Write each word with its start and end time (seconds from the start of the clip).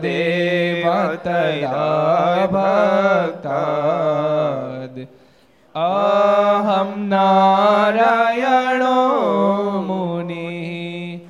धर्मदेवतया 0.00 0.90
भक्ताद् 2.52 3.40
अहं 5.86 6.90
नारायणो 7.12 9.00
मुनिः 9.88 11.20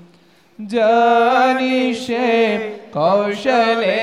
जनिषे 0.75 2.29
कौशले 2.97 3.99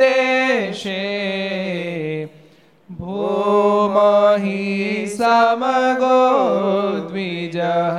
देशे 0.00 1.02
भूमहि 3.00 4.62
समगो 5.18 6.20
द्विजः 7.08 7.98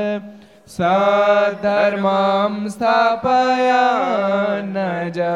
સધર્મમ 0.71 2.53
સ્થાપયા 2.67 4.59
ન 4.65 4.77
જય 5.11 5.31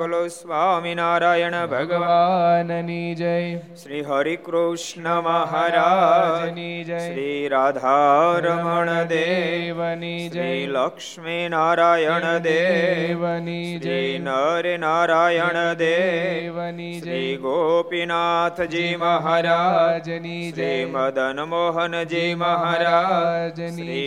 બોલો 0.00 0.20
સ્વામિનારાયણ 0.28 1.56
ભગવાનની 1.72 3.08
જય 3.14 3.32
શ્રી 3.76 4.02
હરિ 4.04 4.34
કૃષ્ણ 4.40 5.08
મહારાજની 5.22 6.76
જય 6.84 7.00
શ્રી 7.00 7.40
રાધારમણ 7.48 8.92
દેવની 9.08 10.28
જય 10.28 10.46
લક્ષ્મી 10.68 11.40
નારાયણ 11.48 12.28
દેવની 12.46 13.66
જય 13.80 13.98
નર 14.20 14.76
નારાયણ 14.78 15.60
દેવની 15.82 16.92
જય 17.00 17.18
ગોપીનાથજી 17.40 18.94
મહારાજની 18.98 20.46
જય 20.52 20.70
મદન 20.88 21.44
મોહનજી 21.48 22.30
મહારાજની 22.38 24.00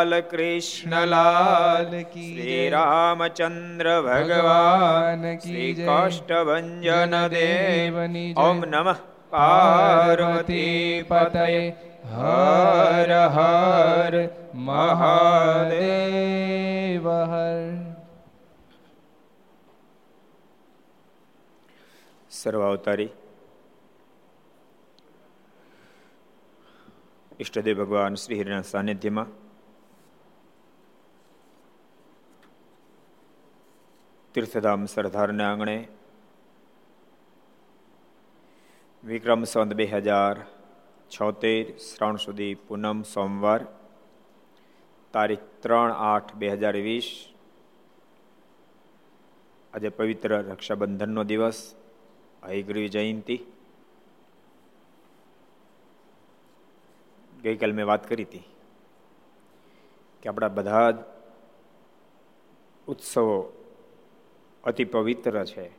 શ્રી 0.00 0.12
કૃષ્ણ 0.30 0.94
લાલ 1.06 1.92
કી 2.12 2.26
શ્રી 2.26 2.66
રામચંદ્ર 2.70 3.86
ભગવાન 4.02 5.24
શ્રી 5.38 5.72
કાષ્ટભન 5.86 6.68
દેવની. 7.28 8.34
ઓમ 8.36 8.58
નમઃ 8.64 8.98
પાર્વતી 9.30 9.30
પાર્વતી 9.30 11.04
પતય 11.08 11.62
હર 12.14 13.10
હર 13.36 14.14
મહાદેવ 14.68 15.84
હર 17.32 17.62
સર્વાવતારી 22.30 23.10
ઈષ્ટદેવ 27.40 27.76
ભગવાન 27.82 28.14
શ્રી 28.14 28.40
હરિના 28.40 28.64
સાનિધ્યમાં 28.72 29.30
તીર્થધામ 34.34 34.82
સરદારના 34.86 35.46
આંગણે 35.50 35.78
વિક્રમ 39.02 39.42
સંત 39.44 39.74
બે 39.74 39.86
હજાર 39.86 40.36
છોતેર 41.10 41.64
શ્રાવણ 41.78 42.16
સુધી 42.16 42.54
પૂનમ 42.68 42.98
સોમવાર 43.04 43.60
તારીખ 45.14 45.44
ત્રણ 45.62 45.96
આઠ 46.04 46.30
બે 46.34 46.52
હજાર 46.54 46.76
વીસ. 46.78 47.08
આજે 49.74 49.88
પવિત્ર 49.90 50.30
રક્ષાબંધનનો 50.38 51.22
દિવસ 51.24 51.58
હૈગ્રીવ 52.46 52.88
જયંતિ. 52.88 53.36
ગઈકાલ 57.42 57.72
મેં 57.72 57.86
વાત 57.86 58.02
કરી 58.06 58.28
હતી 58.30 58.46
કે 60.22 60.26
આપણા 60.28 60.56
બધા 60.58 60.90
જ 60.90 60.98
ઉત્સવો 62.88 63.59
અતિ 64.64 64.84
પવિત્ર 64.84 65.44
છે. 65.44 65.70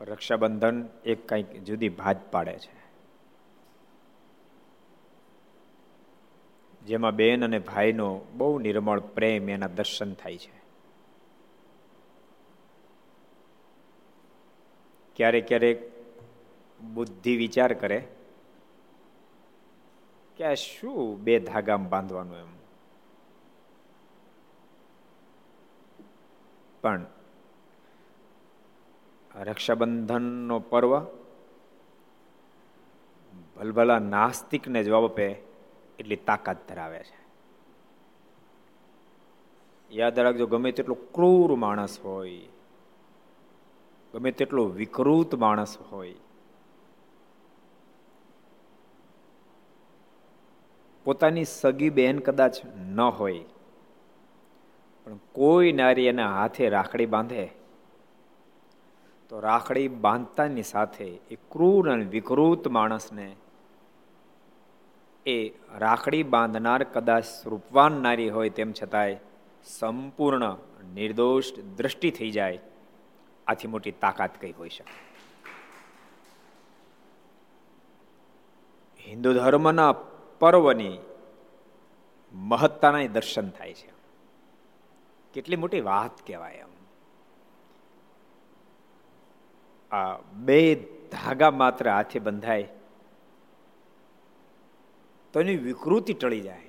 રક્ષાબંધન 0.00 0.88
એક 1.04 1.28
કંઈક 1.28 1.64
જુદી 1.64 1.88
ભાત 1.88 2.32
પાડે 2.32 2.58
છે. 2.58 2.80
જેમાં 6.86 7.14
બેન 7.14 7.44
અને 7.44 7.58
ભાઈનો 7.58 8.20
બહુ 8.34 8.58
નિર્મળ 8.58 9.00
પ્રેમ 9.00 9.50
એના 9.50 9.66
દર્શન 9.66 10.14
થાય 10.14 10.38
છે. 10.38 10.60
ક્યારેક 15.16 15.48
ક્યારેક 15.48 15.92
બુદ્ધિ 16.80 17.36
વિચાર 17.36 17.72
કરે 17.72 18.08
કે 20.36 20.54
શું 20.54 21.20
બે 21.20 21.38
ધાગામાં 21.38 21.88
બાંધવાનું 21.88 22.36
એમ. 22.36 22.59
પણ 26.82 27.04
રક્ષાબંધનનો 29.34 30.58
પર્વ 30.58 30.92
ભલભલા 33.56 33.98
નાસ્તિકને 33.98 34.84
જવાબ 34.84 35.04
આપે 35.04 35.26
એટલી 35.98 36.16
તાકાત 36.16 36.68
ધરાવે 36.68 36.98
છે. 36.98 37.18
યાદ 39.90 40.18
રાખજો, 40.18 40.46
ગમે 40.46 40.72
તેટલો 40.72 40.94
ક્રૂર 40.94 41.54
માણસ 41.56 42.00
હોય, 42.00 42.48
ગમે 44.14 44.30
તેટલો 44.32 44.64
વિકૃત 44.64 45.34
માણસ 45.34 45.78
હોય, 45.92 46.14
પોતાની 51.04 51.44
સગી 51.44 51.90
બહેન 51.90 52.18
કદાચ 52.18 52.56
ન 52.66 53.00
હોય 53.00 53.44
પણ 55.10 55.18
કોઈ 55.32 55.72
નારી 55.72 56.06
એના 56.06 56.40
હાથે 56.40 56.68
રાખડી 56.68 57.06
બાંધે. 57.06 57.50
તો 59.28 59.40
રાખડી 59.40 59.88
બાંધતાની 59.88 60.62
સાથે 60.62 61.04
એ 61.04 61.38
ક્રૂર 61.50 61.92
અને 61.92 62.04
વિકૃત 62.04 62.68
માણસને 62.68 63.36
એ 65.26 65.48
રાખડી 65.78 66.22
બાંધનાર 66.22 66.82
કદાચ 66.82 67.24
રૂપવાન 67.46 67.92
નારી 67.92 68.30
હોય 68.30 68.50
તેમ 68.50 68.72
છતાંય 68.82 69.16
સંપૂર્ણ 69.64 70.56
નિર્દોષ 70.94 71.52
દ્રષ્ટિ 71.76 72.10
થઈ 72.10 72.30
જાય. 72.30 72.58
આથી 73.46 73.68
મોટી 73.68 73.90
તાકાત 73.90 74.30
કઈ 74.40 74.52
હોઈ 74.52 74.68
શકે. 74.68 75.10
હિન્દુ 79.10 79.34
ધર્મના 79.34 79.92
પર્વની 80.40 80.98
મહત્તાના 82.34 83.06
દર્શન 83.06 83.50
થાય 83.50 83.74
છે. 83.74 83.99
કેટલી 85.34 85.56
મોટી 85.56 85.80
વાત 85.80 86.26
કહેવાય 86.26 86.54
એમ. 86.54 86.72
આ 89.90 90.16
બે 90.46 90.58
ધાગા 91.12 91.50
માત્ર 91.50 91.90
હાથે 91.90 92.18
બંધાય, 92.18 92.68
તો 95.34 95.40
એની 95.40 95.56
વિકૃતિ 95.56 96.14
ટળી 96.14 96.40
જાય. 96.40 96.68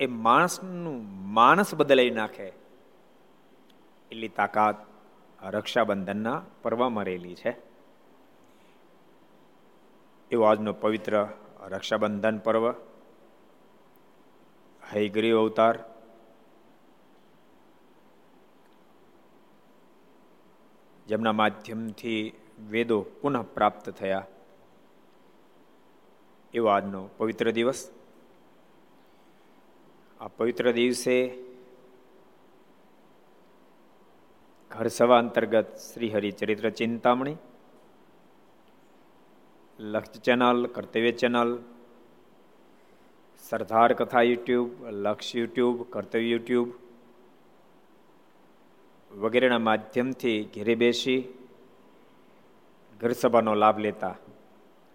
એ 0.00 0.06
માણસનું 0.06 0.98
માણસ 1.32 1.70
બદલાઈ 1.74 2.10
નાખે 2.10 2.48
એટલી 4.10 4.28
તાકાત 4.28 4.78
રક્ષાબંધનના 5.42 6.38
પર્વમાં 6.62 7.04
રહેલી 7.04 7.34
છે. 7.34 7.52
એવો 10.30 10.44
આજનો 10.44 10.72
પવિત્ર 10.72 11.14
રક્ષાબંધન 11.68 12.36
પર્વ 12.38 12.64
હૈગ્રીવ 14.90 15.38
અવતાર. 15.38 15.78
જેમના 21.08 21.32
માધ્યમથી 21.32 22.32
વેદો 22.70 23.00
પુનઃ 23.02 23.42
પ્રાપ્ત 23.42 23.90
થયા. 23.90 24.26
એવો 26.54 26.66
આજનો 26.66 27.08
પવિત્ર 27.18 27.50
દિવસ. 27.50 27.90
આ 30.20 30.28
પવિત્ર 30.28 30.72
દિવસે 30.72 31.44
ઘર 34.70 34.88
સભા 34.88 35.18
અંતર્ગત 35.18 35.76
શ્રી 35.76 36.10
હરિચરિત્ર 36.10 36.70
ચિંતામણી 36.70 37.36
લક્ષ 39.78 40.20
ચેનલ, 40.20 40.66
કર્તવ્ય 40.66 41.12
ચેનલ 41.12 41.62
સરદાર 43.42 43.92
કથા 43.92 44.22
યુટ્યુબ, 44.22 44.70
લક્ષ 44.90 45.36
યુટ્યુબ, 45.36 45.82
કર્તવ્ય 45.82 46.24
યુટ્યુબ 46.24 46.72
વગેરેના 49.12 49.58
માધ્યમથી 49.58 50.50
ઘેરે 50.54 50.74
બેસી 50.74 51.34
ઘર 53.00 53.12
સભાનો 53.12 53.54
લાભ 53.54 53.78
લેતા. 53.78 54.16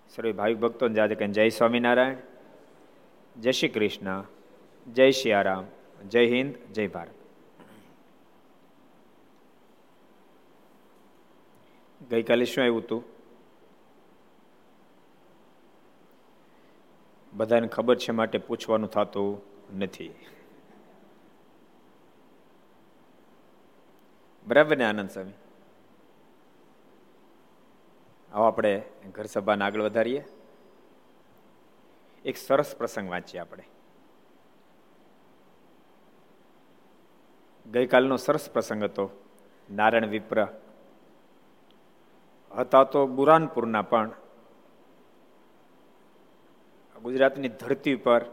સર્વે 0.10 0.32
ભાવિક 0.32 0.58
ભક્તોને 0.58 0.94
જાતે 0.94 1.16
કહે 1.16 1.28
જય 1.28 1.50
સ્વામિનારાયણ, 1.50 2.16
જય 3.40 3.52
શ્રી 3.52 3.70
કૃષ્ણ, 3.70 4.24
જય 4.94 5.12
સિયારામ 5.12 5.64
જય 6.08 6.26
હિન્દ, 6.26 6.56
જય 6.74 6.88
ભારત. 6.88 7.10
ગઈકાલે 12.10 12.46
શું 12.46 12.64
આવ્યું 12.64 12.78
હતું? 12.78 13.17
બધાને 17.38 17.68
ખબર 17.68 17.98
છે 17.98 18.12
માટે 18.12 18.38
પૂછવાનું 18.38 18.90
થતું 18.90 19.42
નથી. 19.78 20.14
બરાબર 24.48 24.78
ને 24.78 24.84
આનંદ 24.84 25.10
સ્વામી. 25.10 25.32
આવો 28.34 28.46
આપણે 28.46 28.82
ઘર 29.12 29.26
સભાને 29.26 29.66
આગળ 29.66 29.82
વધારીએ. 29.82 30.26
એક 32.26 32.38
સરસ 32.38 32.76
પ્રસંગ 32.76 33.10
વાંચીએ 33.10 33.42
આપણે. 33.42 33.64
ગઈકાલનો 37.72 38.18
સરસ 38.18 38.50
પ્રસંગ 38.50 38.84
હતો. 38.84 39.10
નારાયણ 39.72 40.06
વિપ્ર 40.06 40.48
હતા 42.58 42.84
તો 42.84 43.08
બુરાનપુરના 43.08 43.82
પણ 43.82 44.12
ગુજરાતની 47.04 47.50
ધરતી 47.50 47.96
પર 47.96 48.26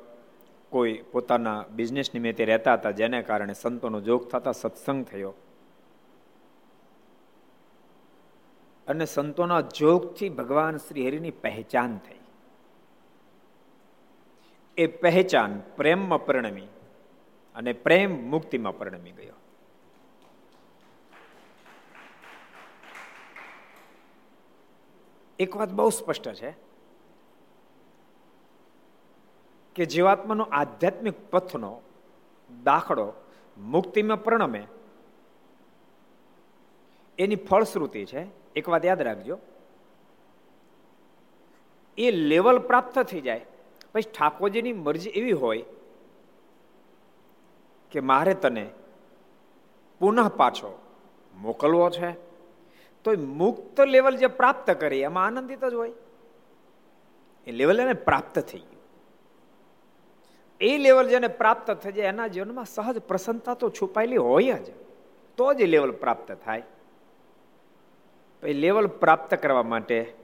કોઈ 0.71 1.05
પોતાના 1.13 1.65
બિઝનેસ 1.71 2.15
નિમિત્તે 2.15 2.45
રહેતા 2.45 2.75
હતા, 2.75 2.91
જેને 2.91 3.23
કારણે 3.23 3.53
સંતોનો 3.53 4.01
જોગ 4.01 4.31
થતા 4.31 4.53
સત્સંગ 4.53 5.05
થયો. 5.05 5.35
અને 8.87 9.05
સંતોના 9.05 9.61
જોગથી 9.61 10.29
ભગવાન 10.29 10.77
શ્રી 10.77 11.09
હરિની 11.09 11.31
પહેચાન 11.31 11.99
થઈ. 11.99 12.19
એ 14.77 14.87
પહેચાન 14.87 15.61
પ્રેમમાં 15.77 16.27
પરિણમી 16.27 16.67
અને 17.55 17.73
પ્રેમ 17.73 18.31
મુક્તિમાં 18.31 18.79
પરિણમી 18.79 19.11
ગયો. 19.11 19.33
એક 25.39 25.57
વાત 25.57 25.69
બહુ 25.69 25.91
સ્પષ્ટ 25.91 26.33
છે. 26.33 26.64
કે 29.75 29.85
જીવાત્માનો 29.85 30.45
આધ્યાત્મિક 30.45 31.15
પથનો 31.31 31.81
દાખલો 32.63 33.13
મુક્તિમાં 33.59 34.23
પ્રણમે. 34.23 34.67
એની 37.19 37.37
ફળશ્રુતિ 37.37 38.05
છે, 38.05 38.27
એક 38.57 38.69
વાત 38.69 38.85
યાદ 38.85 39.03
રાખજો. 39.03 39.39
એ 41.99 42.11
લેવલ 42.11 42.59
પ્રાપ્ત 42.59 42.99
થઈ 42.99 43.21
જાય. 43.21 43.47
પછી 43.93 44.11
ઠાકોરજીની 44.11 44.73
મરજી 44.73 45.11
એવી 45.11 45.33
હોય 45.33 45.65
કે 47.91 48.01
મારે 48.01 48.35
તને 48.35 48.71
પુનઃ 49.99 50.29
પાછો 50.29 50.79
મોકલવો 51.35 51.91
છે. 51.91 52.13
તો 53.05 53.13
મુક્ત 53.13 53.81
લેવલ 53.81 54.17
જે 54.17 54.27
પ્રાપ્ત 54.27 54.71
કરી, 54.71 54.99
એમાં 54.99 55.27
આનંદિત 55.27 55.65
જ 55.65 55.75
હોય. 55.75 55.93
એ 57.47 57.53
લેવલ 57.53 57.81
એને 57.81 57.93
પ્રાપ્ત 57.93 58.39
થઈ 58.39 58.59
ગયું. 58.59 58.74
એ 60.61 60.79
લેવલ 60.79 61.09
જેને 61.09 61.29
પ્રાપ્ત 61.29 61.71
થઈ 61.71 61.93
જાય 61.93 62.07
એના 62.07 62.27
જીવનમાં 62.27 62.65
સહજ 62.65 62.99
પ્રસન્નતા 62.99 63.55
તો 63.55 63.71
છુપાયેલી 63.71 64.17
હોય 64.17 64.53
જ. 64.53 64.67
તો 65.37 65.55
જ 65.55 65.63
લેવલ 65.63 65.91
પ્રાપ્ત 65.91 66.33
થાય. 66.33 66.63
પછી 68.43 68.53
લેવલ 68.53 68.87
પ્રાપ્ત 68.87 69.35
કરવા 69.35 69.63
માટે 69.63 70.15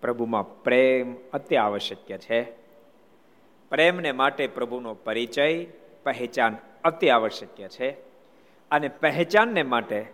પ્રભુમાં 0.00 0.62
પ્રેમ 0.62 1.16
અતિ 1.32 1.56
આવશ્યક 1.56 2.20
છે. 2.20 2.42
પ્રેમને 3.70 4.12
માટે 4.12 4.46
પ્રભુનો 4.46 4.94
પરિચય, 4.94 5.64
પહેચાન 6.02 6.56
અતિ 6.84 7.08
આવશ્યક 7.08 7.68
છે 7.68 7.90
અને 8.70 8.88
પહેચાનને 8.88 9.62
માટે 9.62 10.06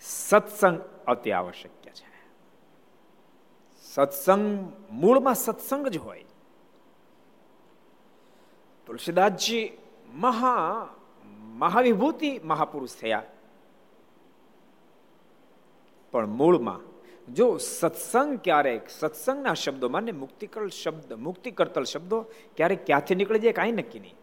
સત્સંગ 0.00 0.80
અતિ 1.06 1.30
આવશ્યક 1.30 1.92
છે. 1.94 2.06
સત્સંગ 3.82 4.72
મૂળમાં 4.90 5.34
સત્સંગ 5.34 5.88
જ 5.88 5.96
હોય. 5.96 6.25
તુલસીદાસજી 8.86 9.64
મહા 10.16 10.66
મહાવિભૂતિ 11.60 12.30
મહાપુરુષ 12.42 12.96
થયા 12.96 13.24
પણ 16.14 16.36
મૂળમાં 16.36 16.82
જો 17.30 17.46
સત્સંગ 17.60 18.34
ક્યારેક 18.40 18.84
સત્સંગના 18.90 19.54
શબ્દો 19.54 19.88
માને 19.88 20.12
મુક્તિકળ 20.14 20.68
શબ્દ 20.72 21.18
મુક્તિ 21.20 21.52
કરતલ 21.52 21.86
શબ્દો 21.86 22.18
ક્યારેક 22.58 22.84
ક્યાંથી 22.84 23.16
નીકળી 23.16 23.42
જાય 23.42 23.58
કાંઈ 23.60 23.78
નક્કી 23.78 24.02
નહીં 24.02 24.18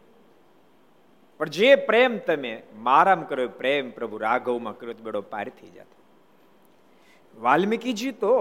પણ 1.40 1.52
જે 1.52 1.70
પ્રેમ 1.86 2.14
તમે 2.20 2.54
મારામ 2.82 3.26
કર્યો 3.26 3.52
પ્રેમ 3.54 3.92
પ્રભુ 3.92 4.18
રાઘવમાં 4.18 4.76
કર્યો 4.76 5.02
બેડો 5.02 5.22
પાર 5.28 5.46
થઈ 5.50 5.72
જતો 5.72 5.96
વાલ્મીકીજી 7.34 8.14
તો 8.18 8.32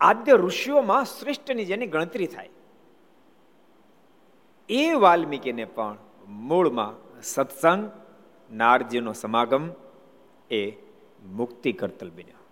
આદ્ય 0.00 0.36
ઋષિઓમાં 0.38 1.10
શ્રેષ્ઠની 1.10 1.66
જેની 1.66 1.88
ગણતરી 1.88 2.30
થાય 2.30 2.55
એ 4.68 4.94
વાલ્મીકીને 4.94 5.64
પણ 5.64 5.96
મૂળમાં 6.28 6.94
સત્સંગ, 7.22 7.90
નારજીનો 8.52 9.12
સમાગમ 9.12 9.70
એ 10.50 10.72
મુક્તિ 11.24 11.72
કરતલ 11.72 12.10
બન્યો. 12.10 12.42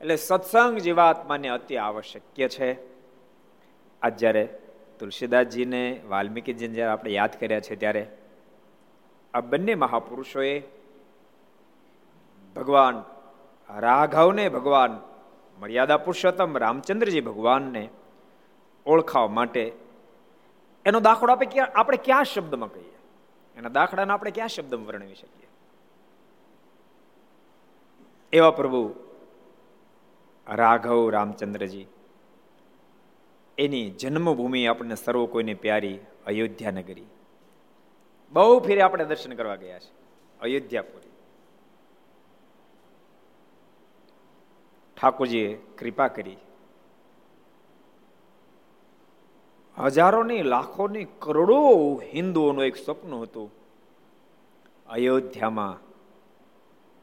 એટલે 0.00 0.16
સત્સંગ 0.16 0.78
જીવાત્માને 0.78 1.48
અતિ 1.48 1.76
આવશ્યક 1.76 2.22
છે. 2.48 2.88
આ 4.02 4.08
જ્યારે 4.08 4.48
તુલસીદાસજીને 4.98 6.00
વાલ્મીકીજીને 6.08 6.74
જ્યારે 6.74 6.92
આપણે 6.92 7.10
યાદ 7.10 7.30
કર્યા 7.40 7.60
છે 7.60 7.76
ત્યારે 7.76 8.06
આ 9.34 9.40
બંને 9.40 9.74
મહાપુરુષોએ 9.74 10.62
ભગવાન 12.56 13.02
રાઘવને 13.78 14.48
ભગવાન 14.48 15.00
મર્યાદા 15.58 15.96
પુરુષોત્તમ 15.96 16.56
રામચંદ્રજી 16.56 17.20
ભગવાનને 17.20 17.88
ઓળખાવા 18.86 19.28
માટે 19.28 19.87
એનો 20.88 21.00
દાખલો 21.00 21.32
આપણે 21.32 21.60
આપણે 21.60 21.96
કયા 21.96 22.22
શબ્દમાં 22.22 22.72
કહીએ? 22.72 22.96
એના 23.56 23.68
દાખલાને 23.68 24.12
આપણે 24.12 24.30
કયા 24.30 24.46
શબ્દમાં 24.46 24.86
વર્ણવી 24.86 25.14
શકીએ? 25.14 25.48
એવા 28.32 28.50
પ્રભુ 28.50 28.82
રાઘવ 30.46 31.10
રામચંદ્રજી, 31.10 31.86
એની 33.58 33.90
જન્મભૂમિ 33.90 34.66
આપણને 34.66 34.94
સર્વ 34.94 35.26
કોઈને 35.26 35.54
પ્યારી 35.54 35.98
અયોધ્યા 36.26 36.70
નગરી. 36.70 37.06
બહુ 38.32 38.58
ફેરે 38.60 38.82
આપણે 38.82 39.04
દર્શન 39.04 39.32
કરવા 39.34 39.56
ગયા 39.56 39.78
છે, 39.78 39.90
અયોધ્યાપુરી. 40.40 41.12
ઠાકોરજીએ 44.96 45.48
કૃપા 45.78 46.08
કરી 46.08 46.36
હજારોની, 49.80 50.42
લાખોની, 50.42 51.06
કરોડો 51.18 51.56
હિન્દુઓનું 52.14 52.64
એક 52.64 52.76
સ્વપ્ન 52.76 53.14
હતું. 53.14 53.50
અયોધ્યામાં 54.88 55.78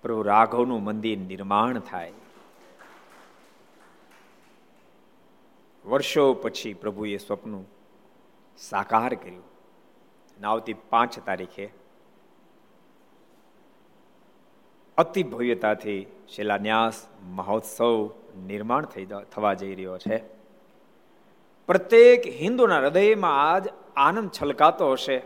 પ્રભુ 0.01 0.22
રાઘવનું 0.22 0.84
મંદિર 0.84 1.17
નિર્માણ 1.17 1.79
થાય. 1.79 2.13
વર્ષો 5.86 6.34
પછી 6.34 6.74
પ્રભુએ 6.74 7.17
સ્વપ્ન 7.17 7.63
સાકાર 8.58 9.13
કર્યું. 9.13 9.44
આવતી 10.48 10.74
પાંચ 10.74 11.20
તારીખે 11.20 11.70
અતિ 14.98 15.24
ભવ્યતાથી 15.24 16.05
શિલાન્યાસ, 16.36 17.08
મહોત્સવ 17.24 18.10
નિર્માણ 18.48 18.86
થઈ 18.86 19.05
થવા 19.05 19.53
જઈ 19.53 19.75
રહ્યો 19.75 19.98
છે. 19.98 20.34
પ્રત્યેક 21.67 22.27
હિન્દુના 22.27 22.79
હૃદયમાં 22.79 23.53
આજ 23.53 23.67
આનંદ 23.95 24.31
છલકાતો 24.31 24.91
હશે 24.91 25.17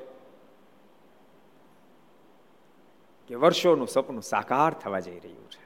કે 3.28 3.36
વર્ષોનું 3.36 3.88
સપનું 3.88 4.22
સાકાર 4.22 4.74
થવા 4.74 5.00
જઈ 5.00 5.20
રહ્યું 5.20 5.50
છે. 5.52 5.66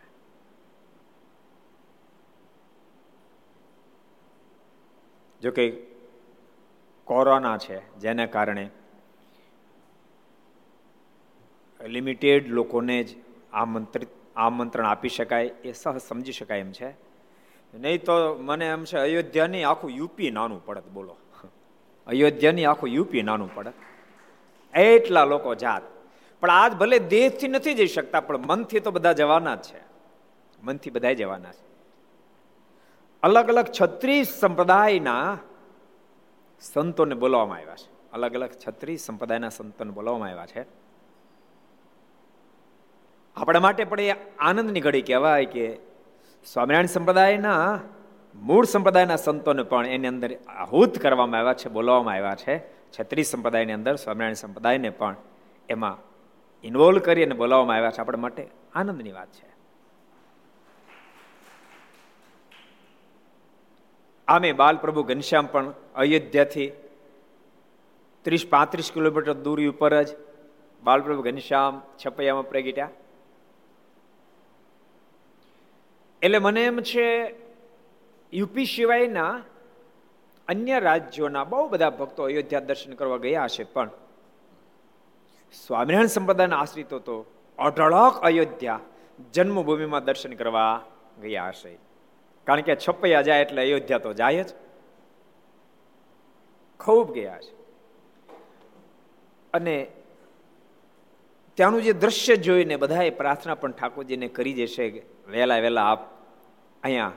જો 5.41 5.51
કે 5.51 5.71
કોરોના 7.05 7.57
છે, 7.57 7.99
જેના 7.99 8.25
કારણે 8.25 8.69
લિમિટેડ 11.81 12.47
લોકોને 12.47 13.03
જ 13.03 13.15
આમંત્રિત, 13.53 14.07
આમંત્રણ 14.35 14.85
આપી 14.85 15.09
શકાય 15.09 15.45
એ 15.45 15.71
સહ 15.71 15.97
સમજી 15.97 16.31
શકાય 16.31 16.59
એમ 16.59 16.71
છે. 16.71 17.02
નહીં 17.73 18.03
તો 18.03 18.33
મને 18.33 18.67
એમ 18.67 18.83
છે, 18.83 18.97
અયોધ્યાની 18.97 19.63
આખું 19.63 19.91
યુપી 19.91 20.31
નાનું 20.31 20.65
પડત, 20.65 20.87
બોલો. 20.87 21.17
અયોધ્યાની 22.07 22.65
આખું 22.65 22.89
યુપી 22.89 23.21
નાનું 23.21 23.55
પડત. 23.55 23.73
એટલા 24.77 25.25
લોકો 25.25 25.55
જાત. 25.55 25.81
પણ 26.41 26.49
આજ 26.49 26.73
ભલે 26.73 26.99
દેહથી 26.99 27.47
નથી 27.47 27.73
જઈ 27.73 27.87
શકતા, 27.87 28.21
પણ 28.21 28.37
મનથી 28.37 28.79
તો 28.79 28.91
બધા 28.91 29.13
જવાના 29.13 29.55
જ 29.55 29.61
છે. 29.61 29.81
મનથી 30.63 30.89
બધા 30.89 31.13
જવાના 31.13 31.51
છે. 31.51 31.73
અલગ 33.23 33.47
અલગ 33.47 33.65
છત્રીસ 33.81 34.27
સંપ્રદાયના 34.27 35.37
સંતોને 36.61 37.15
બોલાવવામાં 37.15 37.57
આવ્યા 37.57 37.75
છે. 37.75 38.11
અલગ 38.13 38.33
અલગ 38.33 38.49
છત્રીસ 38.67 39.01
સંપ્રદાયના 39.01 39.49
સંતોને 39.49 39.91
બોલાવવામાં 39.91 40.29
આવ્યા 40.29 40.45
છે. 40.45 40.65
આપણા 43.35 43.59
માટે 43.59 43.83
પણ 43.83 43.99
એ 43.99 44.15
આનંદની 44.39 44.79
ઘડી 44.79 45.01
કહેવાય 45.01 45.45
કે 45.45 45.92
સ્વામિનારાયણ 46.45 46.85
સંપ્રદાયના 46.85 47.79
મૂળ 48.35 48.65
સંપ્રદાયના 48.65 49.15
સંતોને 49.15 49.63
પણ 49.63 49.85
એની 49.85 50.07
અંદર 50.07 50.37
આહુત 50.47 50.99
કરવામાં 50.99 51.39
આવ્યા 51.39 51.53
છે, 51.53 51.69
બોલાવવામાં 51.69 52.13
આવ્યા 52.13 52.35
છે. 52.35 52.57
છત્રીસ 52.91 53.27
સંપ્રદાયની 53.27 53.73
અંદર 53.73 53.95
સ્વામિનારાયણ 53.95 54.33
સંપ્રદાયને 54.33 54.89
પણ 54.89 55.15
એમાં 55.69 55.97
ઇન્વોલ્વ 56.63 56.99
કરી 56.99 57.23
અને 57.23 57.35
બોલાવવામાં 57.35 57.75
આવ્યા 57.75 57.91
છે. 57.91 58.01
આપણા 58.01 58.17
માટે 58.17 58.47
આનંદની 58.75 59.11
વાત 59.11 59.27
છે. 59.27 59.53
આમે 64.27 64.51
બાલપ્રભુ 64.51 65.03
ઘનશ્યામ 65.03 65.45
પણ 65.45 65.73
અયોધ્યાથી 65.95 66.71
ત્રીસ 68.21 68.47
પાંત્રીસ 68.49 68.91
કિલોમીટર 68.93 69.33
દૂરી 69.33 69.67
ઉપર 69.67 70.03
જ 70.03 70.07
બાલપ્રભુ 70.83 71.21
ઘનશ્યામ 71.21 71.81
છપૈયામાં 72.05 72.49
પ્રગટ્યા. 72.49 72.89
એટલે 76.23 76.39
મને 76.39 76.65
એમ 76.65 76.79
છે, 76.79 77.35
યુપી 78.33 78.65
સિવાયના 78.65 79.41
અન્ય 80.47 80.79
રાજ્યોના 80.79 81.43
બહુ 81.43 81.67
બધા 81.67 81.89
ભક્તો 81.89 82.23
અયોધ્યા 82.23 82.59
દર્શન 82.59 82.93
કરવા 82.93 83.17
ગયા 83.17 83.47
છે 83.47 83.63
પણ 83.63 83.89
સ્વામિનારાયણ 85.67 86.07
સંપ્રદાયના 86.07 86.57
આશ્રિતો 86.57 86.99
તો 86.99 87.25
અઢળક 87.59 88.21
અયોધ્યા 88.21 88.79
જન્મભૂમિમાં 89.33 90.05
દર્શન 90.05 90.33
કરવા 90.33 90.85
ગયા 91.21 91.47
હશે. 91.47 91.77
કારણ 92.43 92.61
કે 92.61 92.75
છપૈયા 92.75 93.21
જાય 93.21 93.41
એટલે 93.41 93.61
અયોધ્યા 93.61 93.97
તો 93.97 94.13
જાય 94.13 94.43
જ. 94.43 94.47
ખૂબ 96.79 97.13
ગયા 97.13 97.39
છે. 97.41 97.55
અને 99.53 99.87
ત્યાંનું 101.53 101.81
જે 101.81 101.93
દ્રશ્ય 101.93 102.35
જોઈને 102.35 102.75
બધાએ 102.75 103.09
પ્રાર્થના 103.09 103.55
પણ 103.55 103.71
ઠાકોરજીને 103.71 104.27
કરી 104.27 104.53
જશે 104.53 105.12
વહેલા 105.27 105.55
વહેલા 105.55 105.91
આપ 105.91 105.99
અહીંયા. 106.83 107.11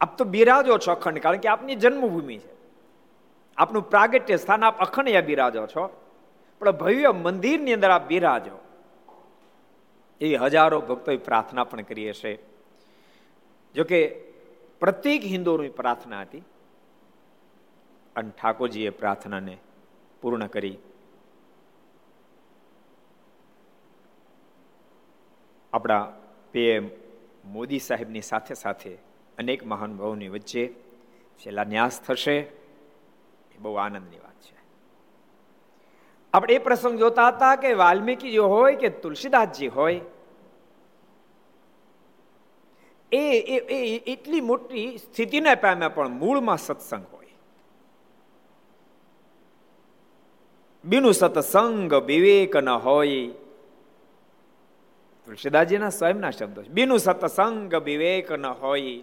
આપ 0.00 0.18
તો 0.18 0.24
બિરાજો 0.24 0.78
છો 0.78 0.92
અખંડ, 0.92 1.18
કારણ 1.18 1.36
કે 1.36 1.48
આપની 1.48 1.74
જન્મભૂમિ 1.74 2.38
છે. 2.38 2.52
આપનું 3.56 3.90
પ્રાગટ્ય 3.90 4.36
સ્થાન 4.36 4.64
આપ 4.64 4.78
અખંડ 4.78 5.24
બિરાજો 5.24 5.66
છો. 5.66 6.00
પણ 6.58 6.70
ભવ્ય 6.70 7.08
મંદિરની 7.08 7.72
અંદર 7.72 7.90
આપ 7.90 8.06
બિરાજો. 8.06 8.58
એ 10.20 10.36
હજારો 10.36 10.80
ભક્તોએ 10.80 11.16
પ્રાર્થના 11.16 11.64
પણ 11.64 11.80
કરી 11.80 12.10
હશે. 12.10 12.38
જોકે 13.74 14.08
પ્રત્યેક 14.80 15.22
હિન્દુઓની 15.22 15.68
પ્રાર્થના 15.68 16.20
હતી. 16.20 16.42
અને 18.16 18.30
ઠાકોરજીએ 18.30 18.90
પ્રાર્થનાને 18.90 19.58
પૂર્ણ 20.20 20.46
કરી. 20.46 20.78
આપણા 25.72 26.12
પીએમ 26.52 27.01
મોદી 27.44 27.78
સાહેબની 27.78 28.20
સાથે 28.22 28.54
સાથે 28.54 28.98
અનેક 29.38 29.66
મહાનુભાવોની 29.66 30.28
વચ્ચે 30.28 30.64
છેલ્લા 31.38 31.64
ન્યાસ 31.64 32.00
થશે. 32.00 32.36
એ 32.36 33.58
બહુ 33.58 33.74
આનંદની 33.74 34.18
વાત 34.18 34.38
છે. 34.42 34.56
આપણે 36.32 36.54
એ 36.54 36.58
પ્રસંગ 36.58 36.98
જોતા 36.98 37.28
હતા 37.28 37.56
કે 37.56 37.74
વાલ્મીકી 37.74 38.32
જે 38.32 38.38
હોય 38.38 38.76
કે 38.76 38.88
તુલસીદાસજી 38.88 39.68
હોય, 39.68 40.00
એ 43.12 43.38
એ 43.38 44.12
એટલી 44.12 44.40
મોટી 44.40 44.98
સ્થિતિને 44.98 45.54
પામ્યા 45.54 45.88
પણ 45.88 46.08
મૂળમાં 46.08 46.58
સત્સંગ 46.58 47.04
હોય. 47.12 47.34
બીનું 50.84 51.14
સત્સંગ 51.14 51.94
વિવેક 51.94 52.56
ન 52.56 52.68
હોય 52.68 53.28
તુલસીદાસજીના 55.32 55.88
સ્વયંના 55.88 56.30
શબ્દો 56.30 56.62
બીનું 56.70 56.98
સત્સંગ 56.98 57.74
વિવેક 57.74 58.32
ન 58.32 58.46
હોય. 58.46 58.98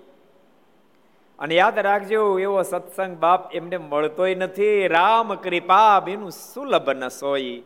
અને 1.40 1.56
યાદ 1.56 1.80
રાખજો, 1.80 2.40
એવો 2.40 2.62
સત્સંગ 2.62 3.18
બાપ 3.18 3.56
એમને 3.56 3.78
મળતોય 3.78 4.36
નથી. 4.36 4.88
રામ 4.88 5.36
કૃપા 5.36 6.00
બીનું 6.00 6.32
સુલભ 6.32 6.90
ન 6.90 7.08
સોય. 7.08 7.62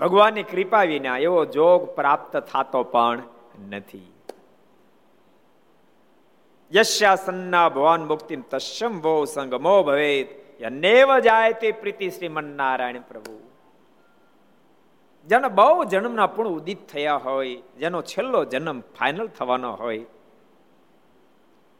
ભગવાનની 0.00 0.42
કૃપા 0.42 0.82
વિના 0.82 1.18
એવો 1.18 1.44
જોગ 1.44 1.88
પ્રાપ્ત 1.88 2.36
થતો 2.36 2.82
પણ 2.82 3.22
નથી. 3.70 4.12
યશ્યાસન્ના 6.74 7.68
ભવાન 7.68 8.04
મુક્તિ 8.04 8.36
તસ્યમ 8.36 9.00
વો 9.00 9.24
સંગમો 9.24 9.82
ભવેત. 9.82 10.62
યનેવ 10.62 11.18
જાય 11.18 11.52
તે 11.52 11.72
પ્રીતિ 11.72 12.10
શ્રીમન 12.10 12.56
નારાયણ 12.56 13.00
પ્રભુ. 13.00 13.51
જેને 15.28 15.48
બહુ 15.48 15.84
જન્મના 15.84 16.26
પૂર્ણ 16.26 16.50
ઉદિત 16.50 16.80
થયા 16.88 17.14
હોય, 17.16 17.62
જેનો 17.78 18.02
છેલ્લો 18.02 18.44
જન્મ 18.44 18.80
ફાઇનલ 18.80 19.28
થવાનો 19.28 19.70
હોય, 19.74 20.06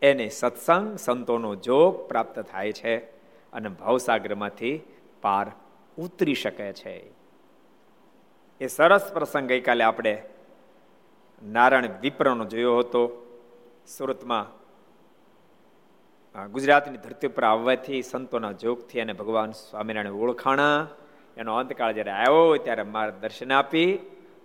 એને 0.02 0.28
સત્સંગ 0.28 0.96
સંતોનો 0.96 1.54
જોગ 1.56 2.08
પ્રાપ્ત 2.08 2.38
થાય 2.40 2.72
છે 2.72 2.94
અને 3.52 3.68
ભવસાગરમાંથી 3.68 4.74
પાર 5.22 5.46
ઉતરી 5.98 6.34
શકે 6.34 6.72
છે. 6.72 6.94
એ 8.60 8.66
સરસ 8.66 9.04
પ્રસંગ 9.12 9.48
ગઈકાલે 9.48 9.84
આપણે 9.84 10.14
નારાયણ 11.42 11.88
વિપ્રનો 12.00 12.44
જોયો 12.44 12.78
હતો. 12.78 13.02
સુરતમાં 13.86 14.46
ગુજરાતની 16.52 16.98
ધરતી 16.98 17.26
ઉપર 17.26 17.44
આવવાથી 17.44 18.02
સંતોના 18.02 18.52
જોગથી 18.52 19.00
અને 19.00 19.12
ભગવાન 19.12 19.50
સ્વામિનારાયણ 19.50 20.14
ઓળખાણા. 20.14 20.88
એનો 21.36 21.56
અંતકાળ 21.56 21.92
જ્યારે 21.92 22.10
આવ્યો 22.10 22.56
ત્યારે 22.56 22.82
મારે 22.82 23.12
દર્શન 23.12 23.52
આપી 23.52 23.96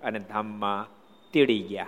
અને 0.03 0.19
ધામમાં 0.19 0.87
તેડી 1.33 1.61
ગયા. 1.61 1.87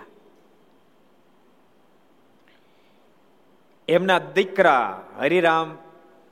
એમના 3.88 4.18
દીકરા 4.18 5.02
હરિરામ 5.18 5.78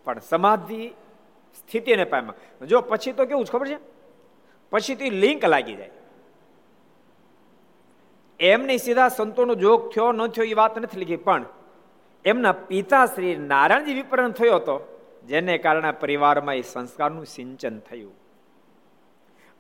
પણ 0.05 0.19
સમાધિ 0.19 0.91
સ્થિતિને 1.55 2.05
પામ્યા. 2.05 2.67
જો 2.67 2.81
પછી 2.81 3.13
તો 3.13 3.27
કેવું 3.27 3.45
ખબર 3.45 3.69
છે? 3.69 3.79
પછી 4.71 4.95
તો 4.95 5.05
લિંક 5.05 5.45
લાગી 5.45 5.77
જાય. 5.77 5.91
એમને 8.41 8.77
સીધા 8.77 9.09
સંતોનો 9.09 9.55
જોગ 9.55 9.93
થયો, 9.93 10.13
ન 10.13 10.27
થયો 10.27 10.45
એ 10.45 10.55
વાત 10.55 10.79
નથી 10.79 10.99
લીધી, 10.99 11.17
પણ 11.17 11.45
એમના 12.25 12.53
પિતા 12.53 13.07
શ્રી 13.07 13.37
નારાયણજી 13.37 13.95
વિપરણ 13.95 14.31
થયો 14.31 14.57
હતો, 14.57 14.77
જેને 15.27 15.59
કારણે 15.59 15.91
પરિવારમાં 15.91 16.55
એ 16.55 16.63
સંસ્કારનું 16.63 17.27
સિંચન 17.27 17.79
થયું. 17.79 18.28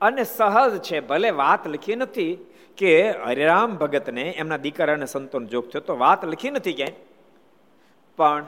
અને 0.00 0.25
સહજ 0.25 0.83
છે, 0.83 1.00
ભલે 1.00 1.31
વાત 1.31 1.67
લખી 1.67 1.97
નથી 1.97 2.38
કે 2.76 3.11
હરિરામ 3.11 3.76
ભગતને 3.76 4.23
એમના 4.23 4.57
દીકરાને 4.57 5.07
સંતોન 5.07 5.47
જોગ 5.47 5.69
થયો 5.69 5.83
તો 5.83 5.97
વાત 5.97 6.25
લખી 6.25 6.50
નથી 6.50 6.73
ક્યાંય. 6.73 6.93
પણ 8.17 8.47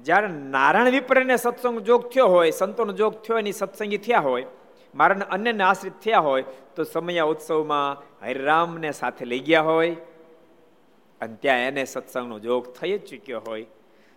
જ્યારે 0.00 0.28
નારાયણ 0.28 0.90
વિપ્રને 0.90 1.36
સત્સંગ 1.36 1.78
જોગ 1.78 2.10
થયો 2.10 2.26
હોય, 2.26 2.50
સંતોનો 2.50 2.92
જોગ 2.92 3.22
થયો, 3.22 3.38
એની 3.38 3.52
સત્સંગી 3.52 3.96
થયા 3.96 4.18
હોય, 4.18 4.46
મારાને 4.94 5.24
અન્યને 5.24 5.64
આશ્રિત 5.64 5.92
થયા 6.04 6.18
હોય, 6.18 6.44
તો 6.76 6.84
સમયા 6.84 7.24
ઉત્સવમાં 7.24 8.02
હરિરામને 8.24 8.92
સાથે 8.92 9.24
લઈ 9.24 9.38
ગયા 9.38 9.60
હોય. 9.60 9.96
અને 11.20 11.36
ત્યાં 11.40 11.58
એને 11.58 11.84
સત્સંગનો 11.84 12.38
જોગ 12.38 12.72
થઈ 12.72 12.98
જ 12.98 13.06
ચૂક્યો 13.06 13.42
હોય. 13.46 13.66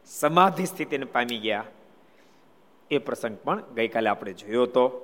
સમાધિ 0.05 0.65
સ્થિતિને 0.65 1.05
પામી 1.05 1.37
ગયા. 1.37 1.63
એ 2.91 2.97
પ્રસંગ 2.97 3.37
પણ 3.37 3.61
ગઈકાલે 3.75 4.09
આપણે 4.09 4.33
જોયો 4.33 4.63
હતો 4.63 5.03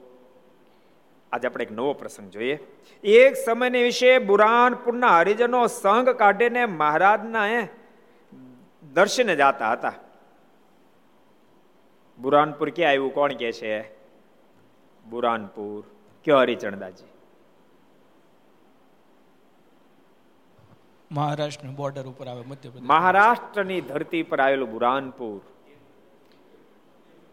આજે 1.33 1.47
આપણે 1.47 1.63
એક 1.63 1.71
નવો 1.71 1.93
પ્રસંગ 1.93 2.29
જોઈએ. 2.29 2.59
એક 3.03 3.35
સમયને 3.45 3.83
વિશે 3.83 4.19
બુરાનપુરના 4.19 5.17
હરિજનો 5.17 5.67
સંઘ 5.67 6.09
કાઢીને 6.09 6.65
મહારાજના 6.65 7.47
એ 7.47 7.67
દર્શને 8.93 9.35
જતા 9.35 9.71
હતા. 9.71 9.93
બુરાનપુર 12.19 12.69
ક્યાં 12.69 12.89
આવ્યું? 12.89 13.13
કોણ 13.13 13.33
કે 13.33 13.51
છે? 13.51 13.81
બુરાનપુર. 15.09 15.83
કયો 16.23 16.39
હરિચરણદાસજી? 16.39 17.05
મહારાષ્ટ્ર 21.11 21.67
બોર્ડર 21.67 22.05
ઉપર 22.05 22.27
આવે 22.27 22.41
મધ્યપ્રદેશ 22.41 22.83
મહારાષ્ટ્રની 22.83 23.81
ધરતી 23.81 24.23
પર 24.23 24.39
આવેલું 24.39 24.71
બુરાનપુર. 24.71 25.52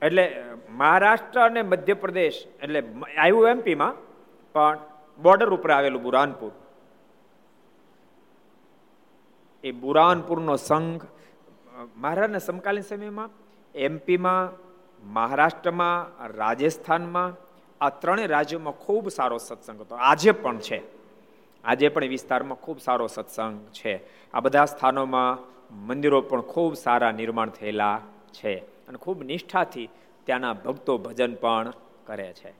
એટલે 0.02 0.24
મહારાષ્ટ્ર 0.70 1.40
અને 1.40 1.62
મધ્યપ્રદેશ, 1.62 2.46
એટલે 2.62 2.80
આવ્યું 3.18 3.48
એમપીમાં 3.48 3.94
પણ 4.54 4.78
બોર્ડર 5.22 5.50
ઉપર 5.50 5.70
આવેલું 5.70 6.02
બુરાનપુર. 6.02 6.52
એ 9.64 9.70
બુરાનપુરનો 9.72 10.56
સંઘ 10.56 11.04
મહારાજના 11.96 12.38
સમકાલીન 12.38 12.82
સમયમાં 12.82 13.30
એમપીમાં 13.74 14.52
મહારાષ્ટ્રમાં, 15.02 16.26
રાજસ્થાનમાં, 16.36 17.30
આ 17.80 17.90
ત્રણેય 17.90 18.26
રાજ્યોમાં 18.26 18.72
ખૂબ 18.72 19.08
સારો 19.08 19.38
સત્સંગ 19.38 19.80
હતો. 19.80 19.94
આજે 19.94 20.32
પણ 20.32 20.58
છે. 20.58 20.82
આજે 21.64 21.88
પણ 21.88 22.08
વિસ્તારમાં 22.08 22.58
ખૂબ 22.60 22.78
સારો 22.78 23.06
સત્સંગ 23.06 23.58
છે. 23.72 23.94
આ 24.34 24.40
બધા 24.40 24.64
સ્થાનોમાં 24.64 25.38
મંદિરો 25.86 26.20
પણ 26.20 26.40
ખૂબ 26.40 26.74
સારા 26.74 27.12
નિર્માણ 27.12 27.50
થયેલા 27.50 28.00
છે. 28.32 28.62
અને 28.90 28.98
ખૂબ 28.98 29.22
નિષ્ઠાથી 29.22 29.86
ત્યાંના 30.24 30.52
ભક્તો 30.52 30.98
ભજન 30.98 31.34
પણ 31.34 31.72
કરે 32.06 32.32
છે. 32.32 32.52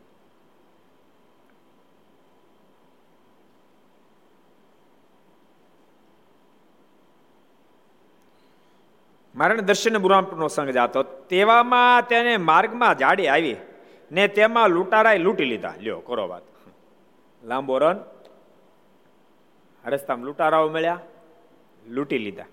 મારણ 9.35 9.61
દર્શન 9.61 9.99
બુરામપુરનો 9.99 10.49
સંઘ 10.49 10.69
જાતો, 10.69 11.03
તેવામાં 11.03 12.07
તેને 12.07 12.37
માર્ગમાં 12.37 12.99
જાડી 12.99 13.29
આવી 13.29 13.57
ને 14.13 14.29
તેમાં 14.29 14.69
લૂંટારાએ 14.69 15.19
લૂંટી 15.19 15.45
લીધા. 15.45 15.75
લ્યો, 15.81 16.01
કરો 16.01 16.29
વાત. 16.29 16.43
લાંબો 17.45 17.79
રન. 17.79 17.99
રસ્તામાં 19.85 20.27
લૂંટારાઓ 20.27 20.69
મળ્યા, 20.69 20.99
લૂંટી 21.89 22.19
લીધા. 22.19 22.45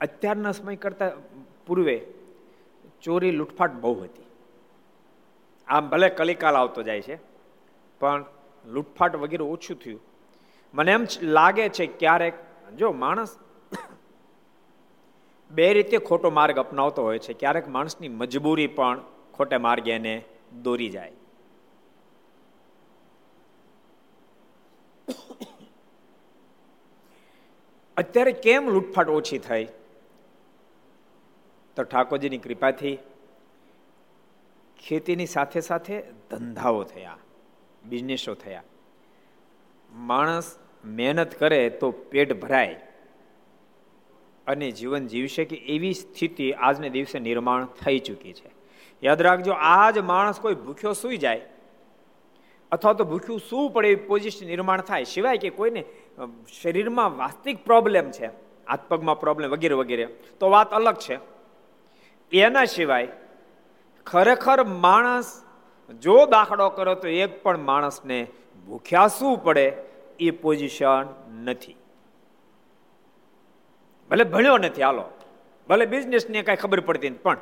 અત્યારના 0.00 0.52
સમય 0.52 0.76
કરતા 0.76 1.10
પૂર્વે 1.66 2.06
ચોરી 3.02 3.30
લૂંટફાટ 3.30 3.72
બહુ 3.72 4.02
હતી. 4.02 4.26
આમ 5.68 5.88
ભલે 5.88 6.08
કલિકાલ 6.08 6.54
આવતો 6.54 6.82
જાય 6.82 7.02
છે, 7.02 7.18
પણ 8.00 8.24
લૂંટફાટ 8.66 9.16
વગેરે 9.16 9.44
ઓછું 9.44 9.76
થયું. 9.76 10.00
મને 10.74 10.92
એમ 10.92 11.06
લાગે 11.22 11.68
છે 11.68 11.86
ક્યારેક, 11.86 12.34
જો 12.76 12.92
માણસ 12.92 13.38
બે 15.50 15.72
રીતે 15.72 15.98
ખોટો 15.98 16.30
માર્ગ 16.30 16.58
અપનાવતો 16.58 17.02
હોય 17.02 17.18
છે. 17.18 17.32
ક્યારેક 17.32 17.68
માણસની 17.68 18.08
મજબૂરી 18.08 18.66
પણ 18.66 19.00
ખોટે 19.34 19.56
માર્ગે 19.56 19.92
એને 19.92 20.24
દોરી 20.62 20.88
જાય. 20.88 21.12
અત્યારે 27.96 28.32
કેમ 28.44 28.68
લૂંટફાટ 28.68 29.08
ઓછી 29.08 29.38
થઈ? 29.38 29.66
તો 31.76 31.82
ઠાકોરજીની 31.84 32.38
કૃપાથી 32.38 32.96
ખેતીની 34.78 35.26
સાથે 35.26 35.60
સાથે 35.60 36.00
ધંધાઓ 36.30 36.82
થયા, 36.84 37.18
બિઝનેસો 37.84 38.34
થયા. 38.34 38.64
માણસ 39.90 40.48
મહેનત 40.84 41.38
કરે 41.38 41.60
તો 41.70 41.90
પેટ 42.10 42.34
ભરાય 42.40 42.76
અને 44.46 44.70
જીવન 44.70 45.06
જીવશે 45.06 45.44
કે 45.44 45.56
એવી 45.74 45.94
સ્થિતિ 45.94 46.52
આજને 46.52 46.88
દિવસે 46.90 47.18
નિર્માણ 47.18 47.66
થઈ 47.84 47.98
ચૂકી 47.98 48.32
છે. 48.32 48.50
યાદ 49.02 49.22
રાખજો, 49.22 49.52
આજ 49.52 49.98
માણસ 49.98 50.40
કોઈ 50.40 50.54
ભૂખ્યો 50.54 50.92
સૂઈ 50.92 51.16
જાય 51.16 51.42
અથવા 52.72 52.92
તો 52.92 53.04
ભૂખ્યું 53.04 53.40
શું 53.40 53.70
પડે 53.72 53.88
એવી 53.88 54.06
પોઝિશન 54.06 54.46
નિર્માણ 54.46 54.80
થાય. 54.80 55.04
સિવાય 55.04 55.38
કે 55.38 55.50
કોઈને 55.50 55.84
શરીરમાં 56.48 57.16
વાસ્તવિક 57.18 57.64
પ્રોબ્લેમ 57.64 58.10
છે, 58.10 58.30
હાથ 58.68 58.84
પગમાં 58.88 59.20
પ્રોબ્લેમ 59.20 59.50
વગેરે 59.50 59.74
વગેરે, 59.74 60.06
તો 60.40 60.50
વાત 60.50 60.70
અલગ 60.72 60.96
છે. 60.96 61.18
એના 62.32 62.64
સિવાય 62.64 63.10
ખરેખર 64.06 64.58
માણસ 64.64 65.28
જો 66.02 66.16
દાખલો 66.26 66.70
કરો 66.70 66.94
તો 66.94 67.08
એક 67.08 67.42
પણ 67.42 67.66
માણસને 67.70 68.18
ભૂખ્યા 68.66 69.08
શું 69.08 69.34
પડે 69.44 69.66
એ 70.18 70.30
પોઝિશન 70.30 71.06
નથી. 71.44 71.76
ભલે 74.10 74.24
ભણ્યો 74.24 74.58
નથી 74.58 74.82
હાલો, 74.82 75.04
ભલે 75.68 75.84
બિઝનેસની 75.86 76.42
કાંઈ 76.42 76.62
ખબર 76.62 76.80
પડતી 76.80 77.10
નથી, 77.10 77.24
પણ 77.26 77.38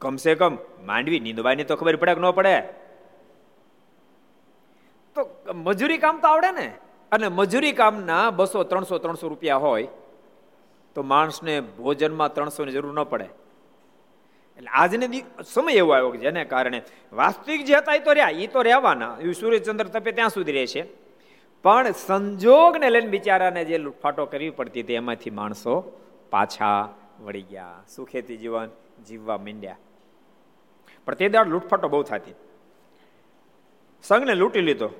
કમસે 0.00 0.34
કમ 0.34 0.54
માંડવી 0.88 1.20
નીંદવાની 1.20 1.68
તો 1.68 1.76
ખબર 1.76 1.96
પડે 2.00 2.14
કે 2.14 2.20
ન 2.20 2.30
પડે? 2.38 2.56
તો 5.16 5.20
મજૂરી 5.66 5.98
કામ 5.98 6.16
તો 6.22 6.28
આવડે 6.28 6.50
ને. 6.58 6.68
અને 7.12 7.28
મજૂરી 7.28 7.72
કામના 7.72 8.30
બસો, 8.30 8.62
ત્રણસો 8.62 8.98
ત્રણસો 8.98 9.28
રૂપિયા 9.28 9.56
હોય, 9.56 9.88
તો 10.94 11.02
માણસને 11.02 11.60
ભોજનમાં 11.60 12.34
ત્રણસોની 12.34 12.72
જરૂર 12.72 12.92
ન 12.92 13.02
પડે. 13.02 13.24
એટલે 14.56 14.70
આજને 14.70 15.24
સમય 15.44 15.72
એવો 15.72 15.92
આવ્યો 15.92 16.10
કે 16.10 16.18
જેને 16.18 16.44
કારણે 16.44 16.82
વાસ્તવિક 17.12 17.64
જે 17.64 17.74
હતા 17.74 17.94
એ 17.94 17.98
તો 17.98 18.12
રહ્યા, 18.12 18.28
એ 18.28 18.46
તો 18.46 18.62
રહેવાના. 18.62 19.16
એ 19.20 19.32
સૂર્યચંદ્ર 19.32 19.86
તપે 19.86 20.12
ત્યાં 20.12 20.28
સુધી 20.28 20.52
રહે 20.52 20.66
છે. 20.66 20.86
પણ 21.62 21.90
સંજોગને 21.90 22.90
લઈને 22.90 23.06
બિચારાને 23.06 23.64
જે 23.64 23.78
લૂંટફાટો 23.78 24.26
કરવી 24.26 24.50
પડતી 24.50 24.82
હતી, 24.82 24.94
એમાંથી 24.94 25.30
માણસો 25.30 26.00
પાછા 26.30 26.94
વળી 27.20 27.42
ગયા. 27.42 27.82
સુખેથી 27.94 28.36
જીવન 28.36 28.70
જીવવા 29.08 29.38
માંડ્યા. 29.38 29.76
પણ 31.06 31.14
તે 31.14 31.28
દાડ 31.28 31.48
લૂંટફાટો 31.48 31.88
બહુ 31.88 32.02
થતી. 32.02 32.34
સંઘને 34.02 34.34
લૂંટી 34.34 34.60
લીધો. 34.60 34.90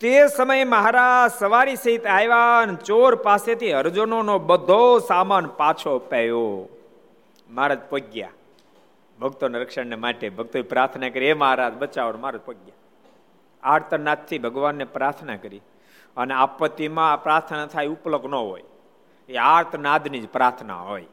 તે 0.00 0.28
સમયે 0.28 0.64
મહારાજ 0.64 1.38
સવારી 1.38 1.76
સહિત 1.76 2.06
આવ્યા 2.06 2.60
અને 2.62 2.74
ચોર 2.74 3.14
પાસેથી 3.14 3.72
અર્જુનોનો 3.72 4.38
બધો 4.38 4.98
સામાન 4.98 5.46
પાછો 5.46 5.98
પાયો. 5.98 6.68
મહારાજ 7.50 7.78
પગ્યા. 7.90 8.30
ભક્તોના 9.20 9.58
રક્ષણને 9.58 9.96
માટે 9.96 10.28
ભક્તોએ 10.28 10.62
પ્રાર્થના 10.62 11.08
કરી 11.08 11.24
એ 11.24 11.32
મહારાજ, 11.32 11.74
બચાવો. 11.74 12.12
મહારાજ 12.12 12.40
પગ્યા. 12.40 12.74
આર્તનાથથી 13.62 14.38
ભગવાનને 14.38 14.84
પ્રાર્થના 14.84 15.36
કરી. 15.36 15.60
અને 16.16 16.34
આપત્તિમાં 16.34 17.22
પ્રાર્થના 17.22 17.66
થાય 17.66 17.86
ઉપલક 17.86 18.24
ન 18.24 18.34
હોય. 18.34 18.62
એ 19.28 19.36
આર્તનાદની 19.36 20.20
જ 20.20 20.28
પ્રાર્થના 20.28 20.74
હોય. 20.74 21.06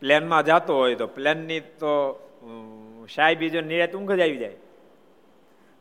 પ્લેનમાં 0.00 0.44
જતો 0.44 0.76
હોય 0.76 0.94
તો 0.94 1.06
પ્લેનની 1.06 1.60
તો 1.60 1.92
સાહેબ 3.14 3.38
બીજો 3.38 3.60
નિરાત 3.60 3.96
ઊંઘ 3.96 4.12
જ 4.12 4.20
આવી 4.20 4.36
જાય. 4.36 4.56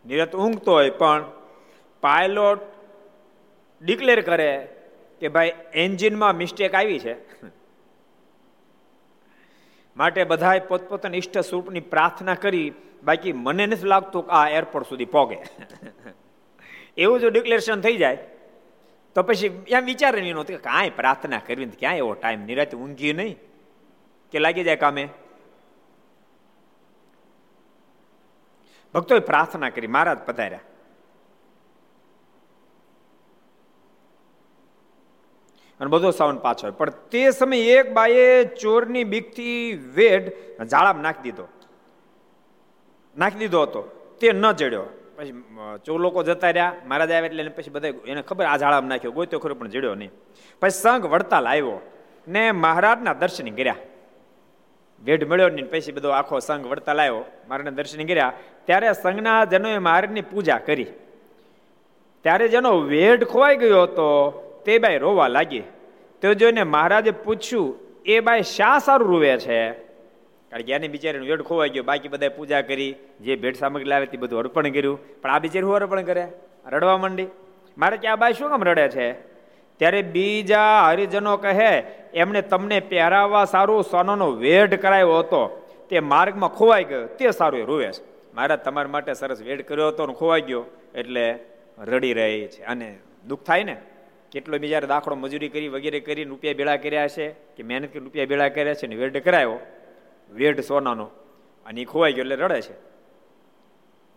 નિરાત 0.09 0.35
ઊંઘતો 0.35 0.71
હોય 0.71 0.89
પણ 0.89 1.25
પાયલોટ 2.03 2.61
ડિક્લેર 3.81 4.21
કરે 4.21 4.51
કે 5.21 5.27
ભાઈ, 5.27 5.51
એન્જિનમાં 5.73 6.35
મિસ્ટેક 6.35 6.75
આવી 6.75 6.99
છે. 6.99 7.15
માટે 9.97 10.23
બધાએ 10.23 10.59
પોતપોતાના 10.59 11.15
ઈષ્ટ 11.15 11.37
સ્વરૂપની 11.39 11.79
પ્રાર્થના 11.79 12.35
કરી, 12.35 12.73
બાકી 13.03 13.33
મને 13.33 13.65
નથી 13.65 13.87
લાગતું 13.87 14.25
કે 14.25 14.31
આ 14.31 14.49
એરપોર્ટ 14.49 14.87
સુધી 14.87 15.05
પોગે. 15.05 15.39
એવું 16.97 17.19
જો 17.19 17.29
ડિક્લેરેશન 17.29 17.81
થઈ 17.81 17.97
જાય, 17.97 18.17
તો 19.15 19.23
પછી 19.23 19.51
એમ 19.67 19.85
વિચારે 19.85 20.21
નહીં 20.21 20.33
નહોતું 20.33 20.55
કે 20.55 20.61
કાંઈ 20.61 20.89
પ્રાર્થના 20.89 21.41
કરવી 21.47 21.65
ક્યાંય 21.65 21.97
એવો 21.97 22.13
ટાઈમ 22.13 22.41
નિરાતે 22.41 22.77
ઊંઘી 22.77 23.13
નહીં. 23.13 23.37
કે 24.31 24.39
લાગી 24.39 24.63
જાય 24.63 24.75
કામે. 24.75 25.09
ભક્તોએ 28.93 29.19
પ્રાર્થના 29.19 29.69
કરી, 29.69 29.87
મહારાજ 29.87 30.17
પધાર્યા. 30.17 30.59
અને 35.79 35.89
બધો 35.89 36.11
સાવન 36.11 36.37
પાછો 36.37 36.71
પણ 36.71 36.89
તે 36.89 37.31
સમયે 37.31 37.59
એક 37.59 37.93
બાએ 37.93 38.43
ચોરની 38.43 39.03
બીકથી 39.03 39.73
વેડ 39.95 40.31
જાળામાં 40.63 41.03
નાખી 41.03 41.21
દીધો. 41.21 41.47
નાખી 43.17 43.37
દીધો 43.37 43.61
હતો. 43.61 43.81
તે 44.21 44.31
ન 44.31 44.51
જડ્યો. 44.51 44.83
પછી 45.15 45.43
ચો 45.85 45.97
લોકો 45.97 46.23
જતા 46.23 46.49
રહ્યા. 46.49 46.75
મહારાજ 46.85 47.11
આવ્યા 47.11 47.25
એટલે 47.25 47.49
પછી 47.49 47.69
બધા 47.69 47.87
એને 47.87 48.21
ખબર 48.21 48.45
આ 48.45 48.57
જાળામાં 48.57 48.89
નાખ્યો. 48.89 49.25
તો 49.25 49.39
ખરો, 49.39 49.55
પણ 49.55 49.67
જડ્યો 49.67 49.95
નહીં. 49.95 50.11
પછી 50.59 50.69
સંઘ 50.69 51.05
વડતાલ 51.05 51.47
આવ્યો 51.47 51.79
ને 52.27 52.51
મહારાજના 52.51 53.13
દર્શન 53.13 53.55
કર્યા. 53.55 53.75
વેઢ 55.05 55.27
મળ્યો 55.27 55.49
નહીં 55.49 55.69
પછી 55.69 55.91
બધો 55.91 56.09
આખો 56.09 56.39
સંઘ 56.39 56.65
વડતાલ 56.65 56.95
લાવ્યો 56.95 57.25
મારાને 57.47 57.71
દર્શન 57.71 58.05
કર્યા. 58.05 58.33
ત્યારે 58.65 58.93
સંઘના 58.93 59.45
જનોએ 59.45 59.77
મહારાજની 59.77 60.21
પૂજા 60.21 60.57
કરી. 60.57 60.83
ત્યારે 62.23 62.47
જેનો 62.47 62.79
વેઢ 62.79 63.23
ખોવાઈ 63.23 63.55
ગયો 63.55 63.83
હતો, 63.83 64.31
તે 64.65 64.77
બાઈ 64.77 64.97
રોવા 64.97 65.27
લાગી. 65.27 65.59
તો 66.21 66.33
જોઈને 66.33 66.63
મહારાજે 66.63 67.11
પૂછ્યું, 67.11 67.77
એ 68.05 68.19
બાઈ 68.19 68.41
શા 68.41 68.79
સારું 68.79 69.07
રૂવે 69.07 69.37
છે? 69.37 69.71
કારણ 70.49 70.61
કે 70.61 70.73
એને 70.73 70.87
બિચારીનું 70.87 71.27
વેડ 71.27 71.41
ખોવાઈ 71.41 71.69
ગયો, 71.69 71.83
બાકી 71.83 72.07
બધાએ 72.07 72.29
પૂજા 72.29 72.61
કરી, 72.61 72.95
જે 73.21 73.35
ભેટ 73.35 73.55
સામગ્રી 73.55 73.85
લાવે 73.85 74.05
તે 74.05 74.17
બધું 74.17 74.39
અર્પણ 74.39 74.69
કર્યું. 74.69 75.21
પણ 75.21 75.31
આ 75.31 75.39
બિચારી 75.39 75.65
હું 75.65 75.75
અર્પણ 75.75 76.01
કરે? 76.01 76.27
રડવા 76.65 76.97
માંડી. 76.97 77.27
મારે 77.77 77.97
કે 77.97 78.07
આ 78.07 78.15
બાઈ 78.15 78.33
શું 78.33 78.49
કામ 78.49 78.63
રડે 78.63 78.89
છે? 78.89 79.11
ત્યારે 79.77 80.01
બીજા 80.01 80.87
હરિજનો 80.89 81.37
કહે 81.37 81.83
એમણે 82.13 82.41
તમને 82.41 82.79
પહેરાવવા 82.79 83.45
સારું 83.45 83.83
સોનાનો 83.83 84.31
વેઢ 84.31 84.73
કરાયો 84.73 85.19
હતો. 85.19 85.67
તે 85.89 85.99
માર્ગમાં 85.99 86.49
ખોવાઈ 86.49 86.83
ગયો. 86.83 87.07
તે 87.07 87.31
સારું 87.31 87.67
રૂવે 87.67 87.91
છે. 87.91 88.03
મારા 88.33 88.55
તમારા 88.55 88.87
માટે 88.87 89.13
સરસ 89.13 89.41
વેડ 89.41 89.61
કર્યો 89.61 89.87
હતો 89.87 90.07
ને 90.07 90.13
ખોવાઈ 90.13 90.41
ગયો. 90.41 90.65
એટલે 90.95 91.39
રડી 91.77 92.13
રહી 92.13 92.47
છે. 92.47 92.63
અને 92.63 92.99
દુઃખ 93.27 93.43
થાય 93.43 93.63
ને? 93.63 93.77
કેટલો 94.31 94.57
બીજા 94.57 94.79
દાખલો 94.79 95.15
મજૂરી 95.15 95.49
કરી, 95.49 95.67
વગેરે 95.67 95.99
કરી, 95.99 96.23
રૂપિયા 96.23 96.53
ભેળા 96.53 96.77
કર્યા 96.77 97.07
છે 97.07 97.29
કે 97.29 97.63
મહેનત 97.63 97.89
કરી, 97.89 97.99
રૂપિયા 97.99 98.25
ભેળા 98.25 98.49
કર્યા 98.49 98.73
છે 98.73 98.87
ને 98.87 98.95
વેડ 98.95 99.17
કરાયો. 99.17 99.59
વેઢ 100.31 100.59
સોનાનો. 100.59 101.05
અને 101.65 101.81
એ 101.81 101.85
ખોવાઈ 101.85 102.13
ગયો 102.13 102.21
એટલે 102.21 102.35
રડે 102.35 102.61
છે. 102.61 102.73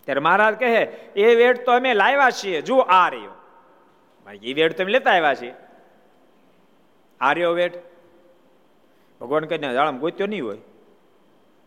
ત્યારે 0.05 0.19
મહારાજ 0.19 0.59
કહે, 0.59 0.87
એ 1.15 1.35
વેડ 1.35 1.57
તો 1.57 1.71
અમે 1.71 1.93
લાવ્યા 1.93 2.29
છીએ. 2.29 2.61
જુઓ 2.61 2.79
આ 2.79 3.09
રહ્યો. 3.09 3.29
એ 4.43 4.53
વેડ 4.53 4.73
તો 4.73 4.83
અમે 4.83 4.91
લેતા 4.91 5.11
આવ્યા 5.11 5.33
છીએ. 5.33 5.53
આ 7.21 7.33
રહ્યો 7.33 7.51
વેટ 7.51 7.73
ભગવાન 9.21 9.45
કહીને 9.45 9.73
જાળમ 9.73 9.97
ગોત્યો 9.97 10.27
નહીં 10.27 10.45
હોય. 10.45 10.57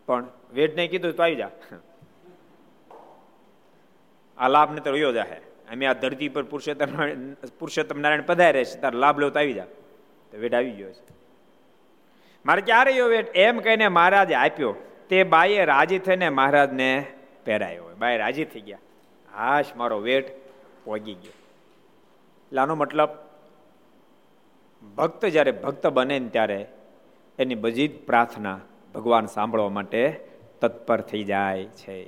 પણ 0.07 0.27
વેટ 0.55 0.77
નહીં 0.77 0.91
કીધું 0.91 1.13
તો 1.13 1.23
આવી 1.23 1.37
જા. 1.37 1.51
આ 4.39 4.49
લાભ 4.49 4.75
ને 4.75 4.81
તો 4.81 4.91
રહ્યો 4.91 5.13
જાહે. 5.13 5.37
અમે 5.73 5.87
આ 5.87 5.93
ધરતી 5.93 6.29
પર 6.29 6.43
પુરુષોત્તમ 6.43 7.35
પુરુષોત્તમ 7.59 7.99
નારાયણ 7.99 8.23
પધારે 8.23 8.65
છે. 8.65 8.81
તાર 8.81 8.95
લાભ 8.95 9.21
લો 9.21 9.31
તો 9.31 9.39
આવી 9.39 9.53
જા. 9.53 9.65
તો 10.31 10.39
વેટ 10.39 10.55
આવી 10.55 10.71
ગયો 10.71 10.93
છે. 10.93 11.15
મારે 12.47 12.63
ક્યારે 12.63 12.91
રહ્યો 12.91 13.07
વેટ 13.07 13.37
એમ 13.37 13.59
કહીને 13.59 13.89
મહારાજે 13.89 14.35
આપ્યો. 14.35 14.75
તે 15.09 15.23
બાઈએ 15.23 15.65
રાજી 15.65 15.99
થઈને 15.99 16.29
મહારાજને 16.29 17.07
પહેરાયો 17.45 17.85
બાય 17.99 18.17
રાજી 18.17 18.45
થઈ 18.45 18.61
ગયા. 18.61 18.79
હાશ, 19.35 19.75
મારો 19.77 19.99
વેટ 20.01 20.31
પોગી 20.85 21.15
ગયો. 21.15 21.33
એટલે 21.33 22.75
મતલબ 22.75 23.09
ભક્ત 24.94 25.27
જ્યારે 25.27 25.53
ભક્ત 25.53 25.87
બને 25.87 26.18
ને 26.18 26.29
ત્યારે 26.29 26.66
એની 27.38 27.55
બધી 27.55 27.88
પ્રાર્થના 27.88 28.61
ભગવાન 28.94 29.27
સાંભળવા 29.27 29.68
માટે 29.68 30.20
તત્પર 30.61 31.01
થઈ 31.01 31.25
જાય 31.25 31.64
છે. 31.64 32.05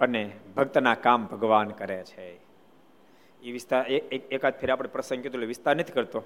અને 0.00 0.30
ભક્તના 0.56 0.94
કામ 0.94 1.26
ભગવાન 1.26 1.68
કરે 1.68 2.04
છે. 2.04 2.26
એ 3.42 3.52
વિસ્તાર 3.52 3.86
એકાદ 3.86 4.54
ફેર 4.60 4.72
આપણે 4.72 4.88
પ્રસંગ 4.88 5.22
કીધું 5.22 5.34
એટલે 5.34 5.46
વિસ્તાર 5.46 5.76
નથી 5.76 5.92
કરતો. 5.92 6.22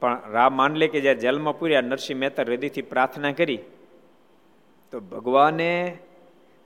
પણ 0.00 0.30
રામ 0.30 0.52
માનલે 0.52 0.86
કે 0.88 1.00
જ્યારે 1.00 1.18
જેલમાં 1.18 1.58
પૂર્યા, 1.58 1.80
નરસિંહ 1.80 2.20
મહેતા 2.20 2.42
હૃદયથી 2.42 2.82
પ્રાર્થના 2.82 3.32
કરી, 3.32 3.58
તો 4.90 5.00
ભગવાને 5.00 5.98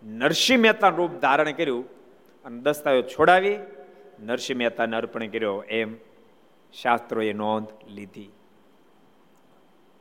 નરસિંહ 0.04 0.60
મહેતા 0.60 0.88
રૂપ 0.88 1.10
ધારણ 1.10 1.52
કર્યું 1.52 1.84
અને 2.44 2.60
દસ્તાવેજ 2.60 3.06
છોડાવી, 3.06 3.58
નરસિંહ 4.20 4.58
મહેતાને 4.58 4.96
અર્પણ 4.96 5.26
કર્યો 5.26 5.62
એમ 5.68 5.96
શાસ્ત્રોએ 6.82 7.32
નોંધ 7.32 7.68
લીધી. 7.88 8.32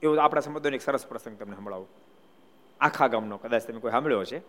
એવું 0.02 0.24
આપણા 0.24 0.42
સમુદાયનો 0.42 0.76
એક 0.76 0.82
સરસ 0.82 1.08
પ્રસંગ 1.08 1.38
તમને 1.38 1.56
સંભળાવું. 1.56 1.88
આખા 2.80 3.08
ગામનો, 3.08 3.38
કદાચ 3.38 3.64
તમે 3.64 3.80
કોઈ 3.80 3.92
સાંભળ્યો 3.92 4.24
છે 4.24 4.42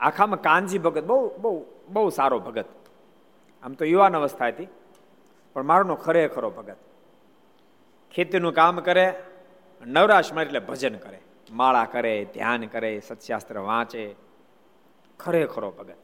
આખામાં 0.00 0.40
કાનજી 0.40 0.78
ભગત, 0.78 1.04
બહુ 1.04 1.38
બહુ 1.38 1.64
બહુ 1.88 2.10
સારો 2.10 2.38
ભગત. 2.38 2.64
આમ 3.62 3.72
તો 3.72 3.84
યુવાન 3.84 4.16
અવસ્થા 4.16 4.46
હતી, 4.46 4.68
પણ 5.54 5.62
મારોનો 5.62 5.94
ખરેખરો 5.94 6.50
ભગત. 6.50 6.76
ખેતીનું 8.10 8.52
કામ 8.52 8.80
કરે 8.80 9.22
નવરાશમાં 9.86 10.44
એટલે 10.44 10.58
ભજન 10.58 10.96
કરે. 10.96 11.20
માળા 11.50 11.84
કરે, 11.84 12.26
ધ્યાન 12.34 12.66
કરે, 12.66 13.00
સત્શાસ્ત્ર 13.00 13.58
વાંચે. 13.58 14.14
ખરેખરો 15.20 15.70
ભગત. 15.70 15.96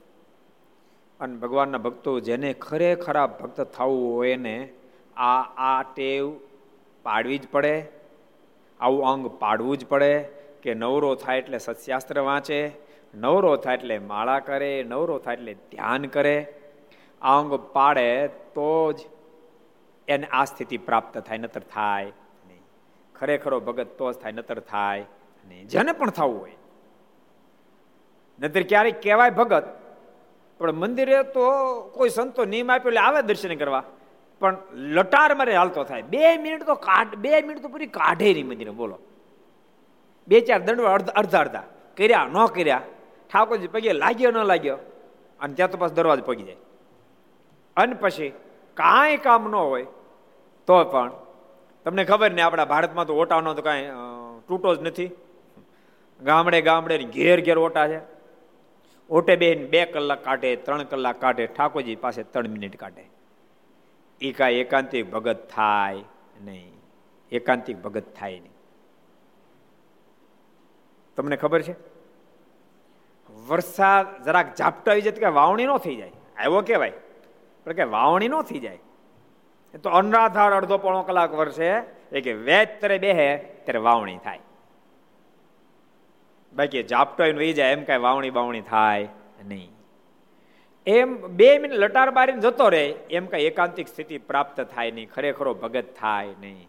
અને 1.22 1.34
ભગવાનના 1.36 1.78
ભક્તો 1.78 2.12
જેને 2.20 2.48
ખરેખરા 2.52 3.26
ભક્ત 3.40 3.66
થવું 3.74 4.06
હોય 4.14 4.30
એને 4.30 4.56
આ 5.16 5.42
આ 5.66 5.82
ટેવ 5.82 6.30
પાડવી 7.04 7.38
જ 7.38 7.48
પડે, 7.50 7.74
આવું 8.80 9.06
અંગ 9.06 9.26
પાડવું 9.38 9.78
જ 9.78 9.86
પડે 9.86 10.12
કે 10.62 10.74
નવરો 10.74 11.10
થાય 11.14 11.38
એટલે 11.38 11.58
સત્શાસ્ત્ર 11.58 12.20
વાંચે, 12.20 12.60
નવરો 13.14 13.52
થાય 13.56 13.74
એટલે 13.74 13.98
માળા 14.10 14.40
કરે, 14.40 14.72
નવરો 14.82 15.18
થાય 15.18 15.34
એટલે 15.34 15.54
ધ્યાન 15.70 16.06
કરે, 16.06 16.36
આ 17.22 17.38
અંગ 17.38 17.52
પાડે 17.72 18.08
તો 18.54 18.70
જ 18.92 18.98
એને 20.08 20.26
આ 20.32 20.44
સ્થિતિ 20.44 20.78
પ્રાપ્ત 20.78 21.18
થાય, 21.18 21.38
નતર 21.38 21.64
થાય 21.74 22.04
નહીં. 22.48 22.62
ખરેખરો 23.14 23.60
ભગત 23.60 23.90
તો 23.98 24.12
જ 24.12 24.16
થાય, 24.16 24.32
નતર 24.32 24.58
થાય 24.72 25.04
નહીં. 25.48 25.68
જેને 25.68 25.92
પણ 25.92 26.10
થવું 26.10 26.40
હોય. 26.40 26.56
નતર 28.38 28.62
ક્યારેક 28.62 29.00
કહેવાય 29.02 29.30
ભગત 29.30 29.66
પણ 30.62 30.72
મંદિરે 30.72 31.22
તો 31.34 31.44
કોઈ 31.94 32.10
સંતો 32.16 32.44
નિયમ 32.44 32.70
આપ્યો 32.72 32.90
એટલે 32.90 33.00
આવે 33.00 33.22
દર્શન 33.22 33.54
કરવા. 33.54 33.82
પણ 34.40 34.56
લટાર 34.94 35.34
મારે 35.34 35.54
હાલતો 35.56 35.84
થાય. 35.84 36.02
બે 36.02 36.36
મિનિટ 36.36 36.62
તો 36.66 36.74
કાઢ, 36.86 37.14
બે 37.14 37.40
મિનિટ 37.40 37.62
તો 37.62 37.68
પૂરી 37.68 37.86
કાઢે 37.98 38.32
નહીં 38.32 38.48
મંદિરે, 38.48 38.72
બોલો. 38.80 38.98
બે 40.28 40.40
ચાર 40.40 40.60
દંડ 40.60 40.80
અડધા 41.20 41.40
અડધા. 41.40 41.62
કર્યા, 41.96 42.26
ન 42.32 42.46
કર્યા. 42.46 42.80
ઠાકોરજી 43.32 43.68
પગે 43.68 43.92
લાગ્યો, 43.92 44.30
ન 44.30 44.38
લાગ્યો. 44.44 44.78
અને 45.40 45.54
ત્યાં 45.54 45.70
તો 45.70 45.78
પાછો 45.78 45.94
દરવાજો 45.94 46.22
પગી 46.22 46.42
જાય. 46.42 46.60
અને 47.76 47.94
પછી 47.94 48.28
કાંઈ 48.74 49.16
કામ 49.16 49.50
ન 49.50 49.54
હોય, 49.54 49.86
તો 50.68 50.84
પણ 50.84 51.10
તમને 51.84 52.04
ખબર 52.04 52.30
ને 52.30 52.42
આપણા 52.42 52.64
ભારતમાં 52.64 53.06
તો 53.06 53.14
ઓટાનો 53.16 53.54
તો 53.54 53.62
કાંઈ 53.62 53.90
તૂટો 54.48 54.74
જ 54.74 54.82
નથી. 54.82 55.10
ગામડે 56.20 56.60
ગામડે 56.62 56.98
ઘેર 57.14 57.38
ઘેર 57.44 57.58
ઓટા 57.58 57.86
છે. 57.88 58.11
ઓટે 59.12 59.36
બેન 59.36 59.66
બે 59.66 59.84
કલાક 59.84 60.24
કાઢે, 60.24 60.56
ત્રણ 60.56 60.82
કલાક 60.82 61.20
કાઢે, 61.20 61.46
ઠાકોરજી 61.46 61.96
પાસે 61.96 62.22
ત્રણ 62.22 62.48
મિનિટ 62.48 62.76
કાઢે. 62.76 63.04
એ 64.20 64.32
કાંઈ 64.32 64.54
એકાંતિક 64.54 65.10
ભગત 65.10 65.48
થાય 65.50 66.02
નહીં. 66.44 66.72
એકાંતિક 67.32 67.82
ભગત 67.82 68.02
થાય 68.14 68.32
નહીં. 68.32 68.52
તમને 71.16 71.36
ખબર 71.36 71.62
છે? 71.62 71.74
વરસાદ 73.46 74.24
જરાક 74.24 74.54
ઝાપટા 74.54 74.92
આવી 74.92 75.02
જાય 75.02 75.12
કે 75.12 75.26
વાવણી 75.26 75.66
ન 75.66 75.76
થઈ 75.76 75.96
જાય. 75.96 76.12
આવ્યો 76.36 76.60
કહેવાય. 76.60 76.92
પણ 77.64 77.72
કે 77.72 77.82
વાવણી 77.82 78.28
ન 78.28 78.42
થઈ 78.42 78.58
જાય. 78.58 78.78
તો 79.82 79.90
અનરાધાર 79.90 80.52
અડધો 80.52 80.78
પોણો 80.78 81.02
કલાક 81.02 81.34
વર્ષે 81.34 81.68
એ 82.12 82.20
કે 82.20 82.32
વેચ 82.32 82.80
ત્યારે 82.80 82.98
બેહે, 82.98 83.36
ત્યારે 83.36 83.78
વાવણી 83.78 84.18
થાય. 84.18 84.38
બાકી 86.52 86.82
ઝાપટો 86.84 87.24
એ 87.24 87.52
જાય 87.52 87.72
એમ 87.72 87.84
કાંઈ 87.84 88.04
વાવણી 88.06 88.30
બાવણી 88.30 88.64
થાય 88.72 89.08
નહીં. 89.44 89.70
એમ 90.86 91.08
બે 91.38 91.48
મિનિટ 91.58 91.78
લટાર 91.78 92.10
બારીને 92.10 92.40
જતો 92.40 92.68
રહે, 92.68 92.84
એમ 93.10 93.24
કઈ 93.26 93.46
એકાંતિક 93.46 93.88
સ્થિતિ 93.88 94.18
પ્રાપ્ત 94.18 94.60
થાય 94.74 94.90
નહીં, 94.90 95.08
ખરેખરો 95.14 95.54
ભગત 95.54 95.88
થાય 96.00 96.34
નહીં. 96.40 96.68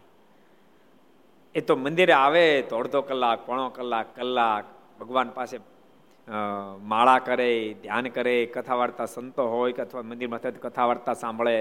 એ 1.54 1.60
તો 1.60 1.76
મંદિરે 1.76 2.14
આવે 2.14 2.44
તો 2.62 2.78
અડધો 2.78 3.00
કલાક, 3.02 3.46
પોણો 3.46 3.68
કલાક 3.68 4.08
કલાક, 4.16 4.64
ભગવાન 5.00 5.30
પાસે 5.30 5.56
માળા 6.82 7.18
કરે, 7.18 7.50
ધ્યાન 7.82 8.06
કરે 8.08 8.36
કથા 8.46 8.74
વાર્તા 8.74 9.06
સંતો 9.06 9.48
હોય 9.48 9.72
કે 9.72 9.82
અથવા 9.82 10.02
મંદિરમાં 10.02 10.60
કથા 10.60 10.86
વાર્તા 10.86 11.14
સાંભળે. 11.14 11.58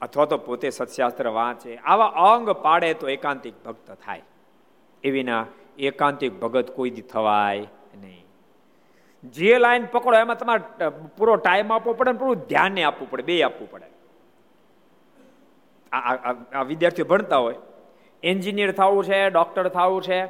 અથવા 0.00 0.24
તો 0.24 0.36
પોતે 0.38 0.68
સત્શાસ્ત્ર 0.70 1.26
વાંચે. 1.28 1.72
આવા 1.76 2.12
અંગ 2.28 2.48
પાડે 2.62 2.94
તો 2.94 3.06
એકાંતિક 3.08 3.54
ભક્ત 3.64 3.88
થાય. 4.04 4.22
એવીના 5.04 5.44
એકાંતિક 5.78 6.32
ભગત 6.40 6.70
કોઈ 6.70 6.90
દી 6.90 7.02
થવાય 7.02 7.66
નહીં. 7.94 8.24
જે 9.34 9.58
લાઈન 9.58 9.84
પકડો, 9.92 10.16
એમાં 10.18 10.38
તમારે 10.38 10.88
પૂરો 11.18 11.36
ટાઈમ 11.36 11.72
આપવો 11.72 11.92
પડે 11.92 12.12
પૂરું 12.12 12.46
ધ્યાન 12.46 12.78
આપવું 12.78 13.10
પડે, 13.10 13.22
બે 13.22 13.42
આપવું 13.42 13.70
પડે. 13.70 13.86
આ 16.52 16.62
વિદ્યાર્થીઓ 16.62 17.04
ભણતા 17.04 17.36
હોય, 17.36 17.58
એન્જિનિયર 18.22 18.72
થવું 18.72 19.04
છે, 19.04 19.30
ડોક્ટર 19.30 19.68
થવું 19.68 20.02
છે, 20.02 20.20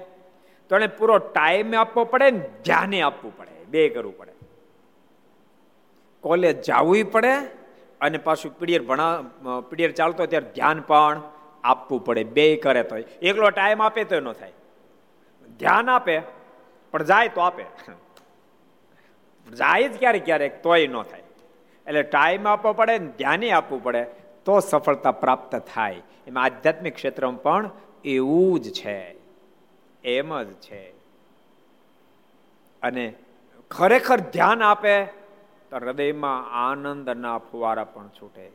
તો 0.68 0.76
એને 0.76 0.86
પૂરો 0.86 1.18
ટાઈમ 1.18 1.74
આપવો 1.74 2.04
પડે 2.04 2.30
ને 2.30 2.40
ધ્યાને 2.64 3.00
આપવું 3.00 3.36
પડે, 3.38 3.64
બે 3.64 3.88
કરવું 3.88 4.16
પડે. 4.18 4.32
કોલેજ 6.24 6.62
જવું 6.62 7.12
પડે 7.12 7.34
અને 8.00 8.18
પાછું 8.18 8.58
પીડિયર 8.58 8.82
ભણા 8.82 9.60
પીડિયર 9.60 9.92
ચાલતો 9.92 10.26
ત્યારે 10.26 10.50
ધ્યાન 10.54 10.80
પણ 10.80 11.22
આપવું 11.64 12.04
પડે, 12.04 12.24
બે 12.24 12.56
કરે 12.56 12.82
તો 12.82 12.96
એકલો 13.22 13.50
ટાઈમ 13.50 13.82
આપે 13.82 14.04
તો 14.04 14.20
ન 14.20 14.32
થાય. 14.32 14.52
ધ્યાન 15.58 15.90
આપે, 15.90 16.22
પણ 16.90 17.02
જાય 17.02 17.28
તો 17.28 17.40
આપે. 17.40 17.64
જાય 19.58 19.88
જ 19.88 19.98
ક્યારેક 19.98 20.24
ક્યારેક 20.24 20.62
તોય 20.62 20.86
ન 20.86 21.02
થાય. 21.02 21.22
એટલે 21.86 22.02
ટાઈમ 22.02 22.48
આપવો 22.48 22.72
પડે 22.72 22.98
ને 22.98 23.06
ધ્યાને 23.06 23.50
આપવું 23.50 23.82
પડે, 23.82 24.06
તો 24.44 24.60
સફળતા 24.60 25.12
પ્રાપ્ત 25.12 25.56
થાય. 25.56 26.02
એમાં 26.26 26.44
આધ્યાત્મિક 26.44 26.94
ક્ષેત્રમાં 26.94 27.42
પણ 27.42 27.70
એવું 28.04 28.60
જ 28.60 28.72
છે. 28.72 29.16
એમ 30.04 30.42
જ 30.42 30.52
છે. 30.52 30.90
અને 32.82 33.14
ખરેખર 33.70 34.16
ધ્યાન 34.16 34.62
આપે, 34.62 35.04
તો 35.04 35.76
હૃદયમાં 35.76 36.50
આનંદના 36.70 37.38
ફુવારા 37.38 37.84
પણ 37.84 38.08
છૂટે. 38.08 38.50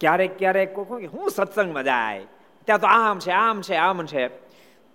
ક્યારેક 0.00 0.38
ક્યારેક 0.38 0.78
હું 0.78 1.30
સત્સંગમાં 1.30 1.84
જાય. 1.84 2.24
ત્યાં 2.66 2.80
તો 2.80 2.86
આમ 2.86 3.18
છે 3.18 3.30
આમ 3.30 3.60
છે 3.60 3.74
આમ 3.74 4.06
છે. 4.06 4.45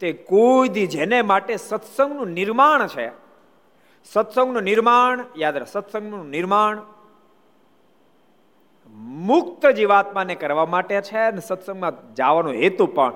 તે 0.01 0.13
કોઈ 0.13 0.69
દી 0.69 0.87
જેને 0.87 1.21
માટે 1.21 1.57
સત્સંગનું 1.57 2.27
નિર્માણ 2.27 2.87
છે. 2.87 3.11
સત્સંગનું 4.13 4.63
નિર્માણ, 4.63 5.25
યાદ 5.37 5.57
રાખ 5.57 5.67
સત્સંગનું 5.67 6.29
નિર્માણ 6.29 6.81
મુક્ત 8.95 9.65
જીવાત્માને 9.65 10.35
કરવા 10.35 10.65
માટે 10.65 11.01
છે 11.01 11.17
અને 11.17 11.41
સત્સંગમાં 11.41 12.15
જવાનો 12.15 12.51
હેતુ 12.51 12.85
પણ 12.85 13.13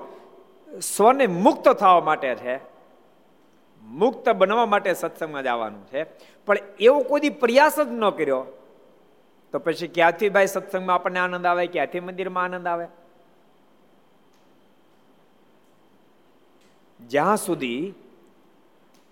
સ્વને 0.80 1.26
મુક્ત 1.26 1.68
થવા 1.68 2.00
માટે 2.00 2.34
છે. 2.34 2.60
મુક્ત 3.82 4.28
બનવા 4.28 4.66
માટે 4.66 4.94
સત્સંગમાં 4.94 5.42
જવાનું 5.42 5.86
છે. 5.86 6.04
પણ 6.46 6.56
એવો 6.80 7.00
કોઈ 7.00 7.28
પ્રયાસ 7.28 7.80
જ 7.80 7.88
ન 7.90 8.10
કર્યો. 8.10 8.44
તો 9.52 9.58
પછી 9.58 9.88
ક્યાંથી 9.88 10.28
ભાઈ 10.28 10.46
સત્સંગમાં 10.46 10.94
આપણને 10.94 11.18
આનંદ 11.18 11.46
આવે, 11.46 11.66
ક્યાંથી 11.66 12.00
મંદિરમાં 12.00 12.44
આનંદ 12.44 12.66
આવે? 12.66 12.86
જ્યાં 17.00 17.36
સુધી 17.36 17.94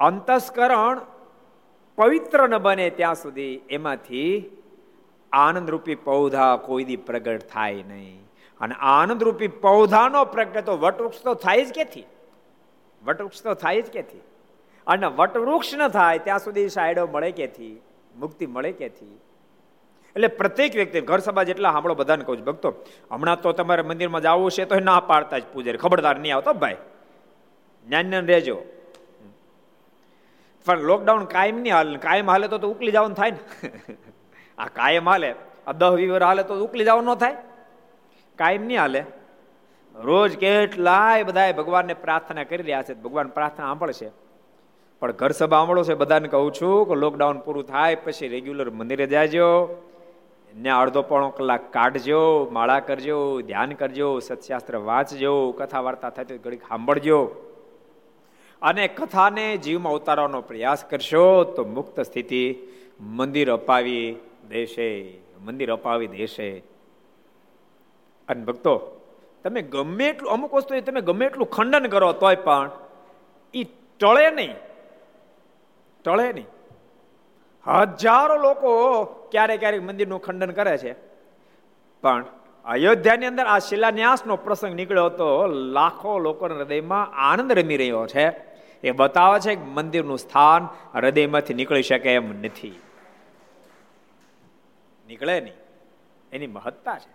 અંતસ્કરણ 0.01 1.01
પવિત્ર 1.97 2.49
ન 2.49 2.59
બને 2.59 2.91
ત્યાં 2.91 3.15
સુધી 3.15 3.61
એમાંથી 3.71 4.51
આનંદરૂપી 5.33 5.95
પૌધા 5.95 6.57
કોઈ 6.57 6.85
દી 6.85 6.97
પ્રગટ 6.97 7.43
થાય 7.53 7.75
નહીં. 7.75 8.21
અને 8.61 8.75
આનંદરૂપી 8.79 9.49
પૌધાનો 9.49 10.25
પ્રગટ 10.25 10.65
તો 10.65 10.77
વટવૃક્ષ 10.77 11.23
તો 11.23 11.35
થાય 11.35 11.65
જ 11.65 11.73
કેથી? 11.73 12.05
વટવૃક્ષ 13.05 13.43
તો 13.43 13.55
થાય 13.55 13.83
જ 13.83 13.93
ક્યાંથી 13.93 14.23
અને 14.87 15.07
વટવૃક્ષ 15.07 15.75
ન 15.75 15.89
થાય 15.89 16.19
ત્યાં 16.19 16.39
સુધી 16.39 16.69
સાયડો 16.69 17.07
મળે 17.07 17.31
કેથી? 17.31 17.81
મુક્તિ 18.17 18.47
મળે 18.47 18.73
કેથી? 18.73 19.21
એટલે 20.17 20.29
પ્રત્યેક 20.29 20.75
વ્યક્તિ, 20.75 21.01
ઘર 21.01 21.19
સભા 21.19 21.43
જેટલા 21.43 21.73
સાંભળો 21.73 21.95
બધાને 21.95 22.25
કહું 22.25 22.39
છું, 22.39 22.45
ભક્તો, 22.45 22.75
હમણાં 23.11 23.41
તો 23.41 23.53
તમારે 23.53 23.83
મંદિરમાં 23.83 24.23
જવું 24.23 24.51
છે 24.51 24.65
તો 24.65 24.81
ના 24.81 25.01
પાડતા 25.01 25.39
જ 25.39 25.43
પૂજારી, 25.53 25.79
ખબરદાર 25.79 26.19
નહીં 26.19 26.35
આવતો 26.35 26.53
ભાઈ. 26.53 26.77
જ્ઞાન 27.87 28.27
રહેજો. 28.27 28.63
પણ 30.67 30.81
લોકડાઉન 30.81 31.25
કાયમ 31.25 31.61
નહીં 31.61 31.75
હાલે, 31.75 31.99
કાયમ 31.99 32.31
હાલે 32.31 32.49
તો 32.49 32.59
ઉકલી 32.59 32.93
જવાનું 32.93 33.17
થાય 33.17 33.31
ને. 33.31 33.69
આ 34.59 34.67
કાયમ 34.67 35.09
હાલે, 35.09 35.35
આ 35.67 35.73
દહ 35.73 35.95
વીવર 35.95 36.23
હાલે 36.23 36.43
તો 36.43 36.65
ઉકલી 36.65 36.85
જવાનું 36.85 37.15
ન 37.15 37.19
થાય. 37.19 37.35
કાયમ 38.39 38.65
નહીં 38.65 38.81
હાલે. 38.81 39.05
રોજ 39.95 40.37
કેટલાય 40.37 41.23
બધા 41.23 41.53
ભગવાનને 41.53 41.95
પ્રાર્થના 41.95 42.45
કરી 42.45 42.57
રહ્યા 42.57 42.83
છે, 42.83 42.95
ભગવાન 42.95 43.29
પ્રાર્થના 43.29 43.67
સાંભળશે. 43.67 44.11
પણ 45.01 45.13
ઘર 45.13 45.31
સભા 45.31 45.57
સાંભળો 45.57 45.83
છે 45.83 45.95
બધાને 45.95 46.29
કહું 46.29 46.53
છું 46.53 46.89
કે 46.89 46.95
લોકડાઉન 46.95 47.39
પૂરું 47.39 47.65
થાય, 47.65 47.95
પછી 47.95 48.29
રેગ્યુલર 48.29 48.71
મંદિરે 48.71 49.07
જાજો 49.07 49.77
ને 50.55 50.71
અડધો 50.71 51.03
પોણો 51.03 51.31
કલાક 51.31 51.73
કાઢજો, 51.73 52.49
માળા 52.53 52.81
કરજો, 52.81 53.41
ધ્યાન 53.41 53.73
કરજો, 53.73 54.19
સત્શાસ્ત્ર 54.19 54.77
વાંચજો 54.77 55.53
કથા 55.53 55.81
વાર્તા 55.81 56.11
થાય 56.11 56.25
તો 56.25 56.39
ઘડીક 56.39 56.63
સાંભળજો. 56.63 57.35
અને 58.65 58.89
કથાને 58.89 59.57
જીવમાં 59.57 59.93
ઉતારવાનો 59.93 60.41
પ્રયાસ 60.41 60.85
કરશો 60.85 61.45
તો 61.45 61.65
મુક્ત 61.65 62.01
સ્થિતિ 62.01 62.57
મંદિર 63.01 63.53
અપાવી 63.53 64.17
દેશે, 64.49 65.15
મંદિર 65.45 65.73
અપાવી 65.73 66.07
દેશે. 66.07 66.59
અને 68.29 68.45
ભક્તો, 68.45 69.01
તમે 69.45 69.63
ગમે 69.63 70.05
એટલું, 70.05 70.33
અમુક 70.33 70.55
વસ્તુ 70.55 70.81
તમે 70.81 71.01
ગમે 71.01 71.27
એટલું 71.27 71.51
ખંડન 71.51 71.87
કરો 71.87 72.13
તોય 72.13 72.37
પણ 72.37 72.71
એ 73.55 73.65
ટળે 74.01 74.31
નહીં 74.31 74.55
ટળે 76.05 76.33
નહીં. 76.33 76.47
હજારો 77.67 78.37
લોકો 78.37 79.05
ક્યારેક 79.05 79.61
ક્યારેક 79.61 79.83
મંદિરનું 79.83 80.23
ખંડન 80.23 80.51
કરે 80.51 80.79
છે. 80.79 80.93
પણ 82.03 82.25
અયોધ્યાની 82.65 83.27
અંદર 83.27 83.47
આ 83.47 83.59
શિલાન્યાસનો 83.59 84.37
પ્રસંગ 84.37 84.75
નીકળ્યો 84.75 85.05
હતો 85.05 85.47
લાખો 85.47 86.19
લોકોના 86.19 86.55
હૃદયમાં 86.55 87.13
આનંદ 87.15 87.53
રમી 87.53 87.77
રહ્યો 87.77 88.07
છે. 88.07 88.54
એ 88.85 88.91
બતાવે 88.91 89.41
છે 89.41 89.55
કે 89.55 89.61
મંદિરનું 89.61 90.19
સ્થાન 90.19 90.69
હૃદયમાંથી 90.95 91.55
નીકળી 91.55 91.83
શકે 91.83 92.15
એમ 92.15 92.41
નથી. 92.41 92.81
નીકળે 95.07 95.41
નહીં. 95.41 95.55
એની 96.33 96.47
મહત્તા 96.47 96.99
છે. 96.99 97.11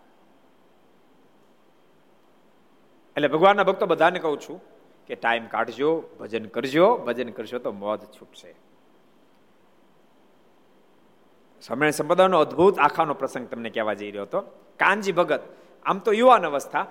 એટલે 3.16 3.28
ભગવાનના 3.28 3.64
ભક્તો 3.64 3.86
બધાને 3.86 4.20
કહું 4.20 4.40
છું 4.40 4.62
કે 5.08 5.16
ટાઈમ 5.16 5.48
કાઢજો, 5.48 6.04
ભજન 6.20 6.46
કરજો, 6.46 6.98
ભજન 6.98 7.30
કરશો 7.30 7.60
તો 7.60 7.72
મોજ 7.72 8.00
છૂટશે. 8.00 8.56
સમય 11.62 11.92
સંપદાનો 11.92 12.40
અદ્ભુત 12.40 12.80
આખાનો 12.80 13.14
પ્રસંગ 13.14 13.48
તમને 13.48 13.70
કહેવા 13.70 13.94
જઈ 13.94 14.12
રહ્યો 14.12 14.24
હતો. 14.24 14.42
કાનજી 14.80 15.12
ભગત, 15.12 15.42
આમ 15.86 16.00
તો 16.00 16.12
યુવાન 16.12 16.46
અવસ્થા, 16.46 16.88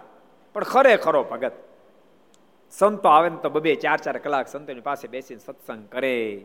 પણ 0.52 0.64
ખરેખરો 0.64 1.24
ભગત. 1.24 1.52
સંતો 2.70 3.08
આવે 3.08 3.28
ને 3.28 3.36
તો 3.42 3.50
બબે 3.50 3.74
ચાર 3.74 3.96
ચાર 3.96 4.18
કલાક 4.18 4.48
સંતોની 4.48 4.80
પાસે 4.80 5.08
બેસીને 5.08 5.40
સત્સંગ 5.40 5.88
કરે. 5.88 6.44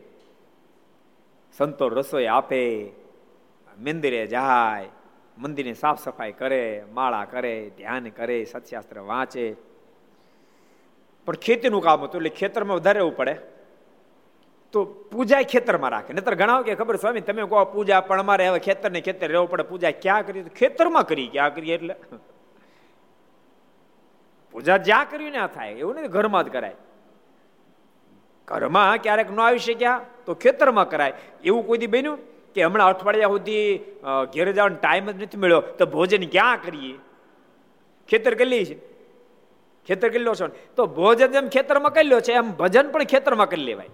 સંતો 1.52 1.88
રસોઈ 1.88 2.26
આપે, 2.26 2.92
મંદિરે 3.78 4.26
જાય, 4.26 4.88
મંદિરની 5.38 5.74
સાફ 5.74 6.00
સફાઈ 6.00 6.32
કરે, 6.32 6.84
માળા 6.92 7.24
કરે, 7.24 7.70
ધ્યાન 7.76 8.08
કરે, 8.08 8.44
સત્શાસ્ત્ર 8.44 8.98
વાંચે. 8.98 9.56
પણ 11.26 11.34
ખેતીનું 11.34 11.82
કામ 11.82 12.00
હતું 12.00 12.20
એટલે 12.20 12.28
ખેતરમાં 12.28 12.76
વધારે 12.76 12.98
રહેવું 12.98 13.16
પડે. 13.16 13.34
તો 14.72 14.84
પૂજા 14.84 15.42
ખેતરમાં 15.42 15.90
રાખે. 15.90 16.12
નતર 16.12 16.34
ઘણા 16.34 16.62
કે 16.62 16.74
ખબર 16.74 16.96
સ્વામી, 16.96 17.20
તમે 17.20 17.42
કહો 17.42 17.64
પૂજા, 17.64 18.00
પણ 18.00 18.20
અમારે 18.20 18.48
હવે 18.48 18.58
ખેતર 18.58 18.90
ને 18.90 19.00
ખેતર 19.00 19.28
રહેવું 19.28 19.50
પડે. 19.50 19.62
પૂજા 19.62 19.90
ક્યાં 19.90 20.26
કરી 20.26 20.42
ખેતરમાં 20.42 21.06
કરી 21.06 21.28
ક્યાં 21.28 21.54
કરીએ 21.54 21.74
એટલે? 21.74 21.94
પૂજા 24.54 24.78
જ્યાં 24.88 25.10
કર્યું 25.10 25.34
ના 25.36 25.48
થાય, 25.56 25.72
એવું 25.82 25.94
નથી 25.98 26.14
ઘરમાં 26.16 26.44
જ 26.46 26.48
કરાય. 26.56 26.76
ઘરમાં 28.48 29.02
ક્યારેક 29.04 29.30
ન 29.34 29.40
આવી 29.46 29.64
શક્યા 29.66 30.04
તો 30.26 30.32
ખેતરમાં 30.42 30.88
કરાય. 30.92 31.14
એવું 31.48 31.62
કોઈ 31.68 31.88
બન્યું 31.94 32.18
કે 32.54 32.60
હમણાં 32.66 32.88
અઠવાડિયા 32.92 33.34
સુધી 33.34 33.64
ઘેર 34.34 34.46
જવાનો 34.56 34.76
ટાઈમ 34.82 35.06
જ 35.10 35.16
નથી 35.24 35.40
મળ્યો, 35.42 35.62
તો 35.78 35.84
ભોજન 35.94 36.24
ક્યાં 36.34 36.62
કરીએ? 36.64 36.96
ખેતર 38.08 38.34
કરી 38.40 38.64
છે. 38.68 38.76
ખેતર 39.88 40.08
કરી 40.12 40.24
લો 40.28 40.34
છો 40.40 40.46
તો 40.76 40.82
ભોજન 40.98 41.30
જેમ 41.34 41.46
ખેતરમાં 41.54 41.92
કરી 41.96 42.10
લો 42.12 42.20
છે, 42.26 42.32
એમ 42.40 42.48
ભજન 42.60 42.86
પણ 42.92 43.10
ખેતરમાં 43.12 43.50
કરી 43.52 43.66
લેવાય. 43.68 43.92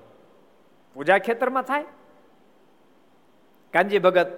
પૂજા 0.96 1.18
ખેતરમાં 1.26 1.64
થાય. 1.70 1.86
કાનજી 3.74 4.02
ભગત 4.06 4.30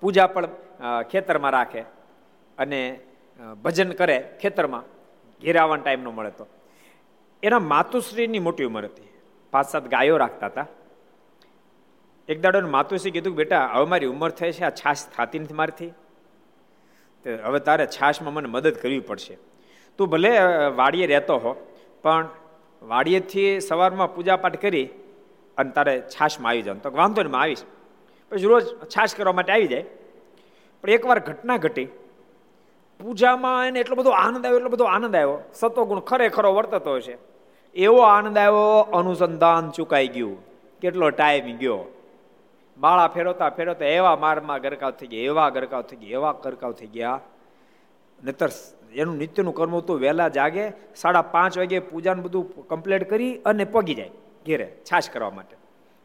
પૂજા 0.00 0.28
પણ 0.34 0.48
ખેતરમાં 1.10 1.52
રાખે. 1.58 1.82
અને 2.58 2.80
ભજન 3.62 3.90
કરે 4.00 4.16
ખેતરમાં, 4.40 4.84
ઘેરાવાન 5.42 5.80
ટાઈમ 5.82 6.02
ન 6.04 6.08
મળે 6.18 6.30
તો. 6.30 6.46
એના 7.42 7.62
માતુશ્રીની 7.72 8.38
મોટી 8.38 8.68
ઉંમર 8.70 8.84
હતી. 8.84 9.10
પાંચ 9.52 9.66
સાત 9.68 9.84
ગાયો 9.94 10.16
રાખતા 10.16 10.50
હતા. 10.52 10.66
એક 12.28 12.38
દાડો 12.40 12.68
માતુશ્રી 12.68 13.14
કીધું 13.16 13.34
બેટા, 13.34 13.64
હવે 13.74 13.86
મારી 13.92 14.10
ઉંમર 14.14 14.30
થઈ 14.30 14.52
છે, 14.52 14.64
આ 14.64 14.70
છાશ 14.70 15.02
થતી 15.14 15.40
નથી 15.42 15.58
મારથી. 15.60 15.92
હવે 17.46 17.58
તારે 17.68 17.84
છાશમાં 17.86 18.34
મને 18.34 18.48
મદદ 18.48 18.76
કરવી 18.82 19.00
પડશે. 19.00 19.34
તું 19.98 20.06
ભલે 20.08 20.32
વાડીએ 20.80 21.06
રહેતો 21.06 21.36
હો, 21.38 21.52
પણ 22.02 22.26
વાડીએથી 22.82 23.60
સવારમાં 23.60 24.14
પૂજાપાઠ 24.14 24.58
કરી 24.64 24.86
અને 25.56 25.70
તારે 25.70 25.94
છાશમાં 26.14 26.50
આવી 26.50 26.62
જાવ 26.62 26.78
તો 26.84 26.90
વાંધો 27.00 27.22
નહીં 27.22 27.40
આવીશ. 27.40 27.64
પછી 28.32 28.50
રોજ 28.52 28.64
છાશ 28.94 29.14
કરવા 29.14 29.36
માટે 29.38 29.52
આવી 29.52 29.70
જાય. 29.72 29.84
પણ 30.84 30.90
એકવાર 30.90 31.18
ઘટના 31.28 31.56
ઘટી. 31.56 31.88
પૂજામાં 33.02 33.66
એને 33.66 33.80
એટલો 33.80 33.96
બધો 33.96 34.10
આનંદ 34.10 34.46
આવ્યો, 34.46 34.58
એટલો 34.58 34.70
બધો 34.70 34.84
આનંદ 34.84 35.16
આવ્યો. 35.16 35.38
સત્વગુણ 35.54 36.00
ખરેખરો 36.00 36.54
વર્તતો 36.54 37.00
છે. 37.00 37.18
એવો 37.74 38.00
આનંદ 38.00 38.38
આવ્યો, 38.38 38.78
અનુસંધાન 38.92 39.70
ચુકાઈ 39.70 40.08
ગયું. 40.08 40.36
કેટલો 40.80 41.10
ટાઈમ 41.10 41.56
ગયો. 41.56 41.80
માળા 42.78 43.08
ફેરવતા 43.08 43.50
ફેરવતા 43.50 43.84
એવા 43.84 44.16
મારમાં 44.16 44.60
ગરકાવ 44.60 44.90
થઈ 44.90 45.06
ગયા, 45.06 45.22
એવા 45.22 45.48
ગરકાવ 45.48 45.82
થઈ 45.82 45.96
ગયા, 45.96 46.18
એવા 46.18 46.32
ગરકાવ 46.32 46.72
થઈ 46.72 46.86
ગયા. 46.86 47.20
નતર 48.24 48.50
એનું 48.94 49.16
નિત્યનું 49.16 49.54
કર્મ 49.54 49.74
હતું, 49.76 50.00
વહેલા 50.00 50.28
જાગે, 50.28 50.64
સાડા 50.96 51.22
પાંચ 51.22 51.58
વાગે 51.58 51.78
પૂજાનું 51.78 52.24
બધું 52.24 52.68
કમ્પ્લીટ 52.68 53.10
કરી 53.10 53.32
અને 53.44 53.64
પગી 53.64 53.94
જાય 53.94 54.10
ઘેરે, 54.46 54.66
છાશ 54.88 55.10
કરવા 55.10 55.30
માટે. 55.30 55.56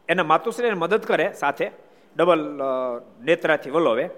એને 0.08 0.22
માતુશ્રી 0.22 0.70
મદદ 0.70 1.02
કરે 1.04 1.32
સાથે 1.32 1.66
ડબલ 2.16 2.42
નેત્રાથી 3.24 3.70
વલોવે. 3.70 4.10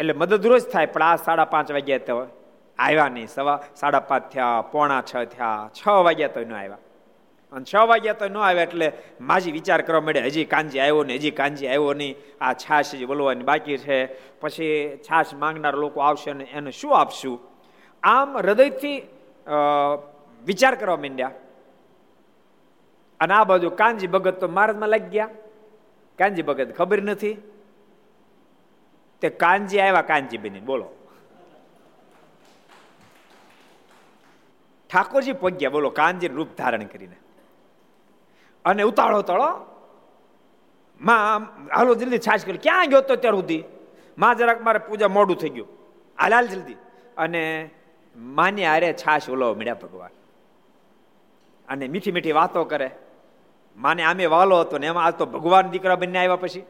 એટલે 0.00 0.12
મદદ 0.12 0.46
રોજ 0.46 0.62
થાય, 0.72 0.86
પણ 0.86 1.02
આ 1.02 1.16
સાડા 1.16 1.44
પાંચ 1.54 1.72
વાગ્યા 1.76 2.04
તો 2.08 2.14
આવ્યા 2.78 3.08
નહીં. 3.14 3.28
સવા 3.28 3.58
સાડા 3.80 4.00
પાંચ 4.10 4.24
થયા, 4.32 4.60
પોણા 4.72 5.02
છ 5.10 5.12
થયા, 5.32 5.70
છ 5.78 5.80
વાગ્યા 6.06 6.34
તો 6.36 6.40
ન 6.40 6.54
આવ્યા. 6.60 6.80
અને 7.52 7.64
છ 7.70 7.74
વાગ્યા 7.90 8.18
તો 8.20 8.28
ન 8.28 8.36
આવ્યા 8.36 8.68
એટલે 8.68 8.88
માજી 9.20 9.52
વિચાર 9.58 9.80
કરવા 9.82 10.04
મળે 10.06 10.20
હજી 10.28 10.46
કાંજી 10.54 10.80
આવ્યો 10.80 11.02
ને 11.04 11.14
હજી 11.20 11.34
કાંજી 11.40 11.68
આવ્યો 11.68 11.92
નહીં. 12.00 12.16
આ 12.40 12.54
છાશ 12.62 12.94
બોલવાની 13.10 13.48
બાકી 13.50 13.78
છે. 13.84 13.98
પછી 14.40 14.72
છાશ 15.06 15.34
માંગનાર 15.42 15.74
લોકો 15.82 15.98
આવશે 16.00 16.32
ને 16.32 16.44
એને 16.56 16.72
શું 16.80 16.96
આપશું? 17.00 17.36
આમ 18.02 18.28
હૃદયથી 18.38 18.98
વિચાર 20.44 20.74
કરવા 20.80 21.00
માંડ્યા. 21.04 21.32
અને 23.20 23.32
આ 23.34 23.44
બાજુ 23.44 23.70
કાનજી 23.80 24.12
ભગત 24.14 24.36
તો 24.40 24.48
મારજમાં 24.48 24.90
લાગી 24.94 25.12
ગયા. 25.14 25.30
કાનજી 26.18 26.46
ભગત 26.48 26.70
ખબર 26.78 27.02
નથી. 27.02 27.36
તે 29.20 29.28
કાનજી 29.28 29.80
આવ્યા 29.80 30.02
કાનજી 30.02 30.38
બની 30.38 30.60
બોલો. 30.60 30.90
ઠાકોરજી 34.90 35.32
પગ્યા 35.32 35.70
બોલો 35.70 35.90
કાનજી 35.90 36.28
રૂપ 36.28 36.48
ધારણ 36.58 36.84
કરીને. 36.84 37.16
અને 38.64 38.82
ઉતાળો 38.82 39.22
તળો 39.22 39.66
માં 41.00 41.38
હાલો, 41.76 41.94
જલ્દી 41.94 42.18
છાશ 42.18 42.44
કરી, 42.44 42.58
ક્યાં 42.58 42.88
ગયો 42.88 43.00
તો 43.00 43.16
ત્યાર 43.16 43.34
સુધી? 43.34 43.64
માં 44.18 44.36
જરાક 44.36 44.62
મારે 44.62 44.78
પૂજા 44.78 45.08
મોડું 45.08 45.36
થઈ 45.36 45.48
ગયું. 45.48 45.68
હાલ 46.18 46.34
હાલ, 46.34 46.46
જલ્દી. 46.46 46.76
અને 47.16 47.70
માને 48.16 48.66
આરે 48.66 48.92
છાશ 48.92 49.30
ઓલો 49.30 49.54
મળ્યા 49.54 49.74
ભગવાન. 49.74 50.10
અને 51.68 51.88
મીઠી 51.88 52.12
મીઠી 52.12 52.32
વાતો 52.32 52.64
કરે. 52.64 52.90
માને 53.76 54.02
આમે 54.02 54.26
વાલો 54.26 54.60
હતો 54.60 54.78
ને 54.78 54.86
એમાં 54.86 55.04
આ 55.04 55.10
તો 55.10 55.26
ભગવાન 55.26 55.68
દીકરા 55.68 55.96
બંને 55.96 56.18
આવ્યા 56.18 56.36
પછી. 56.36 56.62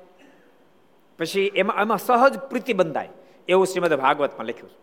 પછી 1.20 1.52
એમાં 1.54 1.76
એમાં 1.76 1.98
સહજ 1.98 2.38
પ્રીતિ 2.38 2.72
બંધાય. 2.72 3.08
એવું 3.48 3.66
શ્રીમદ 3.66 3.94
ભાગવતમાં 3.94 4.46
લખ્યું 4.46 4.70
છે. 4.70 4.74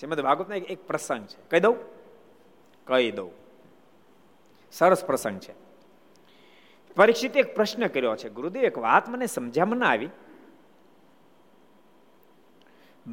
શ્રીમદ 0.00 0.20
ભાગવતના 0.20 0.56
એક 0.56 0.86
પ્રસંગ 0.86 1.26
છે. 1.26 1.48
કહી 1.48 1.60
દઉં? 1.60 1.76
કહી 2.84 3.10
દઉં. 3.10 3.30
સરસ 4.72 5.04
પ્રસંગ 5.04 5.40
છે. 5.40 5.54
પરીક્ષિત 6.96 7.36
એક 7.36 7.54
પ્રશ્ન 7.54 7.86
કર્યો 7.86 8.16
છે. 8.16 8.28
ગુરુદેવ, 8.28 8.62
એક 8.62 8.78
વાત 8.78 9.08
મને 9.08 9.26
સમજામાં 9.26 9.78
ના 9.78 9.86
આવી. 9.86 10.08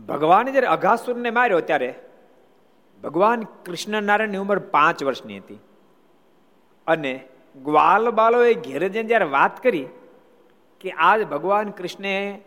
ભગવાને 0.07 0.51
જ્યારે 0.51 0.67
અઘાસુરને 0.67 1.31
માર્યો 1.31 1.59
ત્યારે 1.59 1.95
ભગવાન 3.03 3.41
કૃષ્ણ 3.41 4.01
નારાયણની 4.01 4.37
ઉંમર 4.37 4.59
પાંચ 4.59 5.03
વર્ષની 5.03 5.39
હતી. 5.39 5.59
અને 6.87 7.27
ગ્વાલ 7.63 8.09
બાલોએ 8.09 8.53
ઘેરે 8.53 8.89
જઈને 8.89 9.07
જ્યારે 9.07 9.25
વાત 9.25 9.63
કરી 9.63 9.87
કે 10.79 10.91
આજ 10.91 11.27
ભગવાન 11.27 11.69
કૃષ્ણે 11.69 12.41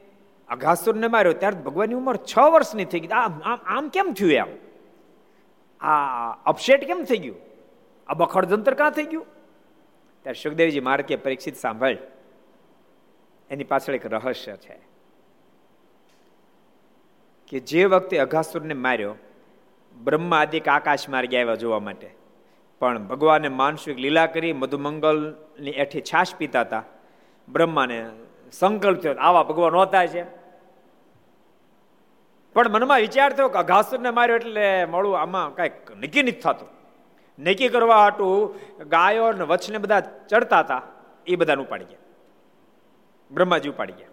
અઘાસુરને 0.49 1.07
માર્યો. 1.07 1.33
ત્યારે 1.33 1.61
ભગવાનની 1.61 1.95
ઉંમર 1.95 2.17
છ 2.17 2.39
વર્ષની 2.39 2.85
થઈ 2.85 3.01
ગઈ. 3.01 3.09
આમ 3.09 3.41
આમ 3.67 3.89
કેમ 3.89 4.13
થયું 4.13 4.33
એમ? 4.33 4.47
આ 5.81 6.33
અપસેટ 6.47 6.85
કેમ 6.85 7.05
થઈ 7.05 7.17
ગયું? 7.17 7.37
આ 8.09 8.15
બખડ 8.15 8.45
જંતર 8.45 8.75
કાં 8.75 8.91
થઈ 8.91 9.03
ગયું? 9.03 9.27
ત્યારે 10.23 10.43
સુખદેવજી 10.43 10.81
મારે 10.81 11.03
કે 11.03 11.17
પરીક્ષિત 11.17 11.57
સાંભળ. 11.57 11.97
એની 13.51 13.65
પાછળ 13.65 13.95
એક 13.95 14.07
રહસ્ય 14.07 14.57
છે 14.57 14.79
કે 17.49 17.59
જે 17.61 17.85
વખતે 17.85 18.19
અઘાસુરને 18.19 18.75
માર્યો 18.75 19.15
બ્રહ્મા 20.05 20.41
આદિક 20.41 20.69
આકાશ 20.69 21.09
માર્ગે 21.09 21.41
આવ્યા 21.41 21.55
જોવા 21.55 21.79
માટે. 21.79 22.11
પણ 22.79 22.99
ભગવાને 22.99 23.49
માનસિક 23.49 23.99
લીલા 23.99 24.27
કરી, 24.27 24.53
મધુમંગલની 24.53 25.71
એઠી 25.71 26.01
છાશ 26.01 26.35
પીતા 26.35 26.61
હતા. 26.61 26.85
બ્રહ્માને 27.53 28.11
સંકલ્પ 28.53 29.01
થયો 29.01 29.15
આવા 29.15 29.43
ભગવાન 29.43 29.75
હોતા 29.75 30.07
છે. 30.07 30.25
પણ 32.53 32.69
મનમાં 32.69 32.99
વિચાર 32.99 33.33
થયો 33.33 33.49
કે 33.49 33.63
ઘાસુરને 33.63 34.11
માર્યો 34.11 34.37
એટલે 34.37 34.85
મળું, 34.85 35.21
આમાં 35.21 35.55
કાંઈક 35.55 35.97
નક્કી 35.97 36.23
નથી 36.23 36.33
થતું. 36.33 36.69
નક્કી 37.39 37.69
કરવા 37.69 37.97
હાટું 37.97 38.55
ગાયો 38.89 39.33
ને 39.33 39.45
વચ્છને 39.45 39.79
બધા 39.79 40.01
ચડતા 40.01 40.61
હતા, 40.61 40.83
એ 41.27 41.37
બધાને 41.37 41.63
ઉપાડી 41.63 41.85
ગયા. 41.85 41.99
બ્રહ્માજી 43.31 43.69
ઉપાડી 43.69 43.93
ગયા. 43.93 44.07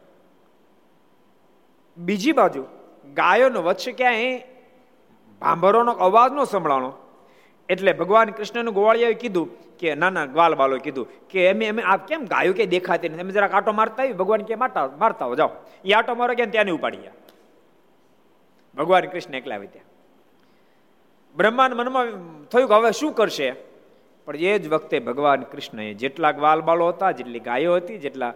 બીજી 1.97 2.32
બાજુ 2.32 2.65
ગાયોનો 3.13 3.62
વચ્ચે 3.62 3.91
ક્યાંય 3.91 4.38
ભાંભરોનો 5.41 5.91
અવાજ 5.91 6.32
ન 6.32 6.43
સંભળાણો. 6.43 6.93
એટલે 7.69 7.93
ભગવાન 7.93 8.30
કૃષ્ણનું 8.30 8.73
ગોવાળિયાએ 8.73 9.13
કીધું 9.13 9.66
કે 9.80 9.96
ના 9.96 10.10
ના 10.10 10.26
ગ્વાલ 10.26 10.56
બાલો 10.56 10.78
કીધું 10.78 11.08
કે 11.30 11.46
એમ 11.48 11.62
એમ, 11.62 11.80
આ 11.86 11.98
કેમ 11.98 12.26
ગાયો 12.26 12.54
કે 12.54 12.66
દેખાતી 12.66 13.10
નથી? 13.10 13.22
અમે 13.22 13.32
જરાક 13.32 13.54
આટો 13.54 13.72
મારતા 13.74 14.04
આવી 14.04 14.13
ભગવાન 14.13 14.42
કે 14.42 14.56
મારતા 14.56 14.88
મારતા 14.98 15.34
જાઓ. 15.36 15.52
એ 15.86 15.94
આટો 15.94 16.16
મારો 16.16 16.34
કે 16.34 16.46
ત્યાં 16.46 16.74
ઉપાડી 16.74 16.98
ગયા. 16.98 17.16
ભગવાન 18.78 19.06
કૃષ્ણ 19.06 19.36
એકલા 19.36 19.56
આવી 19.56 19.68
ત્યાં 19.68 19.86
બ્રહ્માન 21.36 21.74
મનમાં 21.74 22.08
થયું 22.50 22.68
કે 22.68 22.74
હવે 22.74 22.92
શું 22.92 23.13
કરશે? 23.13 23.50
પણ 24.26 24.36
એ 24.36 24.60
જ 24.60 24.68
વખતે 24.68 25.00
ભગવાન 25.00 25.42
કૃષ્ણએ 25.42 25.94
જેટલા 25.94 26.32
ગ્વાલ 26.32 26.62
બાલો 26.62 26.88
હતા, 26.88 27.12
જેટલી 27.12 27.40
ગાયો 27.40 27.76
હતી, 27.76 27.98
જેટલા 27.98 28.34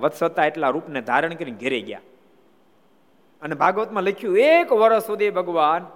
વત્સ 0.00 0.22
હતા, 0.22 0.46
એટલા 0.46 0.68
રૂપને 0.68 1.00
ધારણ 1.00 1.34
કરીને 1.34 1.58
ઘેરે 1.60 1.80
ગયા. 1.80 2.00
અને 3.42 3.54
ભાગવતમાં 3.54 4.02
લખ્યું, 4.02 4.38
એક 4.38 4.72
વર્ષ 4.72 5.06
સુધી 5.06 5.30
ભગવાન 5.30 5.86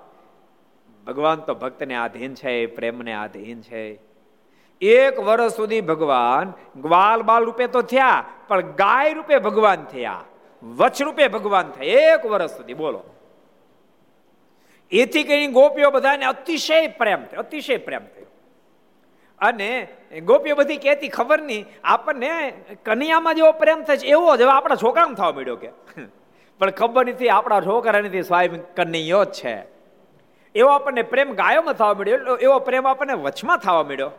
ભગવાન 1.07 1.41
તો 1.41 1.55
ભક્તને 1.55 1.95
આધીન 1.95 2.35
છે, 2.35 2.67
પ્રેમને 2.67 3.13
આધીન 3.13 3.61
છે. 3.61 3.83
એક 4.83 5.19
વર્ષ 5.19 5.57
સુધી 5.57 5.81
ભગવાન 5.81 6.53
ગ્વાલ 6.81 7.23
બાલ 7.23 7.45
રૂપે 7.45 7.67
તો 7.67 7.83
થયા, 7.83 8.25
પણ 8.49 8.73
ગાય 8.73 9.13
રૂપે 9.13 9.39
ભગવાન 9.39 9.85
થયા, 9.85 10.25
વચ્છ 10.63 11.03
રૂપે 11.03 11.29
ભગવાન 11.29 11.71
થયા, 11.71 12.15
એક 12.15 12.27
વર્ષ 12.27 12.57
સુધી, 12.57 12.75
બોલો. 12.75 13.05
એથી 14.93 15.25
કરીને 15.25 15.53
ગોપીઓ 15.53 15.91
બધાને 15.91 16.25
અતિશય 16.25 16.89
પ્રેમ 16.89 17.25
થયો, 17.25 17.41
અતિશય 17.41 17.77
પ્રેમ 17.77 18.05
થયો. 18.07 18.31
અને 19.41 19.89
ગોપીઓ 20.25 20.57
બધી 20.57 20.77
કહેતી 20.77 21.09
ખબર 21.09 21.41
નહીં, 21.41 21.67
આપણને 21.85 22.31
કન્યામાં 22.85 23.35
જેવો 23.35 23.53
પ્રેમ 23.53 23.83
થાય 23.83 23.97
છે, 23.97 24.07
એવો 24.07 24.37
જ 24.37 24.43
આપણા 24.43 24.75
છોકરામાં 24.75 25.15
થવા 25.15 25.33
મળ્યો 25.33 25.57
કે. 25.57 25.71
પણ 26.61 26.71
ખબર 26.71 27.05
નથી, 27.07 27.29
આપણા 27.29 27.61
છોકરા 27.61 28.01
નથી 28.01 28.23
સ્વામી 28.23 28.63
કનૈયો 28.77 29.25
જ 29.25 29.33
છે. 29.33 29.55
એવો 30.55 30.69
આપણને 30.69 31.03
પ્રેમ 31.03 31.35
ગાયોમાં 31.35 31.75
થવા 31.75 31.95
મળ્યો 31.95 32.37
એવો 32.37 32.59
પ્રેમ 32.59 32.87
આપણને 32.87 33.15
વચમાં 33.15 33.59
થવા 33.59 33.83
મળ્યો 33.83 34.11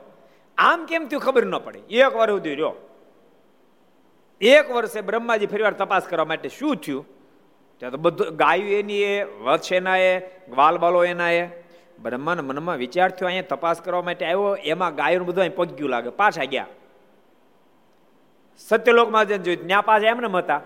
આમ 0.58 0.86
કેમ 0.86 1.08
થયું 1.08 1.22
ખબર 1.22 1.46
ન 1.46 1.58
પડે? 1.58 1.80
એક 1.80 2.16
વાર 2.16 2.30
સુધી 2.30 2.50
રહ્યો. 2.50 2.76
એક 4.42 4.72
વર્ષે 4.72 5.02
બ્રહ્માજી 5.02 5.46
ફરીવાર 5.46 5.74
તપાસ 5.74 6.04
કરવા 6.04 6.26
માટે 6.26 6.50
શું 6.50 6.76
થયું? 6.76 7.06
ત્યાં 7.80 7.92
તો 7.92 7.98
બધું 7.98 8.36
ગાયું 8.36 8.70
એની 8.70 8.94
એ, 8.94 9.24
વત્સ 9.24 9.72
એના 9.72 9.98
એ 9.98 10.20
ગ્વાલ 10.50 10.78
બાલો 10.78 11.04
એના 11.04 11.32
એ. 11.32 11.50
બ્રહ્માના 12.00 12.42
મનમાં 12.42 12.78
વિચાર 12.78 13.10
થયો, 13.10 13.28
અહીંયા 13.28 13.42
તપાસ 13.42 13.82
કરવા 13.82 14.02
માટે 14.02 14.26
આવ્યો, 14.26 14.56
એમાં 14.56 14.96
ગાયું 14.96 15.28
બધું 15.28 15.42
અહીં 15.42 15.56
પગ્યું 15.56 15.90
લાગે, 15.90 16.10
પાછા 16.10 16.44
ગયા. 16.44 16.68
સત્યલોકમાં 18.58 19.26
જઈને 19.26 19.44
જોયું, 19.44 19.68
ત્યાં 19.68 19.86
પાછા 19.86 20.08
એમને 20.08 20.28
હતા 20.38 20.62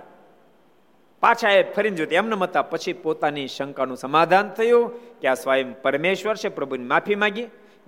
પાછા 1.19 1.49
એ 1.49 1.63
ફરીને 1.73 1.95
જોયું, 1.95 2.13
એમને 2.13 2.36
હતા 2.36 2.62
પછી 2.62 2.93
પોતાની 2.93 3.47
શંકાનું 3.47 3.97
સમાધાન 3.97 4.49
થયું 4.49 5.19
કે 5.19 5.28
આ 5.28 5.34
સ્વયં 5.34 5.82
પરમેશ્વર 5.82 6.36
છે, 6.36 6.49
પ્રભુની 6.49 6.86
માફી 6.86 7.15
માંગી. 7.15 7.47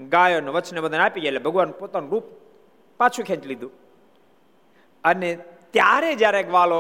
ગાયો 0.09 0.41
ને 0.45 0.51
વચને 0.55 0.81
બધાને 0.81 1.03
આપી 1.05 1.21
ગયા 1.23 1.33
એટલે 1.33 1.45
ભગવાન 1.47 1.71
પોતાનું 1.81 2.11
રૂપ 2.13 2.25
પાછું 2.99 3.25
ખેંચી 3.29 3.51
લીધું. 3.51 3.71
અને 5.03 5.29
ત્યારે 5.73 6.09
જ્યારે 6.15 6.41
ગ્વાલો 6.49 6.79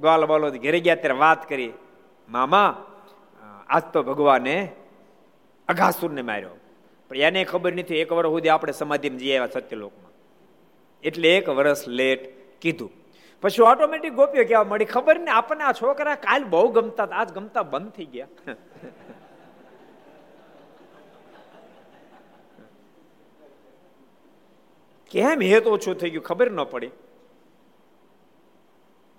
ગ્વાલ 0.00 0.22
વાલો 0.30 0.50
ઘેરે 0.64 0.80
ગયા 0.80 1.00
ત્યારે 1.02 1.18
વાત 1.18 1.48
કરી, 1.48 1.72
મામા, 2.28 2.70
આજ 3.68 3.84
તો 3.92 4.02
ભગવાને 4.02 4.56
અઘાસુરને 5.68 6.22
માર્યો. 6.22 6.56
પણ 7.10 7.16
એને 7.28 7.40
ખબર 7.44 7.72
નથી, 7.72 8.00
એક 8.02 8.10
વર્ષ 8.12 8.32
સુધી 8.34 8.52
આપણે 8.54 8.72
સમાધિમાં 8.72 9.20
જઈ 9.22 9.32
આવ્યા 9.36 9.54
સત્યલોકમાં. 9.54 10.12
એટલે 11.04 11.28
એક 11.38 11.48
વર્ષ 11.58 11.82
લેટ 11.88 12.22
કીધું. 12.62 12.92
પછી 13.42 13.62
ઓટોમેટિક 13.62 14.14
ગોપીઓ 14.14 14.44
કહેવા 14.44 14.68
મળી 14.70 14.92
ખબર 14.94 15.16
ને 15.24 15.30
આપણને 15.30 15.64
આ 15.64 15.74
છોકરા 15.80 16.16
કાલ 16.26 16.42
બહુ 16.52 16.68
ગમતા 16.76 17.08
આજ 17.12 17.28
ગમતા 17.36 17.64
બંધ 17.72 17.90
થઈ 17.96 18.08
ગયા. 18.14 18.28
કેમ 25.10 25.42
હે 25.42 25.60
તો 25.60 25.70
ઓછું 25.70 25.94
થઈ 25.94 26.10
ગયું? 26.10 26.24
ખબર 26.24 26.50
ન 26.50 26.64
પડી. 26.64 26.90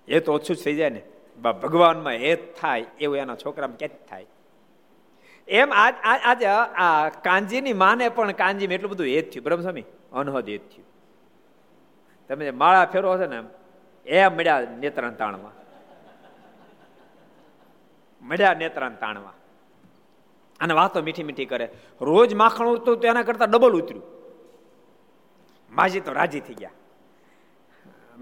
એ 0.07 0.19
તો 0.19 0.33
ઓછું 0.33 0.55
થઈ 0.55 0.75
જાય 0.75 0.89
ને. 0.89 1.01
ભગવાનમાં 1.41 2.13
હેત 2.13 2.59
થાય 2.59 2.85
એવું 2.99 3.17
એના 3.17 3.35
છોકરામાં 3.35 3.77
ક્યાં 3.77 4.07
થાય. 4.09 4.25
એમ 5.47 5.73
આજ, 5.73 5.93
આજે 6.03 6.45
આ 6.45 7.09
કાંજીની 7.09 7.73
માને 7.73 8.09
પણ 8.09 8.31
કાંજીમાં 8.31 8.73
એટલું 8.73 8.91
બધું 8.91 9.07
હેત 9.07 9.31
થયું. 9.33 9.43
બ્રહ્મસ્વામી 9.43 9.85
અનહદ 10.13 10.49
હેત 10.49 10.65
થયું. 10.71 10.87
તમે 12.27 12.51
માળા 12.51 12.85
ફેરો 12.85 13.17
છે 13.17 13.27
ને 13.27 13.39
એમ 14.05 14.35
મળ્યા 14.35 14.59
નેત્રણ 14.79 15.13
તાણવા 15.13 15.51
મળ્યા 18.21 18.53
નેત્રણ 18.53 18.95
તાણવા 18.95 19.33
અને 20.59 20.73
વાતો 20.73 21.01
મીઠી 21.01 21.23
મીઠી 21.23 21.45
કરે. 21.45 21.69
રોજ 22.01 22.33
માખણ 22.33 22.67
ઉતરું 22.67 22.99
તો 22.99 23.07
એના 23.07 23.23
કરતા 23.23 23.45
ડબલ 23.45 23.73
ઉતર્યું. 23.81 24.16
માજી 25.77 25.99
તો 25.99 26.13
રાજી 26.13 26.39
થઈ 26.39 26.53
ગયા. 26.53 26.69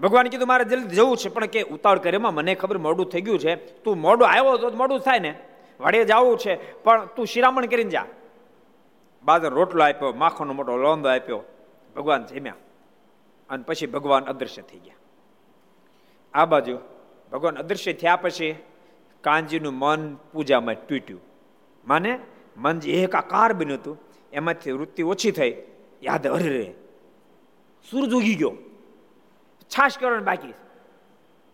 ભગવાન 0.00 0.26
કીધું, 0.26 0.48
મારે 0.48 0.64
જલ્દી 0.64 0.96
જવું 0.96 1.16
છે, 1.16 1.28
પણ 1.28 1.46
કે 1.46 1.62
ઉતાવળ 1.62 1.98
કર્યામાં 1.98 2.34
મને 2.34 2.54
ખબર 2.54 2.78
મોડું 2.78 3.06
થઈ 3.06 3.20
ગયું 3.20 3.38
છે. 3.38 3.56
તું 3.56 3.98
મોડું 3.98 4.28
આવ્યો 4.28 4.56
તો 4.56 4.70
મોડું 4.70 5.00
થાય 5.00 5.18
ને. 5.18 5.38
વાડે 5.80 6.04
જવું 6.04 6.38
છે, 6.38 6.72
પણ 6.72 7.06
તું 7.06 7.26
શિરામણ 7.26 7.66
કરીને 7.66 7.90
જા. 7.90 8.06
બાદર 9.24 9.50
રોટલો 9.50 9.84
આપ્યો, 9.84 10.12
માખણનો 10.12 10.52
મોટો 10.52 10.76
લોંદો 10.76 11.08
આપ્યો. 11.08 11.42
ભગવાન 11.96 12.24
જમ્યા. 12.24 12.54
અને 13.50 13.62
પછી 13.62 13.86
ભગવાન 13.86 14.24
અદૃશ્ય 14.24 14.62
થઈ 14.62 14.78
ગયા. 14.78 14.94
આ 16.34 16.44
બાજુ 16.44 16.78
ભગવાન 17.32 17.56
અદૃશ્ય 17.56 17.92
થયા 17.92 18.16
પછી 18.16 18.56
કાંજીનું 19.20 19.74
મન 19.74 20.14
પૂજામાં 20.14 20.86
તૂટ્યું. 20.86 21.20
માને 21.86 22.18
મન 22.56 22.78
જે 22.78 23.02
એકાકાર 23.02 23.52
બન્યું 23.52 23.78
હતું. 23.78 23.98
એમાંથી 24.32 24.72
વૃત્તિ 24.72 25.02
ઓછી 25.02 25.30
થઈ. 25.30 25.62
યાદ 26.02 26.26
અરે 26.26 26.48
રે. 26.48 26.74
સૂરજ 27.90 28.14
ઉગી 28.14 28.34
ગયો. 28.34 28.52
છાશ 29.62 29.98
કરવાનું 29.98 30.24
બાકી. 30.24 30.54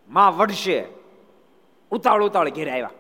માં 0.08 0.36
વડશે 0.36 0.86
ઉતાળ 1.90 2.24
ઉતાળ 2.24 2.50
ઘેરે 2.50 2.70
આવ્યા. 2.70 2.90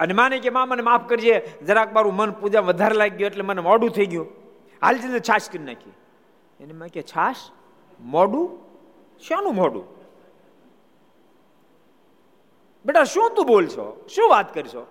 અને 0.00 0.14
માને 0.14 0.38
કે, 0.38 0.50
મા, 0.50 0.66
મને 0.66 0.82
માફ 0.82 1.08
કરજે. 1.08 1.52
જરાક 1.66 1.92
મારું 1.92 2.14
મન 2.14 2.30
પૂજા 2.30 2.60
વધારે 2.60 2.94
લાગી 2.94 3.16
ગયું, 3.16 3.30
એટલે 3.30 3.42
મને 3.42 3.60
મોડું 3.60 3.90
થઈ 3.90 4.06
ગયું. 4.06 4.26
હાલ 4.82 4.98
જઈને 4.98 5.20
છાશ 5.20 5.50
કરી 5.50 5.64
નાખી. 5.64 5.92
એને 6.60 6.72
મેં 6.72 6.88
કે, 6.88 7.02
છાશ? 7.02 7.36
મોડું? 8.00 8.58
શાનું 9.28 9.54
મોડું? 9.54 9.84
બેટા, 12.86 13.04
શું 13.04 13.30
તું 13.36 13.46
બોલશો? 13.46 14.06
શું 14.14 14.30
વાત 14.30 14.54
કરશો? 14.54 14.86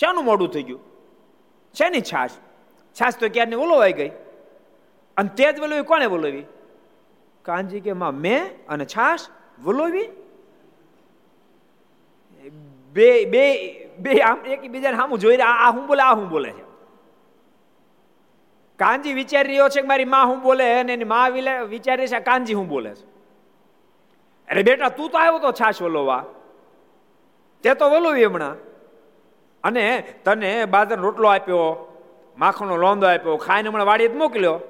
શાનું 0.00 0.24
મોડું 0.24 0.48
થઈ 0.48 0.62
ગયું. 0.62 0.80
શેની 1.74 2.00
છાશ? 2.00 2.30
છાશ 3.00 3.16
તો 3.16 3.28
ક્યારની 3.28 3.56
આવી 3.56 3.92
ગઈ? 3.92 4.10
અને 5.18 5.28
તે 5.28 5.52
જ 5.52 5.60
વલોવી 5.60 5.82
કોને 5.82 6.06
વલોવી 6.06 6.44
કાનજી 7.42 7.80
કે, 7.80 7.92
માં, 7.92 8.14
મેં 8.14 8.66
અને 8.68 8.84
છાશ 8.84 9.20
વલોવી 9.64 10.08
બે 12.92 13.24
બે 13.24 13.42
બે 13.98 14.20
આમ 14.20 14.46
એકબીજાને 14.46 14.96
સામું 14.96 15.18
જોઈ 15.18 15.36
રહ્યા, 15.36 15.48
આ 15.48 15.70
હું 15.70 15.86
બોલે, 15.86 16.02
આ 16.02 16.14
હું 16.14 16.28
બોલે 16.28 16.50
છે. 16.50 16.64
કાનજી 18.78 19.12
વિચારી 19.12 19.48
રહ્યો 19.48 19.68
છે 19.68 19.80
કે 19.80 19.86
મારી 19.86 20.04
માં 20.04 20.26
હું 20.26 20.42
બોલે 20.42 20.80
અને 20.80 20.92
એની 20.92 21.04
માં 21.04 21.32
વિચારી 21.64 22.06
છે 22.06 22.20
કાનજી 22.20 22.54
હું 22.54 22.68
બોલે 22.68 22.94
છે? 22.94 23.06
અરે 24.48 24.62
બેટા, 24.62 24.88
તું 24.88 25.10
તો 25.10 25.18
આવ્યો 25.18 25.38
તો 25.38 25.52
છાશ 25.52 25.82
વલોવા. 25.82 26.24
તે 27.62 27.74
તો 27.74 27.90
વલોવી 27.90 28.24
હમણાં. 28.24 28.56
અને 29.64 29.84
તને 30.24 30.64
બાદર 30.64 30.98
રોટલો 30.98 31.28
આપ્યો, 31.28 31.92
માખણનો 32.38 32.76
લોંદો 32.76 33.06
આપ્યો, 33.06 33.36
ખાઈને 33.36 33.68
હમણાં 33.68 33.86
વાડીએ 33.86 34.08
મોકલ્યો. 34.08 34.60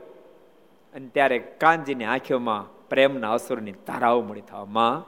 અને 0.98 1.08
ત્યારે 1.08 1.38
કાનજીની 1.38 2.04
આંખોમાં 2.04 2.88
પ્રેમના 2.88 3.32
અસુરની 3.32 3.72
ધારાઓ 3.72 4.22
મળી 4.22 4.40
થવા 4.40 4.64
માં 4.64 5.02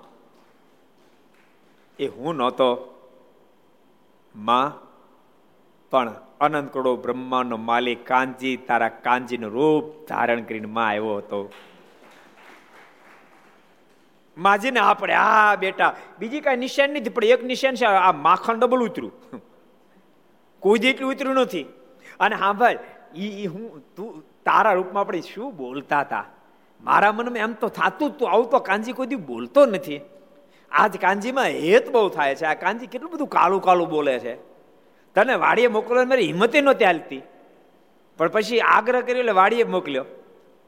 એ 1.98 2.06
હું 2.06 2.36
નહોતો, 2.36 2.94
માં 4.34 4.72
પણ 5.90 6.12
અનંત 6.40 6.72
કરોડો 6.72 6.96
બ્રહ્માનો 6.96 7.56
માલિક 7.56 8.06
કાનજી 8.06 8.56
તારા 8.56 8.88
કાનજીનું 8.88 9.50
રૂપ 9.50 10.08
ધારણ 10.08 10.42
કરીને 10.42 10.66
માં 10.66 10.88
આવ્યો 10.88 11.16
હતો. 11.16 11.52
માજીને 14.36 14.80
આપણે, 14.80 15.14
આ 15.14 15.56
બેટા, 15.56 15.96
બીજી 16.18 16.40
કાંઈ 16.40 16.56
નિશાન 16.56 16.90
નથી, 16.90 17.10
પણ 17.10 17.24
એક 17.24 17.44
નિશાન 17.44 17.74
છે, 17.74 17.84
આ 17.84 18.12
માખણ 18.12 18.58
ડબલ 18.58 18.82
ઉતર્યું. 18.82 19.12
કોઈ 20.60 20.78
જેટલું 20.78 21.10
ઉતર્યું 21.10 21.36
નથી. 21.36 21.66
અને 22.20 22.34
હા 22.34 22.52
ભાઈ 22.52 22.78
ઈ 23.14 23.46
હું, 23.46 23.94
તું 23.94 24.29
તારા 24.44 24.72
રૂપમાં 24.72 25.00
આપણે 25.00 25.20
શું 25.20 25.56
બોલતા 25.56 26.00
હતા? 26.00 26.24
મારા 26.80 27.12
મનમાં 27.12 27.36
એમ 27.36 27.52
તો 27.52 27.68
થતું 27.68 28.18
તું. 28.18 28.30
આવું 28.30 28.50
તો 28.50 28.58
કાંજી 28.58 28.92
કોઈ 28.92 29.06
દી 29.06 29.16
બોલતો 29.16 29.66
નથી. 29.66 30.00
આજ 30.72 30.96
કાંજીમાં 30.96 31.44
હેત 31.44 31.90
બહુ 31.90 32.08
થાય 32.08 32.34
છે. 32.34 32.44
આ 32.44 32.54
કાંજી 32.54 32.86
કેટલું 32.86 33.12
બધું 33.12 33.28
કાળું 33.28 33.62
કાળું 33.62 33.90
બોલે 33.90 34.18
છે. 34.18 34.34
તને 35.14 35.34
વાડીએ 35.34 35.66
મોકલો 35.66 36.04
મારી 36.04 36.26
હિંમતે 36.26 36.60
નહોતી 36.60 36.84
હાલતી. 36.84 37.22
પણ 38.16 38.28
પછી 38.28 38.60
આગ્રહ 38.60 39.00
કર્યો 39.00 39.18
એટલે 39.18 39.32
વાડીએ 39.32 39.64
મોકલ્યો. 39.64 40.04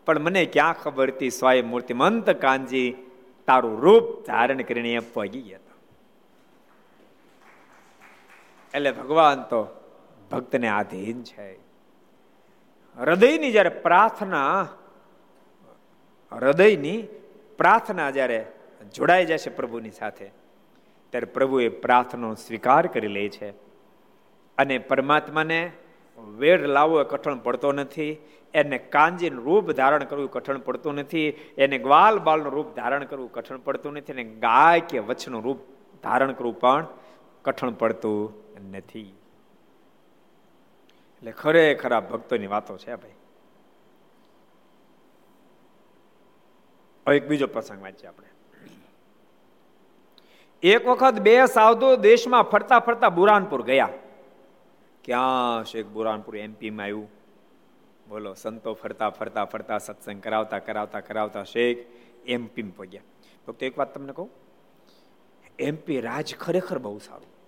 પણ 0.06 0.18
મને 0.18 0.44
ક્યાં 0.44 0.74
ખબર 0.74 1.08
હતી 1.08 1.30
સ્વયં 1.30 1.66
મૂર્તિમંત 1.66 2.30
કાંજી 2.30 2.96
તારું 3.46 3.80
રૂપ 3.80 4.26
ધારણ 4.26 4.62
કરીને 4.62 4.98
પગી 4.98 5.40
ગયા 5.40 5.58
એટલે 8.74 8.92
ભગવાન 8.92 9.42
તો 9.42 9.66
ભક્તને 10.30 10.68
આધીન 10.68 11.22
છે. 11.22 11.71
હૃદયની 12.98 13.52
જ્યારે 13.52 13.68
પ્રાર્થના, 13.68 14.68
હૃદયની 16.32 17.08
પ્રાર્થના 17.58 18.10
જ્યારે 18.10 18.46
જોડાઈ 18.94 19.24
જશે 19.24 19.50
પ્રભુની 19.50 19.90
સાથે, 19.90 20.30
ત્યારે 21.10 21.26
પ્રભુ 21.26 21.60
એ 21.60 21.68
પ્રાર્થનાનો 21.68 22.34
સ્વીકાર 22.34 22.86
કરી 22.86 23.08
લે 23.08 23.28
છે. 23.28 23.54
અને 24.58 24.78
પરમાત્માને 24.78 25.72
વેડ 26.38 26.66
લાવવો 26.66 27.00
એ 27.00 27.04
કઠણ 27.04 27.38
પડતો 27.38 27.72
નથી, 27.72 28.18
એને 28.54 28.78
કાંજીનું 28.78 29.44
રૂપ 29.44 29.70
ધારણ 29.70 30.04
કરવું 30.04 30.30
કઠણ 30.30 30.58
પડતું 30.58 30.94
નથી, 30.94 31.28
એને 31.58 31.78
ગ્વાલ 31.78 32.18
બાલનું 32.18 32.52
રૂપ 32.52 32.76
ધારણ 32.76 33.04
કરવું 33.04 33.32
કઠણ 33.32 33.56
પડતું 33.56 33.92
નથી, 33.92 34.12
અને 34.12 34.24
ગાય 34.24 34.80
કે 34.80 34.98
વચ્છનું 34.98 35.42
રૂપ 35.42 35.58
ધારણ 36.02 36.32
કરવું 36.32 36.60
પણ 36.60 36.86
કઠણ 37.44 37.70
પડતું 37.70 38.32
નથી. 38.72 39.10
એટલે 41.22 41.32
ખરેખર 41.32 41.92
આ 41.92 42.00
ભક્તોની 42.00 42.46
વાતો 42.46 42.78
છે, 42.78 42.94
ભાઈ. 42.94 43.12
એક 47.14 47.28
બીજો 47.28 47.46
પ્રસંગ 47.46 47.82
વાંચીએ 47.82 48.08
આપણે. 48.08 48.26
એક 50.62 50.86
વખત 50.86 51.20
બે 51.20 51.46
સાધુ 51.46 51.96
દેશમાં 51.96 52.42
ફરતા 52.42 52.78
ફરતા 52.78 53.08
બુરાનપુર 53.08 53.62
ગયા. 53.62 53.88
ક્યાં 55.04 55.64
શેખ 55.64 55.86
બુરાનપુર? 55.86 56.36
એમપીમાં 56.36 56.84
આવ્યું 56.84 57.10
બોલો, 58.08 58.34
સંતો 58.34 58.74
ફરતા 58.74 59.10
ફરતા 59.10 59.44
ફરતા, 59.44 59.78
સત્સંગ 59.78 60.22
કરાવતા 60.22 60.58
કરાવતા 60.58 61.00
કરાવતા 61.00 61.44
શેખ 61.44 61.78
એમપી 62.26 62.62
પહોંચ્યા. 62.62 63.02
ફક્ત 63.46 63.62
એક 63.62 63.78
વાત 63.78 63.94
તમને 63.94 64.12
કહું? 64.12 64.30
એમપી 65.58 66.00
રાજ 66.00 66.34
ખરેખર 66.34 66.78
બહુ 66.78 66.98
સારું. 66.98 67.41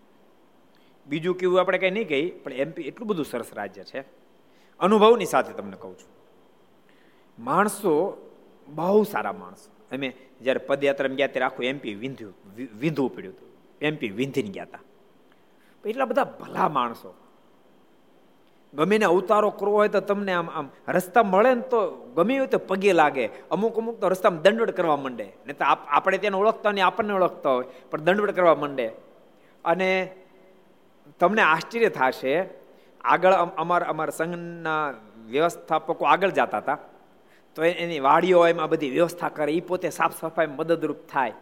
બીજું 1.07 1.39
કેવું 1.39 1.61
આપણે 1.61 1.79
કઈ 1.79 1.91
નહીં 1.91 2.09
કહી 2.09 2.31
પણ 2.31 2.53
એમપી 2.53 2.83
એટલું 2.83 3.09
બધું 3.09 3.25
સરસ 3.25 3.55
રાજ્ય 3.55 3.85
છે. 3.85 4.01
અનુભવની 4.81 5.25
સાથે 5.25 5.53
તમને 5.53 5.77
કહું 5.81 5.99
છું. 5.99 6.11
માણસો 7.39 7.95
બહુ 8.69 9.05
સારા 9.05 9.33
માણસો. 9.33 9.97
અમે 9.97 10.09
જ્યારે 10.41 10.59
પદયાત્રા 10.59 11.09
ગયા 11.09 11.27
ત્યારે 11.27 11.45
આખું 11.45 11.65
એમપી 11.65 11.95
વિંધ્યું 11.95 12.35
વિંધવું 12.79 13.15
પડ્યું 13.17 13.35
હતું. 13.35 13.49
એમપી 13.81 14.09
વિંધીને 14.09 14.51
ગયા 14.51 14.65
હતા. 14.65 14.81
એટલા 15.85 16.05
બધા 16.05 16.25
ભલા 16.25 16.69
માણસો. 16.69 17.15
ગમે 18.75 18.99
ને 18.99 19.05
અવતારો 19.05 19.51
કરવો 19.51 19.75
હોય 19.75 19.89
તો 19.89 20.01
તમને 20.01 20.33
આમ 20.33 20.51
આમ 20.51 20.69
રસ્તા 20.89 21.23
મળે 21.23 21.55
ને 21.55 21.61
તો 21.61 21.81
ગમે 22.17 22.39
હોય 22.39 22.47
તો 22.47 22.59
પગે 22.59 22.93
લાગે. 22.93 23.27
અમુક 23.51 23.77
અમુક 23.79 24.01
તો 24.01 24.09
રસ્તામાં 24.09 24.43
દંડવડ 24.43 24.71
કરવા 24.71 24.97
માંડે. 24.97 25.27
ને 25.47 25.53
તો 25.53 25.65
આપણે 25.65 26.19
તેને 26.19 26.37
ઓળખતા 26.37 26.73
નહીં 26.73 26.87
આપણને 26.87 27.13
ઓળખતા 27.13 27.51
હોય, 27.51 27.65
પણ 27.91 28.01
દંડવડ 28.01 28.31
કરવા 28.31 28.55
માંડે. 28.55 28.87
અને 29.65 29.91
તમને 31.21 31.43
આશ્ચર્ય 31.43 31.91
થશે, 31.91 32.35
આગળ 33.05 33.35
અમારા 33.57 33.87
અમારા 33.87 34.17
સંઘના 34.19 34.83
વ્યવસ્થાપકો 35.33 36.05
આગળ 36.05 36.31
જતા 36.31 36.61
હતા. 36.63 36.79
તો 37.57 37.63
એની 37.65 38.01
વાડીઓ 38.01 38.47
એમાં 38.47 38.69
બધી 38.69 38.91
વ્યવસ્થા 38.91 39.29
કરે 39.29 39.53
એ 39.53 39.61
પોતે 39.61 39.89
સાફ 39.91 40.15
સફાઈ 40.21 40.55
મદદરૂપ 40.59 41.01
થાય. 41.13 41.35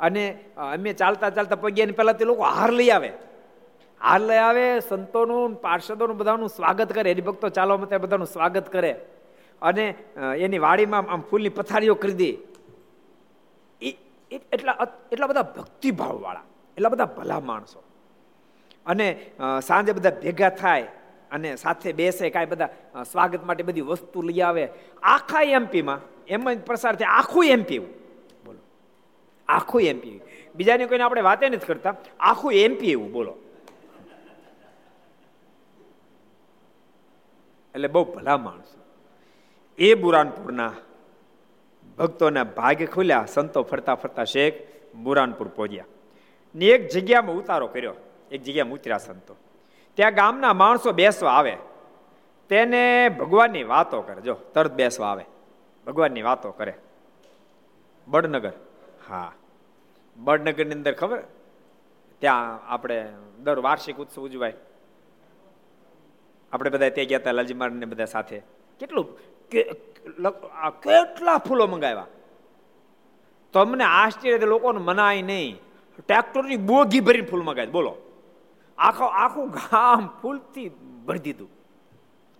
અને 0.00 0.24
અમે 0.56 0.92
ચાલતા 0.92 1.30
ચાલતા 1.30 1.56
પગ્યા 1.56 1.96
પહેલાં 1.96 2.18
તે 2.18 2.24
લોકો 2.24 2.42
હાર 2.42 2.70
લઈ 2.72 2.90
આવે. 2.90 3.10
હાર 4.00 4.20
લઈ 4.20 4.36
આવે, 4.38 4.66
સંતોનું, 4.80 5.56
પાર્ષદોનું 5.56 6.16
બધાનું 6.16 6.48
સ્વાગત 6.48 6.90
કરે, 6.92 7.12
હરિભક્તો 7.12 7.48
ચાલવા 7.48 7.80
માટે 7.82 7.96
બધાનું 7.98 8.26
સ્વાગત 8.26 8.66
કરે. 8.72 8.92
અને 9.62 9.84
એની 10.38 10.58
વાડીમાં 10.58 11.10
આમ 11.12 11.22
ફૂલની 11.30 11.56
પથારીઓ 11.58 11.94
કરી 11.94 12.18
દે. 12.22 12.30
એટલા 14.52 14.76
એટલા 15.12 15.26
બધા 15.26 15.46
ભક્તિભાવવાળા, 15.56 16.44
એટલા 16.76 16.88
બધા 16.88 17.10
ભલા 17.16 17.40
માણસો. 17.40 17.80
અને 18.86 19.06
સાંજે 19.66 19.92
બધા 19.92 20.10
ભેગા 20.10 20.50
થાય 20.50 20.82
અને 21.30 21.56
સાથે 21.56 21.92
બેસે 21.92 22.30
કાંઈ 22.30 22.46
બધા 22.46 22.68
સ્વાગત 23.10 23.44
માટે 23.44 23.62
બધી 23.62 23.80
વસ્તુ 23.80 24.22
લઈ 24.22 24.40
આવે. 24.40 24.68
આખા 25.02 25.42
એમપીમાં 25.42 26.00
એમ 26.26 26.52
જ 26.52 26.60
પ્રસાર 26.62 26.96
થાય. 26.96 27.08
આખું 27.10 27.44
એમપી 27.44 27.78
બોલો. 27.78 28.58
આખું 29.48 29.82
એમપી 29.82 30.20
બીજાની 30.54 30.86
કોઈને 30.86 31.04
આપણે 31.04 31.20
વાતે 31.20 31.48
નથી 31.48 31.66
કરતા. 31.66 31.94
આખું 32.20 32.52
એમપી 32.52 32.90
એવું 32.90 33.12
બોલો. 33.12 33.34
એટલે 37.74 37.88
બહુ 37.88 38.04
ભલા 38.04 38.36
માણસો. 38.36 38.78
એ 39.78 39.94
બુરાનપુરના 39.94 40.72
ભક્તોના 41.98 42.44
ભાગે 42.44 42.86
ખુલ્યા 42.86 43.26
સંતો 43.28 43.62
ફરતા 43.62 43.94
ફરતા 43.94 44.24
શેખ 44.24 44.54
બુરાનપુર 44.94 45.48
પહોંચ્યા. 45.48 45.84
ને 46.54 46.64
એક 46.64 46.88
જગ્યામાં 46.88 47.34
ઉતારો 47.34 47.66
કર્યો. 47.66 47.94
એક 48.30 48.42
જગ્યા 48.42 48.64
ઉતર્યા 48.64 48.98
સંતો. 48.98 49.36
ત્યાં 49.94 50.14
ગામના 50.14 50.52
માણસો 50.52 50.92
બેસવા 50.92 51.30
આવે. 51.30 51.56
તેને 52.48 53.08
ભગવાનની 53.08 53.62
વાતો 53.62 54.02
કરે. 54.02 54.20
જો, 54.20 54.34
તરત 54.34 54.72
બેસવા 54.72 55.06
આવે. 55.06 55.24
ભગવાનની 55.86 56.22
વાતો 56.22 56.50
કરે. 56.50 56.74
બડનગર. 58.08 58.52
હા. 59.08 59.32
બડનગરની 60.16 60.72
અંદર 60.72 60.92
ખબર? 60.92 61.22
ત્યાં 62.18 62.66
આપણે 62.66 63.12
દર 63.42 63.58
વાર્ષિક 63.58 63.96
ઉત્સવ 63.96 64.22
ઉજવાય. 64.22 64.52
આપણે 66.52 66.70
બધા 66.70 66.88
ત્યાં 66.88 67.08
ગયા 67.08 67.18
હતા 67.18 67.32
લાલજી 67.32 67.54
ને 67.54 67.86
બધા 67.86 68.04
સાથે. 68.04 68.42
કેટલું 68.80 69.18
કેટલા 69.48 71.38
ફૂલો 71.38 71.66
મંગાવ્યા? 71.66 72.06
તમને 73.52 73.84
આશ્ચર્ય 73.84 74.38
લોકોને 74.38 74.78
મનાય 74.78 75.22
નહીં. 75.22 75.58
ટ્રેક્ટરની 76.06 76.56
બોગી 76.56 77.00
ભરીને 77.00 77.26
ફૂલ 77.26 77.42
મંગાવે 77.42 77.66
બોલો. 77.66 77.96
આખો 78.78 79.04
આખું 79.04 79.50
ગામ 79.50 80.08
ફૂલથી 80.22 80.68
ભરી 81.06 81.18
દીધું. 81.18 81.50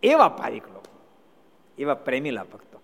એવા 0.03 0.29
ભાવિક 0.29 0.67
લોકો, 0.69 0.93
એવા 1.79 1.95
પ્રેમીલા 1.95 2.43
ભક્તો. 2.43 2.81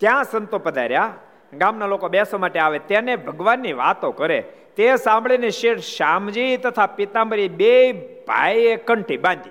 ત્યાં 0.00 0.24
સંતો 0.24 0.58
પધાર્યા, 0.58 1.14
ગામના 1.52 1.86
લોકો 1.86 2.08
બેસવા 2.08 2.38
માટે 2.38 2.58
આવે, 2.58 2.78
તેને 2.78 3.16
ભગવાનની 3.16 3.72
વાતો 3.72 4.10
કરે. 4.12 4.40
તે 4.76 4.96
સાંભળીને 4.96 5.50
શેઠ 5.50 5.78
શ્યામજી 5.78 6.56
તથા 6.56 6.86
પિતાંબરી 6.86 7.48
બે 7.48 7.92
ભાઈએ 8.26 8.76
કંઠી 8.76 9.16
બાંધી. 9.16 9.50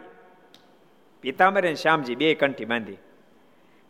પિતાંબરી 1.22 1.68
અને 1.68 1.76
શ્યામજી 1.76 2.16
બે 2.16 2.34
કંઠી 2.34 2.66
બાંધી. 2.66 2.98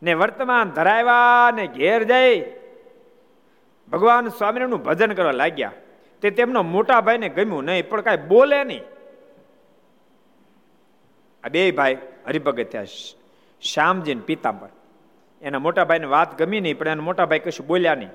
ને 0.03 0.13
વર્તમાન 0.13 0.69
ધરાવ્યા 0.69 1.51
ને 1.51 1.67
ઘેર 1.67 2.03
જઈ 2.03 2.35
ભગવાન 3.91 4.27
સ્વામિનારાયણનું 4.27 4.83
ભજન 4.83 5.13
કરવા 5.13 5.31
લાગ્યા. 5.31 5.71
તે 6.21 6.29
તેમનો 6.29 6.63
મોટા 6.63 7.01
ભાઈને 7.01 7.29
ગમ્યું 7.29 7.63
નહીં, 7.63 7.89
પણ 7.89 8.01
કાંઈ 8.01 8.17
બોલે 8.27 8.63
નહીં. 8.63 8.83
આ 11.45 11.49
બે 11.53 11.71
ભાઈ 11.71 11.97
હરિભગત 12.27 12.69
થયા. 12.71 12.85
શ્યામજી 13.61 14.15
પિતાંબર. 14.29 14.69
એના 15.41 15.59
મોટા 15.65 15.85
ભાઈને 15.89 16.07
વાત 16.13 16.37
ગમી 16.39 16.61
નહીં, 16.61 16.77
પણ 16.77 16.87
એના 16.87 17.07
મોટા 17.09 17.25
ભાઈ 17.25 17.39
કશું 17.39 17.67
બોલ્યા 17.67 17.95
નહીં. 17.95 18.13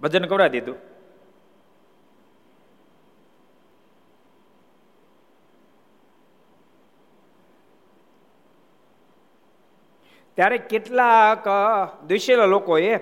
ભજન 0.00 0.24
કવડા 0.30 0.48
દીધું. 0.54 0.78
ત્યારે 10.34 10.58
કેટલાક 10.72 11.46
દ્વિશેલા 12.08 12.46
લોકોએ 12.54 12.98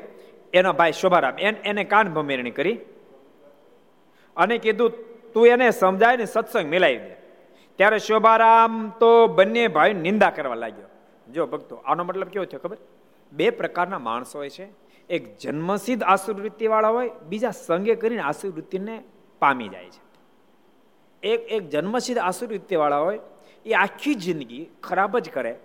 એના 0.52 0.72
ભાઈ 0.72 0.92
શોભારામ 0.92 1.38
એને 1.70 1.84
કાન 1.84 2.12
ભમેરણી 2.14 2.56
કરી 2.58 2.78
અને 4.36 4.58
કીધું, 4.58 4.92
તું 5.32 5.46
એને 5.46 5.70
સમજાય 5.70 6.16
ને 6.16 6.26
સત્સંગ 6.26 6.68
મિલાવી 6.74 7.02
દે. 7.04 7.14
ત્યારે 7.76 7.98
શોભારામ 7.98 8.92
તો 9.00 9.26
બંને 9.26 9.68
ભાઈ 9.68 9.94
નિંદા 9.94 10.30
કરવા 10.30 10.54
લાગ્યો. 10.54 10.84
જો 11.32 11.46
ભક્તો, 11.46 11.76
આનો 11.76 12.04
મતલબ 12.04 12.28
કેવો 12.28 12.44
થયો 12.44 12.60
ખબર? 12.60 12.76
બે 13.32 13.50
પ્રકારના 13.50 13.98
માણસો 13.98 14.38
હોય 14.38 14.48
છે. 14.48 14.68
એક 15.08 15.38
જન્મસિદ્ધ 15.38 16.02
આસુરવૃત્તિ 16.02 16.66
વાળા 16.66 16.88
હોય, 16.88 17.10
બીજા 17.28 17.50
સંગે 17.50 17.94
કરીને 17.94 18.22
આસુરવૃત્તિને 18.22 19.04
પામી 19.38 19.68
જાય 19.68 19.84
છે. 19.84 20.02
એક 21.22 21.40
એક 21.40 21.68
જન્મસિદ્ધ 21.68 22.20
આસુરવૃત્તિ 22.20 22.76
વાળા 22.76 22.98
હોય, 22.98 23.20
એ 23.66 23.72
આખી 23.72 24.14
જિંદગી 24.14 24.70
ખરાબ 24.82 25.18
જ 25.18 25.30
કરે. 25.30 25.58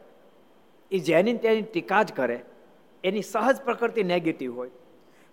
એ 0.91 0.99
જેની 0.99 1.34
તેની 1.34 1.62
ટીકા 1.62 2.03
જ 2.03 2.14
કરે. 2.14 2.45
એની 3.03 3.22
સહજ 3.22 3.62
પ્રકૃતિ 3.62 4.03
નેગેટિવ 4.03 4.55
હોય. 4.55 4.72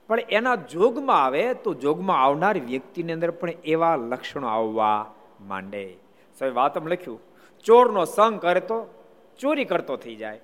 પણ 0.07 0.20
એના 0.20 0.55
જોગમાં 0.55 1.24
આવે 1.24 1.55
તો 1.55 1.74
જોગમાં 1.74 2.22
આવનાર 2.24 2.59
વ્યક્તિની 2.59 3.12
અંદર 3.12 3.31
પણ 3.31 3.51
એવા 3.51 3.97
લક્ષણો 3.97 4.47
આવવા 4.47 5.14
માંડે. 5.41 5.97
સાહેબ 6.39 6.55
વાતમ 6.55 6.87
લખ્યું. 6.87 7.20
ચોરનો 7.64 8.05
સંગ 8.05 8.41
કરે 8.41 8.61
તો 8.61 9.05
ચોરી 9.39 9.64
કરતો 9.64 9.97
થઈ 9.97 10.16
જાય. 10.16 10.41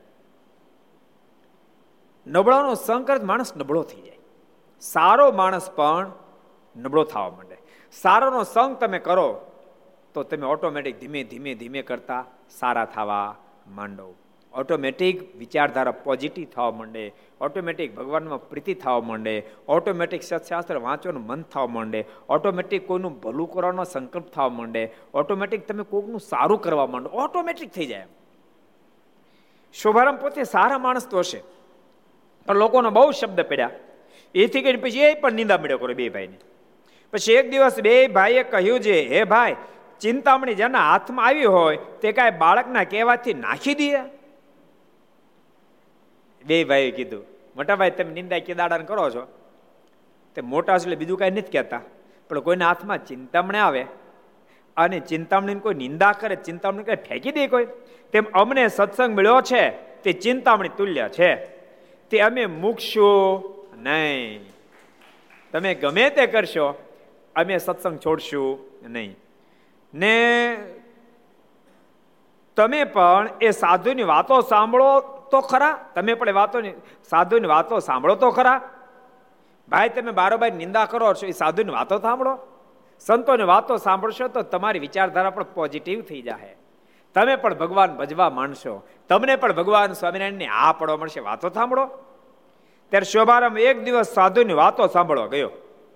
નબળાનો 2.27 2.75
સંગ 2.75 3.07
કરે 3.07 3.25
માણસ 3.25 3.57
નબળો 3.57 3.83
થઈ 3.83 4.01
જાય. 4.01 4.19
સારો 4.81 5.33
માણસ 5.33 5.71
પણ 5.71 6.13
નબળો 6.77 7.05
થવા 7.05 7.31
માંડે. 7.31 7.57
સારોનો 7.93 8.43
સંગ 8.43 8.77
તમે 8.77 8.99
કરો, 8.99 9.41
તો 10.15 10.23
તમે 10.23 10.47
ઓટોમેટિક 10.47 10.99
ધીમે 11.01 11.25
ધીમે 11.25 11.55
ધીમે 11.55 11.83
કરતા 11.83 12.25
સારા 12.51 12.85
થવા 12.85 13.37
માંડો. 13.67 14.15
ઓટોમેટિક 14.55 15.37
વિચારધારા 15.37 15.91
પોઝિટિવ 15.91 16.47
થવા 16.55 16.71
માંડે, 16.71 17.13
ઓટોમેટિક 17.41 17.95
ભગવાનમાં 17.95 18.49
પ્રીતિ 18.49 18.75
થવા 18.75 19.01
માંડે, 19.01 19.43
ઓટોમેટિક 19.69 20.23
સત્શાસ્ત્ર 20.23 20.77
વાંચવાનું 20.77 21.27
મન 21.27 21.43
થવા 21.43 21.67
માંડે, 21.67 22.05
ઓટોમેટિક 22.29 22.87
કોઈનું 22.87 23.21
ભલું 23.21 23.53
કરવાનો 23.53 23.85
સંકલ્પ 23.85 24.27
થવા 24.31 24.49
માંડે, 24.49 24.91
ઓટોમેટિક 25.15 25.67
તમે 25.67 25.83
કોઈકનું 25.83 26.21
સારું 26.21 26.61
કરવા 26.61 26.87
માંડો, 26.87 27.11
ઓટોમેટિક 27.11 27.73
થઈ 27.73 27.87
જાય 27.87 28.07
શુભારંભ 29.75 30.21
પોતે 30.21 30.43
સારા 30.45 30.79
માણસ 30.79 31.09
તો 31.09 31.19
હશે. 31.19 31.43
પણ 32.47 32.55
લોકોનો 32.55 32.91
બહુ 32.91 33.11
શબ્દ 33.11 33.41
પડ્યા. 33.41 33.71
એથી 34.35 34.63
કરીને 34.63 34.83
પછી 34.83 34.99
એ 34.99 35.15
પણ 35.15 35.33
નિંદા 35.33 35.59
મળ્યો 35.59 35.79
કરો 35.79 35.95
બે 35.95 36.09
ભાઈને. 36.09 36.39
પછી 37.13 37.33
એક 37.33 37.51
દિવસ 37.51 37.81
બે 37.81 38.07
ભાઈએ 38.07 38.43
કહ્યું 38.43 38.81
છે 38.81 39.09
હે 39.09 39.25
ભાઈ, 39.25 39.57
ચિંતામણી 40.01 40.55
જેના 40.55 40.79
હાથમાં 40.79 41.27
આવી 41.27 41.45
હોય, 41.45 41.77
તે 41.77 42.13
કાંઈ 42.13 42.31
બાળકના 42.31 42.85
કહેવાથી 42.85 43.35
નાખી 43.35 43.75
દે. 43.75 43.89
બે 46.45 46.65
ભાઈએ 46.65 46.91
કીધું, 46.91 47.25
મોટા 47.57 47.77
ભાઈ, 47.77 47.91
તમે 47.91 48.13
નિંદા 48.13 48.39
કેદાડાને 48.39 48.85
કરો 48.85 49.11
છો? 49.11 49.27
તે 50.35 50.41
મોટા 50.41 50.75
એટલે 50.75 50.97
બીજું 50.97 51.19
કાંઈ 51.19 51.31
નથી 51.31 51.53
કહેતા. 51.53 51.81
પણ 52.29 52.41
કોઈના 52.41 52.69
હાથમાં 52.69 53.07
ચિંતામણી 53.07 53.59
આવે 53.59 53.87
અને 54.77 55.01
ચિંતામણી 55.01 55.55
કોઈ 55.55 55.75
નિંદા 55.75 56.13
કરે, 56.13 56.37
ચિંતામણી 56.37 56.83
કઈ 56.83 56.95
ફેંકી 56.95 57.33
દે 57.33 57.47
કોઈ? 57.47 57.67
તેમ 58.13 58.25
અમને 58.25 58.69
સત્સંગ 58.69 59.17
મળ્યો 59.17 59.41
છે, 59.41 59.71
તે 60.03 60.13
ચિંતામણી 60.13 60.69
તુલ્ય 60.69 61.09
છે. 61.09 61.35
તે 62.11 62.21
અમે 62.21 62.47
મૂકશું 62.47 63.45
નહીં. 63.83 64.41
તમે 65.53 65.75
ગમે 65.75 66.11
તે 66.11 66.27
કરશો, 66.27 66.75
અમે 67.37 67.59
સત્સંગ 67.59 67.99
છોડશું 67.99 68.59
નહીં. 68.83 69.17
ને 69.95 70.17
તમે 72.57 72.85
પણ 72.85 73.29
એ 73.41 73.51
સાધુની 73.51 74.03
વાતો 74.03 74.41
સાંભળો 74.41 75.12
તો 75.33 75.41
ખરા. 75.41 75.79
તમે 75.95 76.15
પણ 76.15 76.33
વાતો 76.33 76.61
સાધુની 77.11 77.47
વાતો 77.47 77.79
સાંભળો 77.79 78.15
તો 78.15 78.31
ખરા. 78.31 78.61
ભાઈ, 79.69 79.89
તમે 79.89 80.11
બારોબાર 80.11 80.53
નિંદા 80.53 80.85
કરો 80.85 81.15
છો, 81.15 81.27
એ 81.27 81.31
સાધુની 81.31 81.73
વાતો 81.73 81.99
સાંભળો. 81.99 82.39
સંતોની 83.01 83.43
વાતો 83.43 83.77
સાંભળશો 83.77 84.29
તો 84.29 84.43
તમારી 84.43 84.79
વિચારધારા 84.79 85.31
પણ 85.31 85.43
પોઝિટિવ 85.43 86.03
થઈ 86.03 86.23
જાય 86.23 86.57
તમે 87.15 87.37
પણ 87.37 87.55
ભગવાન 87.55 87.97
ભજવા 87.97 88.31
માંડશો. 88.31 88.87
તમને 89.09 89.37
પણ 89.37 89.53
ભગવાન 89.53 89.93
સ્વામિનારાયણની 89.93 90.47
આ 90.47 90.73
પડવા 90.73 90.97
મળશે, 90.97 91.21
વાતો 91.21 91.49
સાંભળો. 91.49 91.87
ત્યારે 92.91 93.05
શોભારામ 93.05 93.59
એક 93.59 93.85
દિવસ 93.85 94.07
સાધુની 94.07 94.53
વાતો 94.53 94.87
સાંભળવા 94.87 95.27
ગયો. 95.27 95.51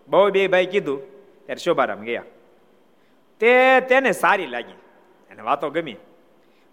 બહુ 0.09 0.30
બે 0.30 0.49
ભાઈ 0.49 0.66
કીધું, 0.66 1.01
ત્યારે 1.47 1.64
શોભારામ 1.64 2.01
ગયા. 2.01 2.22
તે, 3.41 3.80
તેને 3.80 4.12
સારી 4.12 4.47
લાગી. 4.47 4.72
અને 5.30 5.43
વાતો 5.43 5.70
ગમી. 5.70 5.97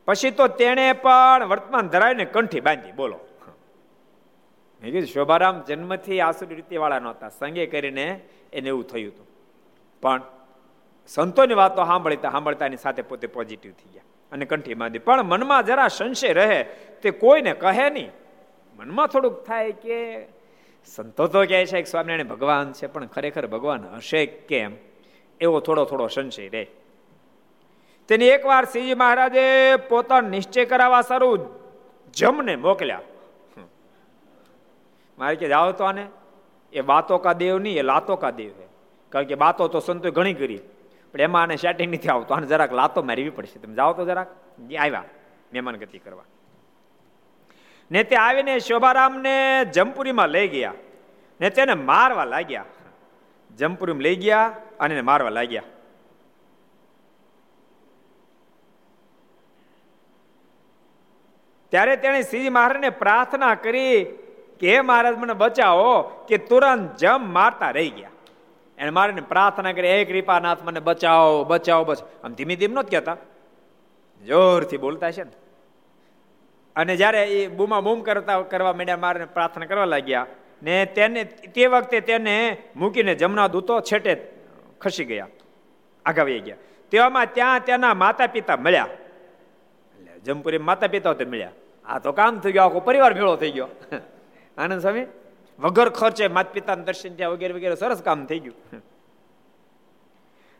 પછી 0.08 0.32
તો 0.32 0.47
તેણે 0.47 0.93
પણ 0.93 1.45
વર્તમાન 1.45 1.88
ધરાવીને 1.88 2.26
કંઠી 2.26 2.60
બાંધી, 2.60 2.91
બોલો. 2.91 3.20
મેં 4.82 4.91
કીધું, 4.91 5.08
શોભારામ 5.08 5.62
જન્મથી 5.62 6.22
આસુરી 6.22 6.56
રીતે 6.56 6.78
વાળા 6.78 6.99
નહોતા. 6.99 7.30
સંગે 7.30 7.66
કરીને 7.66 8.22
એને 8.54 8.68
એવું 8.70 8.88
થયું 8.88 9.14
હતું. 9.14 9.28
પણ 10.01 10.22
સંતોની 11.08 11.54
વાતો 11.54 11.86
સાંભળતા 11.86 12.32
સાંભળતાની 12.32 12.78
સાથે 12.78 13.01
પોતે 13.01 13.28
પોઝિટિવ 13.28 13.72
થઈ 13.72 13.89
ગયા 13.93 14.04
અને 14.32 14.45
કંઠી 14.45 14.74
બાંધી. 14.74 14.99
પણ 14.99 15.24
મનમાં 15.24 15.64
જરા 15.64 15.88
સંશય 15.88 16.34
રહે, 16.34 16.64
તે 17.01 17.12
કોઈને 17.12 17.54
કહે 17.54 17.89
નહીં. 17.89 18.12
મનમાં 18.76 19.08
થોડુંક 19.08 19.43
થાય 19.43 19.72
કે 19.72 20.28
સંતો 20.86 21.28
તો 21.28 21.45
કહે 21.45 21.66
છે 21.66 21.82
કે 21.82 21.89
સ્વામિનારાયણ 21.89 22.28
ભગવાન 22.28 22.72
છે, 22.72 22.88
પણ 22.88 23.06
ખરેખર 23.06 23.47
ભગવાન 23.47 23.86
હશે 23.95 24.26
કેમ? 24.26 24.76
એવો 25.41 25.60
થોડો 25.60 25.86
થોડો 25.86 26.08
સંશય 26.08 26.49
રહે. 26.49 26.68
તેની 28.08 28.26
એકવાર 28.26 28.66
શ્રીજી 28.66 28.93
મહારાજે 28.93 29.76
પોતાનો 29.76 30.30
નિશ્ચય 30.30 30.66
કરાવવા 30.66 31.01
સારું 31.01 31.49
જમને 32.14 32.56
મોકલ્યા. 32.56 33.01
મારે 35.20 35.36
કે 35.36 35.47
જાઓ 35.47 35.72
તો 35.72 35.84
આને. 35.84 36.08
એ 36.74 36.80
વાતો 36.80 37.18
કા 37.18 37.34
દેવ 37.34 37.60
નહીં, 37.60 37.78
એ 37.78 37.82
લાતો 37.82 38.16
કા 38.16 38.30
દેવ 38.30 38.49
હે 38.49 38.68
કારણ 39.10 39.26
કે 39.26 39.36
બાતો 39.36 39.68
તો 39.68 39.80
સંતો 39.80 40.12
ઘણી 40.12 40.34
કરી. 40.34 40.60
પણ 41.12 41.22
એમાં 41.22 41.41
આને 41.41 41.56
સેટિંગ 41.56 41.93
નથી 41.93 42.08
આવતું. 42.08 42.38
આને 42.38 42.47
જરાક 42.47 42.74
લાતો 42.74 43.04
મારવી 43.04 43.30
પડશે. 43.30 43.60
તમે 43.60 43.76
જાઓ 43.76 43.93
તો 43.93 44.06
જરાક. 44.06 44.28
આવ્યા. 44.80 45.04
મહેમાન 45.54 45.76
ગતિ 45.76 45.97
કરવા. 45.97 46.24
ને 47.91 48.04
તે 48.04 48.16
આવીને 48.16 48.60
શોભારામને 48.60 49.66
જમપુરીમાં 49.66 50.30
લઈ 50.30 50.47
ગયા. 50.47 50.74
ને 51.41 51.49
તેને 51.49 51.74
મારવા 51.74 52.26
લાગ્યા. 52.26 52.66
જમપુરીમાં 53.58 54.01
લઈ 54.01 54.16
ગયા 54.16 54.56
અને 54.80 55.01
મારવા 55.01 55.30
લાગ્યા. 55.30 55.64
ત્યારે 61.74 61.95
તેણે 61.95 62.21
શ્રીજી 62.21 62.49
મહારાજને 62.49 62.89
પ્રાર્થના 62.89 63.55
કરી 63.55 64.05
કે, 64.59 64.76
હે 64.76 64.82
મહારાજ, 64.82 65.17
મને 65.17 65.34
બચાવો 65.34 66.01
કે 66.28 66.38
તુરંત 66.38 66.97
જમ 66.97 67.34
મારતા 67.34 67.71
રહી 67.71 67.89
ગયા. 67.89 68.09
એને 68.78 68.89
મારીને 68.89 69.21
પ્રાર્થના 69.21 69.71
કરી, 69.71 69.88
હે 69.88 70.05
કૃપાનાથ, 70.05 70.63
મને 70.63 70.80
બચાવો 70.80 71.43
બચાવો 71.43 71.84
બસ 71.84 72.03
આમ 72.24 72.34
ધીમે 72.34 72.55
ધીમ 72.55 72.71
નથી 72.71 72.89
કહેતા. 72.89 73.17
જોરથી 74.28 74.78
બોલતા 74.78 75.11
છે 75.11 75.24
ને. 75.24 75.32
અને 76.76 76.95
જ્યારે 76.95 77.24
એ 77.24 77.47
બૂમા 77.47 77.80
બૂમ 77.80 78.01
કરતા, 78.01 78.41
કરવા 78.41 78.74
માંડ્યા 78.74 78.97
મારે 78.97 79.26
પ્રાર્થના 79.26 79.65
કરવા 79.65 79.86
લાગ્યા 79.86 80.26
ને 80.63 80.86
તેને, 80.86 81.24
તે 81.24 81.65
વખતે 81.65 81.99
તેને 81.99 82.57
મૂકીને 82.76 83.15
જમના 83.15 83.47
દૂતો 83.47 83.82
છેટે 83.82 84.32
ખસી 84.82 85.05
ગયા 85.05 85.28
આગાવી 86.05 86.39
ગયા. 86.39 86.55
તેવામાં 86.91 87.28
ત્યાં 87.34 87.59
તેના 87.59 87.93
માતા 87.93 88.28
પિતા 88.28 88.57
મળ્યા. 88.57 88.88
એટલે 89.99 90.19
જમપુરી 90.19 90.57
માતા 90.57 90.88
પિતા 90.88 91.11
મળ્યા. 91.28 91.51
આ 91.86 91.99
તો 91.99 92.11
કામ 92.11 92.39
થઈ 92.39 92.51
ગયો, 92.51 92.63
આખો 92.63 92.79
પરિવાર 92.79 93.13
ભેળો 93.13 93.36
થઈ 93.36 93.51
ગયો. 93.51 93.67
આનંદ 94.57 94.81
સ્વામી? 94.81 95.05
વગર 95.59 95.89
ખર્ચે 95.89 96.27
માત 96.27 96.53
પિતાને 96.53 96.84
દર્શન 96.84 97.15
થયા 97.15 97.29
વગેરે 97.29 97.53
વગેરે 97.53 97.75
સરસ 97.75 98.01
કામ 98.01 98.25
થઈ 98.25 98.39
ગયું. 98.39 98.84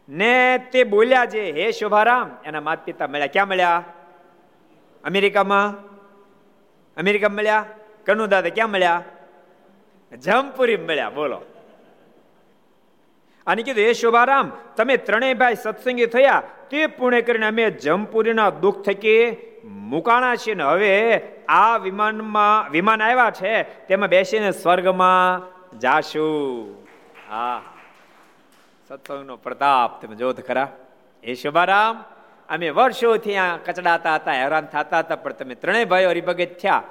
ને 0.10 0.58
તે 0.72 0.84
બોલ્યા 0.84 1.26
જે, 1.26 1.52
હે 1.52 1.72
શોભારામ, 1.72 2.32
એના 2.46 2.62
માત 2.62 2.86
પિતા 2.86 3.08
મળ્યા. 3.08 3.28
ક્યાં 3.28 3.48
મળ્યા? 3.48 3.84
અમેરિકામાં? 5.04 5.76
અમેરિકા 6.98 7.30
મળ્યા? 7.30 7.66
કનુ 8.06 8.28
દાદા 8.28 8.50
ક્યાં 8.50 8.70
મળ્યા? 8.70 9.04
જમપુરી 10.20 10.78
મળ્યા, 10.78 11.10
બોલો. 11.10 11.42
અને 13.48 13.64
કીધું 13.64 13.84
એ 13.84 13.94
શોભારામ, 13.94 14.52
તમે 14.76 14.98
ત્રણેય 14.98 15.34
ભાઈ 15.34 15.56
સત્સંગી 15.56 16.06
થયા, 16.06 16.44
તે 16.70 16.88
પુણે 16.88 17.22
કરીને 17.22 17.46
અમે 17.46 17.70
જમપુરીના 17.70 18.50
દુઃખ 18.50 18.82
થકી 18.82 19.53
મુકાણા 19.64 20.36
છીએ 20.36 20.54
ને 20.54 20.64
હવે 20.64 21.22
આ 21.50 21.78
વિમાનમાં 21.78 22.72
વિમાન 22.72 23.04
આવ્યા 23.04 23.32
છે, 23.32 23.64
તેમાં 23.64 24.10
બેસીને 24.10 24.52
સ્વર્ગમાં 24.52 25.54
જાશું. 25.80 26.88
હા. 27.30 27.64
સત્સંગનો 28.88 29.38
પ્રતાપ, 29.38 30.02
તમે 30.02 30.16
જોત 30.16 30.48
ખરા. 30.48 30.72
એ 31.24 31.34
શુભારામ, 31.34 32.04
અમે 32.50 32.70
વર્ષોથી 32.70 33.36
આ 33.36 33.58
કચડાતા 33.58 34.16
હતા, 34.16 34.32
હેરાન 34.32 34.66
થતા 34.66 35.00
હતા, 35.00 35.16
પણ 35.16 35.34
તમે 35.34 35.56
ત્રણેય 35.56 35.86
ભાઈઓ 35.86 36.10
હરિભગત 36.10 36.48
થયા. 36.62 36.84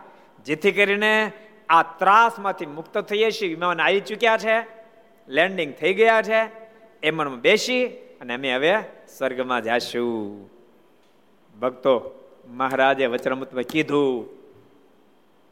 જેથી 0.44 0.72
કરીને 0.72 1.32
આ 1.68 1.82
ત્રાસમાંથી 1.82 2.66
મુક્ત 2.66 2.98
થઈએ 2.98 3.30
છીએ. 3.30 3.48
વિમાન 3.48 3.80
આવી 3.80 4.00
ચૂક્યા 4.00 4.36
છે, 4.36 4.66
લેન્ડિંગ 5.28 5.74
થઈ 5.74 5.94
ગયા 5.94 6.22
છે 6.22 6.50
એમાં 7.02 7.40
બેસી 7.40 7.86
અને 7.86 8.34
અમે 8.34 8.54
હવે 8.54 8.78
સ્વર્ગમાં 9.18 9.62
જાશું. 9.62 10.50
ભક્તો 11.60 12.18
મહારાજે 12.53 13.07
વચરામૃતમાં 13.07 13.62
કીધું. 13.62 14.26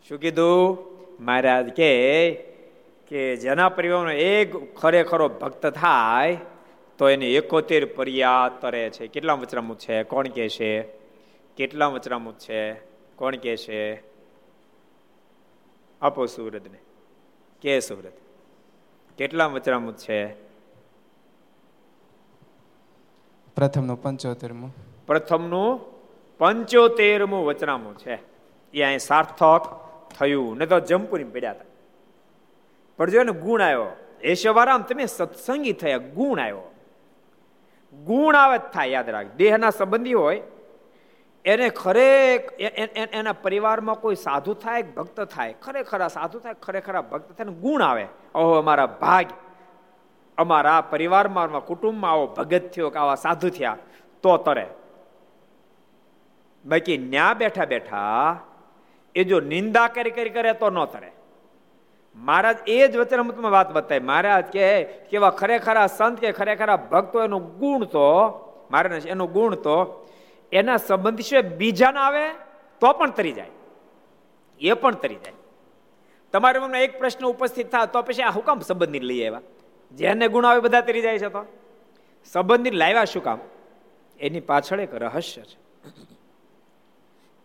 શું 0.09 0.19
કીધું? 0.19 0.79
મહારાજ 1.25 1.69
કે 1.69 2.33
કે 3.09 3.37
જેના 3.37 3.69
પરિવારનો 3.69 4.11
એક 4.11 4.75
ખરેખરો 4.75 5.29
ભક્ત 5.29 5.67
થાય 5.67 6.39
તો 6.99 7.09
એને 7.09 7.33
એકોતેર 7.33 7.85
પર્યા 7.85 8.51
તરે 8.61 8.91
છે. 8.91 9.07
કેટલા 9.07 9.33
વચરામૃત 9.33 9.79
છે? 9.79 10.03
કોણ 10.03 10.29
કે 10.29 10.49
છે? 10.49 10.83
કેટલા 11.57 11.87
વચરામૃત 11.87 12.39
છે? 12.39 12.73
કોણ 13.17 13.37
કે 13.37 13.57
છે? 13.57 13.95
આપો 16.03 16.27
સુરતને. 16.27 16.79
કે 17.63 17.81
સુરત? 17.81 18.13
કેટલા 19.19 19.47
વચરામૃત 19.47 19.97
છે? 19.97 20.27
પ્રથમનું 23.55 24.03
પંચોતેરમું. 24.03 24.75
પ્રથમનું 25.07 25.90
પંચોતેરમું 26.41 27.47
વચનામું 27.47 27.95
છે. 27.99 28.17
એ 28.75 28.83
અહીં 28.83 28.99
સાર્થક 28.99 29.63
થયું 30.19 30.59
ને 30.59 30.67
તો 30.67 30.81
જંપુરી 30.81 31.25
પડ્યા 31.25 31.51
હતા. 31.51 31.69
પણ 32.99 33.11
જો 33.11 33.23
ને 33.23 33.33
ગુણ 33.33 33.63
આવ્યો 33.63 33.87
યશોવારામ 34.25 34.83
તમે 34.83 35.07
સત્સંગી 35.07 35.73
થયા, 35.73 35.99
ગુણ 35.99 36.41
આવ્યો. 36.41 36.65
ગુણ 37.93 38.37
આવે 38.37 38.59
જ 38.59 38.61
થાય, 38.73 38.89
યાદ 38.89 39.09
રાખ. 39.11 39.27
દેહના 39.37 39.71
સંબંધી 39.71 40.13
હોય, 40.13 40.43
એને 41.45 41.69
ખરે 41.69 42.09
એના 43.13 43.33
પરિવારમાં 43.33 44.01
કોઈ 44.01 44.15
સાધુ 44.15 44.55
થાય, 44.55 44.83
ભક્ત 44.83 45.21
થાય, 45.21 45.55
ખરેખર 45.63 46.09
સાધુ 46.09 46.39
થાય, 46.39 46.55
ખરેખર 46.63 47.01
ભક્ત 47.01 47.33
થાય 47.33 47.55
ગુણ 47.61 47.83
આવે. 47.83 48.07
ઓહો, 48.35 48.59
અમારા 48.59 48.87
ભાગ. 48.87 49.27
અમારા 50.39 50.81
પરિવારમાં 50.81 51.65
કુટુંબમાં 51.67 52.11
આવો 52.11 52.27
ભગત 52.27 52.71
થયો 52.75 52.91
કે 52.91 52.99
આવા 52.99 53.15
સાધુ 53.15 53.49
થયા, 53.49 53.77
તો 54.23 54.37
તરે. 54.37 54.67
બાકી 56.67 56.99
ન્યા 56.99 57.35
બેઠા 57.35 57.65
બેઠા 57.65 58.41
એ 59.15 59.25
જો 59.25 59.41
નિંદા 59.41 59.89
કરી 59.89 60.11
કરી 60.11 60.31
કરે 60.31 60.53
તો 60.53 60.71
ન 60.71 60.85
તરે 60.85 61.13
મહારાજ 62.17 62.57
એ 62.67 62.89
જ 62.89 62.97
વચનામૃતમાં 62.97 63.53
વાત 63.53 63.73
બતાવી. 63.73 64.01
મહારાજ 64.01 64.45
કે 64.45 64.85
કેવા 64.85 65.31
ખરેખરા 65.31 65.87
સંત 65.87 66.21
કે 66.21 66.33
ખરેખરા 66.33 66.77
ભક્તો 66.77 67.25
એનો 67.25 67.39
ગુણ 67.39 67.85
તો 67.85 68.11
મહારાજ 68.71 69.07
એનો 69.07 69.27
ગુણ 69.27 69.55
તો, 69.55 70.09
એના 70.53 70.77
સંબંધી 70.77 71.23
છે 71.23 71.41
બીજા 71.41 71.91
ના 71.91 72.01
આવે 72.01 72.29
તો 72.81 72.93
પણ 72.93 73.11
તરી 73.11 73.33
જાય. 73.33 73.49
એ 74.61 74.73
પણ 74.73 74.95
તરી 74.95 75.15
જાય. 75.15 75.33
તમારે 76.33 76.59
મને 76.59 76.85
એક 76.85 76.99
પ્રશ્ન 76.99 77.27
ઉપસ્થિત 77.27 77.71
થાય 77.73 77.87
તો 77.87 78.03
પછી 78.03 78.23
આ 78.23 78.31
હું 78.31 78.45
કામ 78.45 78.61
સંબંધી 78.61 78.99
લઈ 78.99 79.27
આવ્યા? 79.27 79.41
જેને 79.93 80.29
ગુણ 80.29 80.47
આવે 80.47 80.61
બધા 80.61 80.81
તરી 80.81 81.01
જાય 81.01 81.19
છે 81.19 81.29
તો? 81.29 81.47
સંબંધી 82.33 82.71
લાવ્યા 82.71 83.05
શું 83.05 83.25
કામ? 83.25 83.39
એની 84.21 84.41
પાછળ 84.41 84.81
એક 84.81 84.95
રહસ્ય 84.95 85.43
છે. 85.43 85.59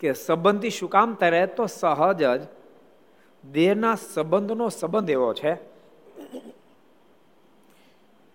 કે 0.05 0.13
સંબંધી 0.13 0.69
શું 0.69 0.89
કામ 0.89 1.13
તરે? 1.13 1.45
તો 1.47 1.65
સહજ 1.65 2.23
જ 2.23 2.47
દેહના 3.43 3.95
સંબંધનો 3.95 4.69
સંબંધ 4.69 5.09
એવો 5.09 5.33
છે. 5.33 5.53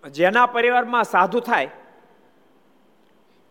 જેના 0.03 0.45
પરિવારમાં 0.45 1.03
સાધુ 1.03 1.39
થાય 1.39 1.69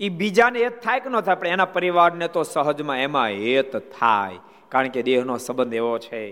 એ 0.01 0.09
બીજાને 0.09 0.63
હેત 0.63 0.83
થાય 0.83 1.01
કે 1.01 1.11
ન 1.11 1.21
થાય? 1.21 1.35
પણ 1.35 1.47
એના 1.47 1.65
પરિવારને 1.65 2.29
તો 2.29 2.43
સહજમાં 2.43 2.99
એમાં 2.99 3.29
હેત 3.29 3.77
થાય, 3.77 4.39
કારણ 4.69 4.89
કે 4.89 5.03
દેહનો 5.03 5.37
સંબંધ 5.39 5.75
એવો 5.75 5.99
છે. 5.99 6.23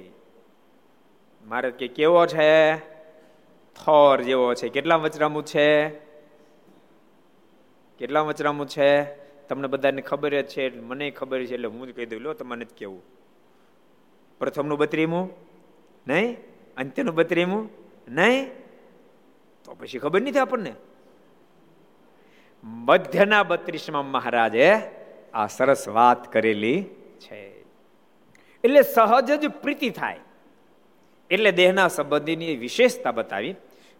મારે 1.45 1.71
કે 1.71 1.89
કેવો 1.89 2.27
છે? 2.27 2.77
થોર 3.79 4.23
જેવો 4.23 4.55
છે. 4.55 4.69
કેટલા 4.69 4.97
વચરામું 4.97 5.45
છે? 5.45 5.89
કેટલા 7.99 8.21
વચરામું 8.21 8.67
છે? 8.67 9.18
તમને 9.49 9.69
બધાને 9.69 10.03
ખબર 10.03 10.41
જ 10.41 10.47
છે 10.47 10.81
મને 10.81 11.11
ખબર 11.11 11.45
છે, 11.45 11.55
એટલે 11.55 11.69
હું 11.69 11.87
જ 11.87 11.95
કહી 11.95 12.07
દઉં, 12.07 12.21
લો 12.21 12.33
તમને 12.33 12.65
જ 12.65 12.69
કેવું 12.69 13.03
પ્રથમનું 14.39 14.79
બત્રીમું, 14.79 15.31
નહીં? 16.07 16.37
અંત્યનું 16.77 17.15
બત્રીમું, 17.15 17.71
નહીં? 18.09 18.51
તો 19.65 19.75
પછી 19.75 19.99
ખબર 19.99 20.23
નથી 20.23 20.39
આપણને. 20.39 20.75
મધ્યના 22.65 23.43
બત્રીસમાં 23.43 24.07
મહારાજે 24.07 24.75
આ 25.35 25.47
સરસ 25.47 25.89
વાત 25.89 26.33
કરેલી 26.33 26.83
છે. 27.19 27.61
એટલે 28.65 28.83
સહજ 28.83 29.33
જ 29.33 29.49
પ્રીતિ 29.49 29.91
થાય. 29.91 30.19
એટલે 31.31 31.53
દેહના 31.53 31.89
સંબંધીની 31.89 32.57
વિશેષતા 32.57 33.13
બતાવી. 33.13 33.55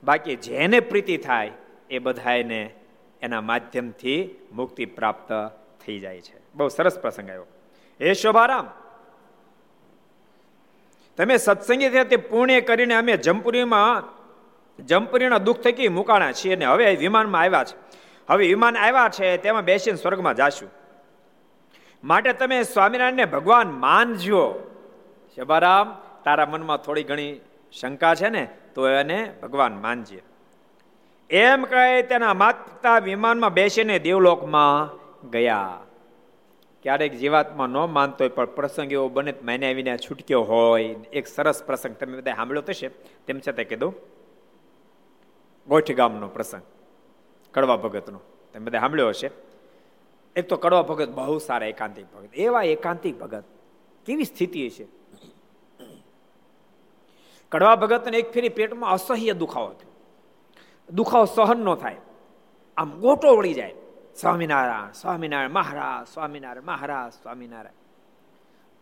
બાકી 0.05 0.37
જેને 0.37 0.81
પ્રીતિ 0.81 1.17
થાય, 1.17 1.51
એ 1.91 1.99
બધાને 1.99 2.75
એના 3.23 3.41
માધ્યમથી 3.41 4.35
મુક્તિ 4.53 4.85
પ્રાપ્ત 4.87 5.33
થઈ 5.87 5.99
જાય 5.99 6.21
છે. 6.21 6.37
બહુ 6.55 6.69
સરસ 6.69 6.99
પ્રસંગ 6.99 7.31
આવ્યો. 7.31 7.47
હે 8.01 8.15
શોભારામ, 8.15 8.71
તમે 11.17 11.37
સત્સંગી 11.37 11.89
થયા 11.89 12.05
તે 12.05 12.17
પુણ્ય 12.17 12.61
કરીને 12.61 12.95
અમે 12.95 13.17
જમપુરીમાં, 13.17 14.03
જમપુરીના 14.85 15.39
દુઃખ 15.39 15.61
થકી 15.61 15.89
મુકાણા 15.89 16.33
છીએ 16.33 16.57
અને 16.57 16.65
હવે 16.65 16.97
વિમાનમાં 16.97 17.43
આવ્યા 17.43 17.65
છે. 17.65 17.77
હવે 18.31 18.47
વિમાન 18.47 18.77
આવ્યા 18.77 19.09
છે, 19.09 19.37
તેમાં 19.37 19.65
બેસીને 19.65 19.97
સ્વર્ગમાં 19.97 20.35
જાશું. 20.35 20.71
માટે 22.05 22.33
તમે 22.33 22.63
સ્વામિનારાયણને 22.63 23.25
ભગવાન 23.25 23.71
માનજો. 23.71 24.45
શબારામ 25.37 25.97
તારા 26.25 26.47
મનમાં 26.47 26.77
થોડી 26.77 27.03
ઘણી 27.03 27.41
શંકા 27.73 28.15
છે 28.15 28.29
ને, 28.29 28.49
તો 28.75 28.89
એને 28.89 29.35
ભગવાન 29.43 29.83
માનજે. 29.83 30.23
એમ 31.31 31.65
કહે 31.65 32.03
તેના 32.03 32.35
માતા 32.35 32.99
વિમાનમાં 32.99 33.53
બેસીને 33.53 33.99
દેવલોકમાં 33.99 34.95
ગયા. 35.31 35.81
ક્યારેક 36.83 37.13
જીવાતમાં 37.19 37.69
ન 37.69 37.77
માનતો 37.93 38.25
હોય, 38.25 38.29
પણ 38.29 38.45
પ્રસંગ 38.45 38.93
એવો 38.93 39.09
બને 39.09 39.35
મને 39.43 39.67
આવીને 39.71 39.97
છૂટક્યો 39.99 40.43
હોય. 40.43 40.85
એક 41.13 41.27
સરસ 41.27 41.63
પ્રસંગ 41.65 41.95
તમે 41.97 42.17
બધા 42.17 42.35
સાંભળ્યો 42.35 42.63
થશે 42.63 42.89
તેમ 43.27 43.41
છતાં 43.49 43.65
કીધું 43.65 43.95
ગોઠ 45.69 45.93
ગામનો 45.93 46.29
પ્રસંગ, 46.29 46.63
કડવા 47.55 47.77
ભગતનો. 47.77 48.21
તમે 48.53 48.65
બધા 48.65 48.81
સાંભળ્યો 48.81 49.09
હશે. 49.09 49.31
એક 50.37 50.49
તો 50.49 50.57
કડવા 50.57 50.83
ભગત 50.83 51.09
બહુ 51.09 51.39
સારા 51.39 51.67
એકાંતિક 51.67 52.07
ભગત. 52.15 52.35
એવા 52.35 52.63
એકાંતિક 52.63 53.19
ભગત 53.19 53.45
કેવી 54.07 54.25
સ્થિતિ 54.25 54.71
છે 54.71 54.87
કડવા 57.53 57.77
ભગતને 57.77 58.17
એક 58.17 58.33
ફેરી 58.33 58.49
પેટમાં 58.49 58.93
અસહ્ય 58.93 59.33
દુખાવો 59.33 59.69
થયો. 59.69 59.88
દુખાવો 60.91 61.25
સહન 61.25 61.59
ન 61.59 61.75
થાય. 61.75 61.97
આમ 62.77 62.91
ગોટો 62.91 63.37
વળી 63.37 63.55
જાય. 63.55 63.75
સ્વામિનારાયણ 64.21 64.93
સ્વામિનારાયણ 64.93 65.51
મહારાજ 65.51 66.15
સ્વામિનારાયણ 66.15 66.63
મહારાજ, 66.63 67.13
સ્વામિનારાયણ. 67.13 67.73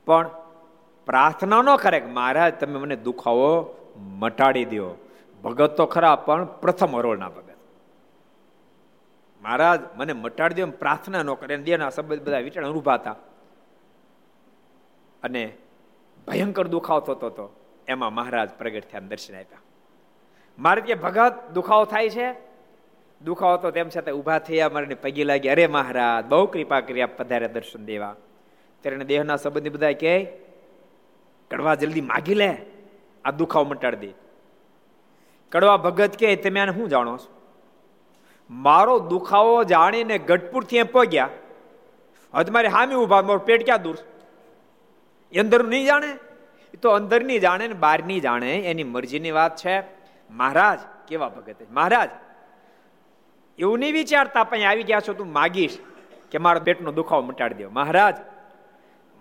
પણ 0.07 0.31
પ્રાર્થના 1.07 1.63
ન 1.63 1.77
કરે 1.77 2.01
કે 2.01 2.07
મહારાજ, 2.07 2.55
તમે 2.55 2.79
મને 2.79 2.97
દુખાવો 2.97 3.75
મટાડી 3.97 4.65
દો 4.65 5.09
ભગત 5.45 5.77
તો 5.77 5.87
ખરા, 5.87 6.17
પણ 6.17 6.45
પ્રથમ 6.45 6.97
હરોળના 6.97 7.29
ભગત. 7.29 7.57
મહારાજ, 9.43 9.81
મને 9.97 10.13
મટાડી 10.13 10.55
દો 10.55 10.67
પ્રાર્થના 10.67 11.23
ન 11.23 11.35
કરે. 11.35 11.57
દેના 11.57 11.91
શબ્દ 11.91 12.21
બધા 12.21 12.39
વિચાર 12.39 12.71
ઊભા 12.71 12.95
હતા. 12.95 13.15
અને 15.23 15.57
ભયંકર 16.27 16.67
દુખાવો 16.67 17.01
થતો 17.01 17.27
હતો. 17.27 17.61
એમાં 17.89 18.15
મહારાજ 18.15 18.51
પ્રગટ 18.59 18.83
થયા 18.91 19.01
દર્શન 19.01 19.35
આપ્યા. 19.35 19.59
મારે 20.59 20.81
ત્યાં 20.81 21.01
ભગત 21.01 21.51
દુખાવો 21.55 21.85
થાય 21.85 22.11
છે? 22.11 22.33
દુખાવો 23.25 23.57
તો 23.57 23.71
તેમ 23.71 23.89
છતાં 23.89 24.15
ઊભા 24.15 24.39
થયા, 24.39 24.69
મારે 24.69 24.95
પગી 24.95 25.25
લાગી 25.25 25.49
અરે 25.49 25.67
મહારાજ, 25.67 26.25
બહુ 26.25 26.47
કૃપા 26.47 26.81
કર્યા 26.81 27.07
પધારે 27.07 27.49
દર્શન 27.49 27.85
દેવા. 27.85 28.17
ત્યારે 28.83 28.97
દેહના 28.97 29.37
સંબંધી 29.37 29.71
બધા 29.71 29.93
કહે, 29.93 30.27
કડવા 31.51 31.75
જલ્દી 31.75 32.01
માગી 32.01 32.35
લે, 32.35 32.57
આ 33.25 33.31
દુખાવો 33.31 33.65
મટાડી 33.65 33.97
દે. 33.97 34.13
કડવા 35.53 35.77
ભગત 35.77 36.17
કે 36.17 36.37
તમે 36.37 36.61
આને 36.61 36.73
શું 36.73 36.89
જાણો 36.89 37.17
છો? 37.17 37.41
મારો 38.51 38.99
દુખાવો 38.99 39.65
જાણીને 39.65 40.19
ગઢપુરથી 40.19 40.83
પગ્યા. 40.83 41.29
હવે 42.35 42.51
મારી 42.51 42.69
હામી 42.69 42.95
ઊભા, 42.95 43.23
મારું 43.23 43.45
પેટ 43.45 43.65
ક્યાં 43.65 43.83
દૂર 43.83 43.97
અંદર 45.41 45.65
નહીં 45.65 45.85
જાણે? 45.85 46.17
તો 46.83 46.91
અંદર 46.91 47.25
નહીં 47.25 47.41
જાણે 47.41 47.69
ને 47.69 47.75
બહાર 47.75 48.05
નહીં 48.05 48.21
જાણે, 48.21 48.59
એની 48.59 48.85
મરજીની 48.85 49.31
વાત 49.31 49.57
છે. 49.57 49.96
મહારાજ, 50.31 50.79
કેવા 51.09 51.29
ભગત? 51.29 51.57
મહારાજ, 51.71 52.11
એવું 53.59 53.79
નહીં 53.79 53.93
વિચારતા 53.93 54.45
પણ 54.45 54.59
આવી 54.59 54.83
ગયા 54.83 55.01
છો 55.01 55.13
તું 55.13 55.33
માગીશ 55.33 55.79
કે 56.31 56.39
મારો 56.39 56.61
પેટનો 56.61 56.93
દુખાવો 56.93 57.23
મટાડી 57.23 57.55
દો. 57.55 57.71
મહારાજ, 57.71 58.17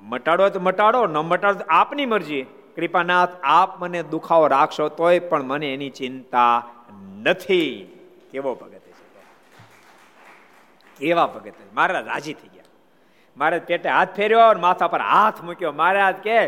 મટાડો 0.02 0.50
તો 0.50 0.60
મટાડો, 0.60 1.08
ન 1.08 1.18
મટાડો 1.18 1.60
તો 1.60 1.66
આપની 1.70 2.06
મરજી. 2.06 2.42
કૃપાનાથ, 2.76 3.30
આપ 3.44 3.84
મને 3.84 4.04
દુખાવો 4.04 4.48
રાખશો 4.48 4.90
તોય 4.90 5.20
પણ 5.20 5.44
મને 5.44 5.74
એની 5.74 5.90
ચિંતા 5.90 6.64
નથી. 7.24 7.92
કેવો 8.32 8.56
ભગત 8.56 8.74
છે 8.74 8.96
કેવા 10.98 11.28
ભગત? 11.28 11.54
મહારાજ 11.74 12.08
રાજી 12.08 12.34
થઈ 12.34 12.48
ગયા. 12.48 12.64
મહારાજ 13.38 13.62
પેટે 13.62 13.90
હાથ 13.90 14.16
ફેર્યો, 14.16 14.60
માથા 14.60 14.88
પર 14.88 15.02
હાથ 15.02 15.44
મૂક્યો. 15.44 15.72
મહારાજ 15.72 16.16
કે 16.16 16.48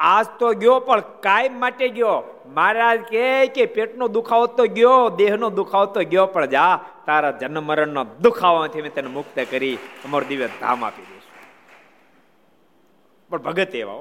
આજ 0.00 0.26
તો 0.38 0.52
ગયો, 0.52 0.80
પણ 0.80 1.00
કાયમ 1.00 1.60
માટે 1.60 1.88
ગયો. 1.88 2.42
મહારાજ 2.46 3.00
કે 3.00 3.46
કે 3.46 3.66
પેટનો 3.66 4.08
દુખાવો 4.08 4.46
તો 4.46 4.66
ગયો, 4.66 5.08
દેહનો 5.08 5.50
દુખાવો 5.50 5.86
તો 5.86 6.00
ગયો, 6.02 6.26
પણ 6.26 6.46
જા, 6.46 6.80
તારા 7.06 7.30
જન્મ 7.30 7.62
મરણનો 7.62 8.04
દુખાવાથી 8.04 8.82
મેં 8.82 8.94
તને 8.94 9.08
મુક્ત 9.08 9.46
કરી. 9.50 9.74
અમારું 9.74 10.28
દિવ્ય 10.28 10.46
ધામ 10.46 10.84
આપી 10.84 11.02
દઈશું. 11.02 11.20
પણ 13.30 13.38
ભગત 13.38 13.74
એવા 13.74 13.92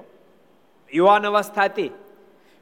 યુવાન 0.93 1.27
અવસ્થા 1.27 1.63
હતી 1.63 1.91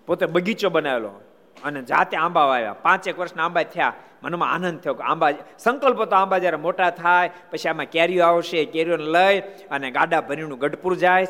પોતે 0.06 0.26
બગીચો 0.26 0.70
બનાવેલો. 0.70 1.22
અને 1.64 1.82
જાતે 1.82 2.18
આંબા 2.18 2.44
વાવ્યા. 2.44 2.74
પાંચેક 2.74 3.20
વર્ષના 3.20 3.46
આંબા 3.46 3.64
થયા. 3.64 3.94
મનમાં 4.24 4.52
આનંદ 4.52 4.80
થયો 4.80 4.94
કે 4.94 5.04
આંબા, 5.04 5.30
સંકલ્પ 5.60 6.04
તો 6.04 6.16
આંબા 6.16 6.38
જ્યારે 6.38 6.58
મોટા 6.58 6.90
થાય, 6.90 7.32
પછી 7.52 7.70
આમાં 7.70 7.86
કેરીઓ 7.86 8.26
આવશે, 8.26 8.66
કેરીઓને 8.66 9.04
લઈ 9.04 9.40
અને 9.72 9.92
ગાડા 9.92 10.22
ભરીનું 10.22 10.60
ગઢપુર 10.60 10.96
જાય. 10.96 11.28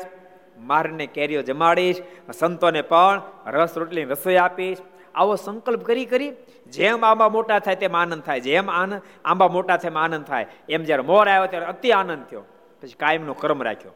મારને 0.58 1.06
કેરીઓ 1.06 1.42
જમાડીશ, 1.42 1.96
સંતોને 2.38 2.82
પણ 2.82 3.22
રસ 3.46 3.78
રોટલી 3.78 4.04
રસોઈ 4.04 4.36
આપીશ. 4.36 4.78
આવો 5.14 5.36
સંકલ્પ 5.36 5.84
કરી 5.84 6.04
કરી, 6.04 6.32
જેમ 6.72 7.04
આંબા 7.04 7.28
મોટા 7.28 7.58
થાય 7.58 7.76
તેમ 7.76 7.96
આનંદ 7.96 8.22
થાય. 8.22 8.40
જેમ 8.40 8.70
આનંદ 8.70 9.02
આંબા 9.24 9.48
મોટા 9.48 9.76
થાય 9.76 9.92
આનંદ 9.92 10.24
થાય. 10.24 10.46
એમ 10.68 10.84
જ્યારે 10.84 11.02
મોર 11.02 11.28
આવ્યો 11.28 11.46
ત્યારે 11.46 11.66
અતિ 11.66 11.90
આનંદ 11.90 12.24
થયો. 12.24 12.40
પછી 12.82 12.94
કાયમનો 13.00 13.32
ક્રમ 13.32 13.62
રાખ્યો. 13.62 13.92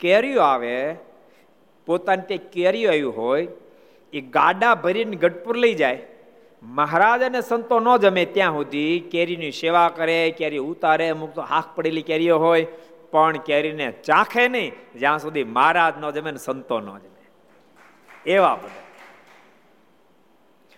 કેરીઓ 0.00 0.40
આવે, 0.40 0.96
પોતાની 1.86 2.22
તે 2.22 2.36
કેરીઓ 2.36 2.90
આવ્યું 2.90 3.16
હોય, 3.16 3.48
એ 4.12 4.20
ગાડા 4.20 4.74
ભરીને 4.74 5.16
ગઢપુર 5.16 5.56
લઈ 5.56 5.74
જાય. 5.74 6.02
મહારાજ 6.62 7.22
અને 7.22 7.40
સંતો 7.40 7.80
ન 7.80 7.96
જમે 7.96 8.24
ત્યાં 8.24 8.52
સુધી 8.52 9.00
કેરીની 9.00 9.50
સેવા 9.50 9.88
કરે, 9.88 10.34
કેરી 10.38 10.58
ઉતારે, 10.58 11.08
અમુક 11.08 11.34
તો 11.34 11.42
હાથ 11.42 11.64
પડેલી 11.76 12.02
કેરીઓ 12.02 12.38
હોય. 12.38 12.66
પણ 13.10 13.36
કેરીને 13.36 13.92
ચાખે 13.92 14.48
નહીં, 14.48 14.72
જ્યાં 14.94 15.18
સુધી 15.18 15.44
મહારાજ 15.44 15.94
ન 15.98 16.10
જમે 16.10 16.30
ને 16.30 16.38
સંતો 16.38 16.80
ન 16.80 16.98
જમે. 16.98 17.30
એવા 18.26 18.54
બધા. 18.54 18.82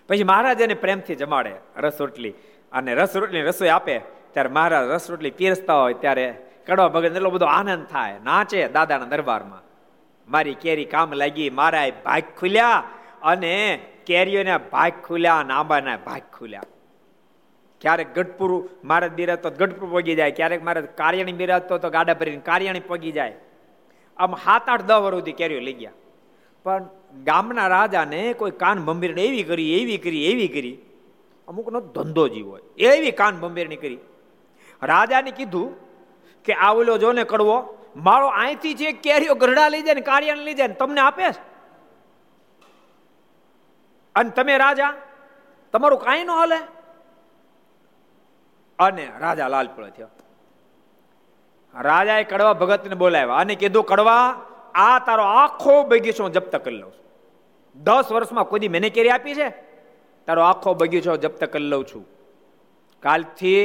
પછી 0.07 0.23
મહારાજ 0.23 0.61
એને 0.61 0.73
પ્રેમથી 0.73 1.15
જમાડે 1.15 1.55
રસ 1.77 2.01
રોટલી. 2.01 2.33
અને 2.71 2.93
રસ 2.93 3.15
રોટલી 3.15 3.41
રસોઈ 3.41 3.67
આપે, 3.67 3.99
ત્યારે 4.31 4.49
મહારાજ 4.49 4.89
રસ 4.89 5.11
રોટલી 5.11 5.31
પીરસતા 5.31 5.73
હોય, 5.73 5.93
ત્યારે 5.93 6.45
કડવા 6.67 6.87
ભગત 6.87 7.15
એટલો 7.15 7.29
બધો 7.29 7.45
આનંદ 7.45 7.85
થાય. 7.85 8.19
નાચે 8.23 8.67
દાદાના 8.67 9.05
દરબારમાં. 9.05 9.61
મારી 10.31 10.53
કેરી 10.53 10.85
કામ 10.85 11.13
લાગી, 11.13 11.49
મારા 11.49 11.83
ભાગ 12.05 12.23
ખુલ્યા. 12.39 12.83
અને 13.21 13.79
કેરીઓના 14.05 14.57
ભાગ 14.57 14.93
ખુલ્યા 15.03 15.37
અને 15.37 15.53
આંબાના 15.53 15.97
ભાગ 15.97 16.21
ખુલ્યા. 16.21 16.63
ક્યારેક 17.81 18.09
ગઢપુર 18.15 18.51
મહારાજ 18.83 19.13
બિરાજતો 19.19 19.49
ગઢપુર 19.59 19.87
પગી 19.93 20.17
જાય, 20.19 20.31
ક્યારેક 20.31 20.61
મહારાજ 20.63 20.85
કાર્યાણી 21.01 21.39
બિરાજતો 21.41 21.73
તો 21.77 21.89
ગાડા 21.89 22.19
ભરીને 22.21 22.43
કાર્યાણી 22.49 22.87
પગી 22.89 23.15
જાય. 23.17 23.35
આમ 24.17 24.31
સાત 24.45 24.65
આઠ 24.69 24.85
દસ 24.89 24.99
વર્ષ 25.03 25.19
સુધી 25.19 25.37
કેરીઓ 25.39 25.61
લઈ 25.67 25.77
ગયા. 25.81 25.97
પણ 26.65 26.83
ગામના 27.27 27.67
રાજાને 27.67 28.21
કોઈ 28.39 28.55
કાન 28.63 28.77
ભંભીરને 28.87 29.21
એવી 29.27 29.45
કરી 29.49 29.71
એવી 29.79 29.99
કરી 30.05 30.23
એવી 30.31 30.49
કરી. 30.55 30.77
અમુકનો 31.47 31.79
ધંધો 31.95 32.25
જીવ 32.33 32.47
હોય, 32.47 32.63
એવી 32.89 33.13
કાન 33.19 33.33
ભંભીરની 33.41 33.81
કરી. 33.83 33.99
રાજાને 34.81 35.31
કીધું 35.31 35.67
કે 36.45 36.53
આ 36.65 36.71
ઓલો 36.79 36.93
જો 37.03 37.09
ને 37.11 37.23
કડવો, 37.23 37.57
મારો 38.07 38.27
અહીંથી 38.41 38.75
જે 38.79 38.91
કેરીઓ 39.05 39.35
ગરડા 39.43 39.69
લઈ 39.73 39.83
જાય 39.85 39.99
ને 39.99 40.03
કાર્યાને 40.09 40.43
લઈ 40.47 40.57
જાય 40.59 40.71
ને 40.73 40.77
તમને 40.81 41.01
આપે 41.01 41.23
અને 44.15 44.29
તમે 44.37 44.53
રાજા, 44.63 44.93
તમારું 45.73 45.99
કાંઈ 46.05 46.27
ન 46.27 46.31
હાલે? 46.39 46.59
અને 48.79 49.11
રાજા 49.19 49.47
લાલપીળો 49.47 49.89
થયો. 49.89 50.07
રાજાએ 51.81 52.23
કડવા 52.23 52.53
ભગતને 52.53 52.95
બોલાવ્યા 52.95 53.35
અને 53.35 53.55
કીધું, 53.55 53.83
કડવા, 53.83 54.45
આ 54.73 54.99
તારો 54.99 55.23
આખો 55.23 55.83
બગીચો 55.83 56.29
જપ્ત 56.29 56.55
કરી 56.55 56.77
લઉં 56.77 56.93
દસ 57.83 58.11
વર્ષમાં 58.11 58.43
કોઈ 58.43 58.67
મેને 58.67 58.89
કેરી 58.89 59.09
આપી 59.09 59.35
છે? 59.35 59.49
તારો 60.25 60.41
આખો 60.41 60.73
બગીચો 60.73 61.17
જપ્ત 61.17 61.43
કરી 61.43 61.63
લઉં 61.63 61.85
છું. 61.85 62.05
કાલથી 62.99 63.55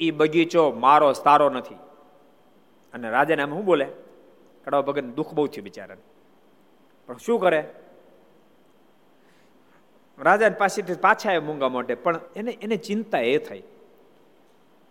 એ 0.00 0.10
બગીચો 0.10 0.70
મારો 0.70 1.12
સારો 1.12 1.50
નથી. 1.50 1.74
અને 2.94 3.10
રાજાને 3.10 3.42
આમ 3.42 3.54
શું 3.54 3.64
બોલે, 3.64 3.84
કડવા 4.64 4.80
ભગત 4.80 5.04
દુઃખ 5.04 5.34
બહુ 5.34 5.46
થયું 5.46 5.64
બિચારાને. 5.64 6.00
પણ 7.06 7.16
શું 7.16 7.40
કરે? 7.40 7.70
રાજાને 10.18 10.54
પાસેથી 10.54 10.94
પાછા 10.94 11.28
આવ્યા 11.28 11.40
મૂંગા 11.40 11.68
માટે 11.68 11.94
પણ 11.94 12.20
એને 12.36 12.50
એને 12.50 12.76
ચિંતા 12.76 13.18
એ 13.18 13.38
થઈ. 13.38 13.62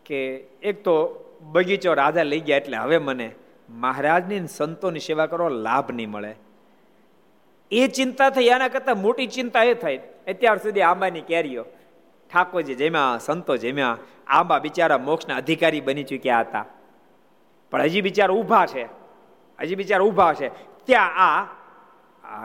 કે 0.06 0.36
એક 0.62 0.84
તો 0.84 1.22
બગીચો 1.42 1.94
રાજા 1.94 2.24
લઈ 2.24 2.40
ગયા 2.40 2.58
એટલે 2.58 2.78
હવે 2.78 2.98
મને 2.98 3.32
મહારાજની 3.70 4.48
સંતોની 4.48 5.00
સેવા 5.00 5.26
કરો, 5.26 5.50
લાભ 5.50 5.92
નહીં 5.92 6.10
મળે. 6.10 6.36
એ 7.72 7.88
ચિંતા 7.88 8.30
થઈ 8.30 8.44
એના 8.44 8.68
કરતાં 8.68 8.98
મોટી 8.98 9.28
ચિંતા 9.28 9.64
એ 9.64 9.74
થઈ. 9.74 9.98
અત્યાર 9.98 10.58
સુધી 10.58 10.82
આંબાની 10.82 11.22
કેરીઓ, 11.22 11.66
ઠાકોરજી 12.34 12.76
જેમ્યા, 12.76 13.18
સંતો 13.18 13.58
જેમ્યા, 13.58 13.98
આંબા 14.28 14.60
બિચારા 14.60 14.98
મોક્ષના 14.98 15.36
અધિકારી 15.36 15.82
બની 15.82 16.04
ચૂક્યા 16.04 16.40
હતા. 16.40 16.66
પણ 17.72 17.82
હજી 17.82 18.02
બિચારા 18.02 18.34
ઊભા 18.34 18.66
છે. 18.66 18.84
હજી 19.60 19.76
બિચારા 19.76 20.04
ઊભા 20.04 20.34
છે. 20.34 20.50
ત્યાં 20.86 21.16
આ 21.16 21.48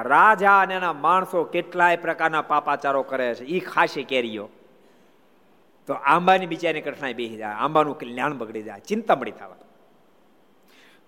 રાજા 0.02 0.58
અને 0.58 0.74
એના 0.74 0.92
માણસો 0.92 1.44
કેટલાય 1.44 1.96
પ્રકારના 1.96 2.42
પાપાચારો 2.42 3.02
કરે 3.02 3.34
છે. 3.34 3.44
એ 3.44 3.61
ખાસી 3.61 4.04
કેરીઓ. 4.04 4.48
તો 5.87 5.95
આંબાની 5.95 6.47
બિચારી 6.47 6.81
કઠણાઈ 6.81 7.14
બેસી 7.14 7.37
જાય, 7.37 7.55
આંબાનું 7.55 7.99
કલ્યાણ 7.99 8.33
બગડી 8.33 8.62
જાય 8.62 8.81
ચિંતામણી 8.81 9.31
થવા 9.31 9.57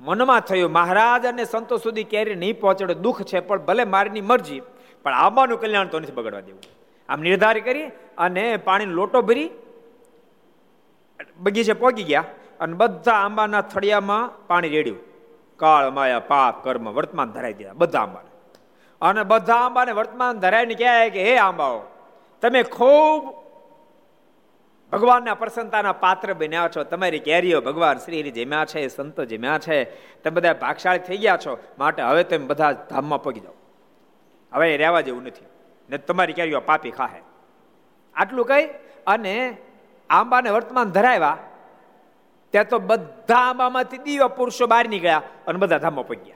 મનમાં 0.01 0.41
થયું, 0.41 0.73
મહારાજ 0.73 1.27
અને 1.27 1.45
સંતો 1.45 1.77
સુધી 1.77 2.05
કેરી 2.05 2.35
નહીં 2.35 2.61
પહોંચડે, 2.61 2.95
દુઃખ 2.95 3.23
છે, 3.23 3.41
પણ 3.41 3.59
ભલે 3.59 3.85
મારીની 3.85 4.21
મરજી, 4.21 4.61
પણ 5.03 5.15
આંબાનું 5.15 5.61
કલ્યાણ 5.61 5.87
તો 5.87 6.01
નથી 6.01 6.13
બગડવા 6.13 6.41
દેવું. 6.41 6.63
આમ 7.09 7.21
નિર્ધાર 7.21 7.59
કરી 7.59 7.87
અને 8.19 8.57
પાણીનો 8.57 8.93
લોટો 8.93 9.23
ભરી 9.23 9.51
બગીચે 11.39 11.73
પહોંચી 11.73 12.03
ગયા 12.03 12.25
અને 12.61 12.73
બધા 12.73 13.13
આંબાના 13.13 13.61
થળિયામાં 13.61 14.47
પાણી 14.47 14.69
રેડ્યું. 14.69 14.99
કાળ, 15.57 15.91
માયા, 15.91 16.19
પાપ, 16.19 16.65
કર્મ 16.65 16.91
વર્તમાન 16.91 17.31
ધરાઈ 17.31 17.53
દીધા, 17.53 17.73
બધા 17.73 18.01
આંબાને. 18.01 18.31
અને 19.01 19.23
બધા 19.23 19.55
આંબાને 19.55 19.93
વર્તમાન 19.93 20.39
ધરાઈને 20.39 20.75
કહે 20.75 21.11
કે, 21.11 21.23
હે 21.23 21.37
આંબાઓ, 21.37 21.79
તમે 22.43 22.63
ખૂબ 22.63 23.42
ભગવાનના 24.93 25.35
પ્રસન્નતાના 25.35 25.93
પાત્ર 25.93 26.35
બન્યા 26.35 26.71
છો. 26.77 26.85
તમારી 26.85 27.19
કેરીઓ 27.19 27.61
ભગવાન 27.61 27.99
શ્રી 27.99 28.31
જેમ્યા 28.31 28.65
છે, 28.65 28.89
સંતો 28.89 29.25
જેમ્યા 29.25 29.59
છે. 29.59 29.85
તમે 30.23 30.31
બધા 30.31 30.53
ભાગશાળી 30.53 30.99
થઈ 30.99 31.17
ગયા 31.17 31.37
છો. 31.37 31.59
માટે 31.79 32.03
હવે 32.03 32.25
તમે 32.25 32.47
બધા 32.47 32.73
ધામમાં 32.73 33.23
પગી 33.23 33.41
જાઓ. 33.41 33.53
હવે 34.53 34.77
રહેવા 34.77 35.01
જેવું 35.01 35.23
નથી. 35.23 35.45
ને 35.91 35.99
તમારી 35.99 36.33
કેરીઓ 36.33 36.61
પાપી 36.61 36.91
ખાહે. 36.91 37.21
આટલું 38.15 38.47
કહી 38.47 38.67
અને 39.07 39.57
આંબાને 40.11 40.51
વર્તમાન 40.51 40.91
ધરાવ્યા. 40.91 41.39
ત્યાં 42.51 42.69
તો 42.69 42.79
બધા 42.79 43.37
આંબામાંથી 43.37 43.99
દિવ્ય 43.99 44.29
પુરુષો 44.37 44.67
બહાર 44.67 44.89
નીકળ્યા 44.89 45.23
અને 45.47 45.59
બધા 45.59 45.79
ધામમાં 45.79 46.07
પગ્યા 46.07 46.35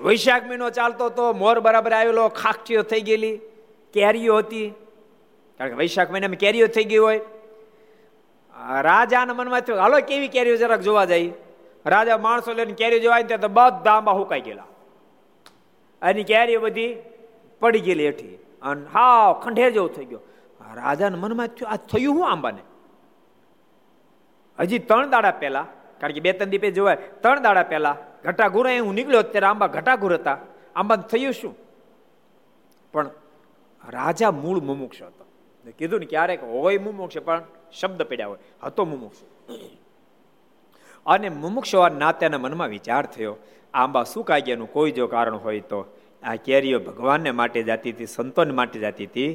વૈશાખ 0.00 0.44
મહિનો 0.44 0.70
ચાલતો 0.70 1.08
તો 1.08 1.32
મોર 1.32 1.60
બરાબર 1.60 1.92
આવેલો, 1.92 2.28
ખાખટીઓ 2.28 2.82
થઈ 2.82 3.00
ગયેલી, 3.00 3.40
કેરીઓ 3.94 4.36
હતી. 4.36 4.74
કારણ 5.60 5.70
કે 5.70 5.76
વૈશાખ 5.76 6.10
મહિનામાં 6.10 6.36
કેરીઓ 6.36 6.66
થઈ 6.66 6.84
ગઈ 6.84 6.96
હોય. 6.96 7.20
રાજાના 8.80 9.34
મનમાં 9.34 9.60
થયું, 9.60 9.78
હાલો, 9.78 10.00
કેવી 10.00 10.28
કેરીઓ 10.28 10.56
જરાક 10.56 10.80
જોવા 10.80 11.04
જાય 11.04 11.32
રાજા 11.86 12.18
માણસો 12.18 12.52
લઈને 12.52 12.72
કેરીઓ 12.72 12.98
જોવા 12.98 13.20
ત્યાં 13.20 13.40
તો 13.40 13.48
બધા 13.48 13.92
આંબા 13.92 14.12
હુકાઈ 14.12 14.40
ગયેલા. 14.40 14.64
એની 16.02 16.24
કેરીઓ 16.24 16.60
બધી 16.60 16.96
પડી 17.60 17.80
ગયેલી 17.80 18.06
હેઠી. 18.06 18.38
અને 18.62 18.86
હાવ 18.92 19.32
ખંડેર 19.32 19.70
જેવું 19.70 19.92
થઈ 19.92 20.04
ગયો. 20.04 20.20
રાજાના 20.74 21.16
મનમાં 21.16 21.46
થયું, 21.46 21.72
આ 21.72 21.76
થયું 21.76 22.14
શું 22.14 22.30
આંબાને? 22.30 22.62
હજી 24.58 24.78
ત્રણ 24.78 25.10
દાડા 25.10 25.30
પહેલા, 25.30 25.66
કારણ 26.00 26.12
કે 26.12 26.20
બે 26.20 26.32
ત્રણ 26.32 26.50
દીપે 26.50 26.70
જોવાય, 26.70 26.96
ત્રણ 26.96 27.40
દાડા 27.40 27.62
પહેલા 27.62 27.96
ઘટાઘુર 28.24 28.80
હું 28.80 28.94
નીકળ્યો 28.94 29.22
ત્યારે 29.22 29.46
આંબા 29.46 29.66
ઘટાઘુર 29.66 30.14
હતા. 30.14 30.38
આંબા 30.76 30.96
થયું 30.96 31.32
શું? 31.32 31.56
પણ 32.92 33.10
રાજા 33.88 34.30
મૂળ 34.30 34.60
મુમુક્ષ 34.60 35.02
હતો. 35.02 35.29
કીધું 35.78 36.00
ને 36.00 36.06
ક્યારેક 36.06 36.42
હોય 36.42 36.78
મુમુક્ષ, 36.78 37.18
પણ 37.18 37.42
શબ્દ 37.80 38.02
પડ્યા 38.02 38.26
હોય. 38.26 38.38
હતો 38.62 38.84
મુમુક્ષ. 38.84 39.18
અને 41.06 41.28
મુમુક્ષ 41.28 41.74
નાત્યાના 41.98 42.38
મનમાં 42.38 42.68
વિચાર 42.68 43.06
થયો, 43.06 43.36
આંબા 43.74 44.04
શું 44.04 44.24
કાગ્યાનું? 44.24 44.72
કોઈ 44.72 44.90
જો 44.90 45.06
કારણ 45.06 45.36
હોય 45.36 45.60
તો. 45.60 45.84
આ 46.22 46.34
કેરીઓ 46.34 46.78
ભગવાનને 46.78 47.30
માટે 47.30 47.62
જાતી 47.62 47.90
હતી, 47.92 48.06
સંતોને 48.06 48.52
માટે 48.52 48.78
જાતી 48.78 49.06
હતી. 49.06 49.34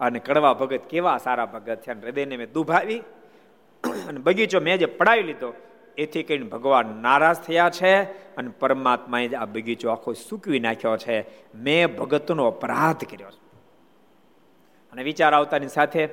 અને 0.00 0.18
કડવા 0.18 0.54
ભગત 0.54 0.80
કેવા 0.90 1.18
સારા 1.18 1.46
ભગત 1.46 1.80
છે 1.80 1.92
હૃદયને 1.92 2.36
મેં 2.36 2.52
દુભાવી. 2.52 2.98
અને 4.08 4.18
બગીચો 4.18 4.60
મેં 4.60 4.78
જે 4.78 4.86
પડાવી 4.86 5.22
લીધો, 5.22 5.54
એથી 5.98 6.22
કહીને 6.22 6.44
ભગવાન 6.44 6.86
નારાજ 7.02 7.36
થયા 7.36 7.70
છે 7.70 8.02
અને 8.36 8.50
પરમાત્માએ 8.58 9.28
આ 9.28 9.44
બગીચો 9.44 9.90
આખો 9.90 10.12
સૂકવી 10.12 10.60
નાખ્યો 10.60 10.96
છે. 10.96 11.20
મેં 11.54 11.96
ભગતનો 11.96 12.46
અપરાધ 12.46 13.04
કર્યો 13.04 13.30
છે. 13.30 13.45
અને 14.96 15.02
વિચાર 15.02 15.34
આવતાની 15.34 15.68
સાથે 15.68 16.08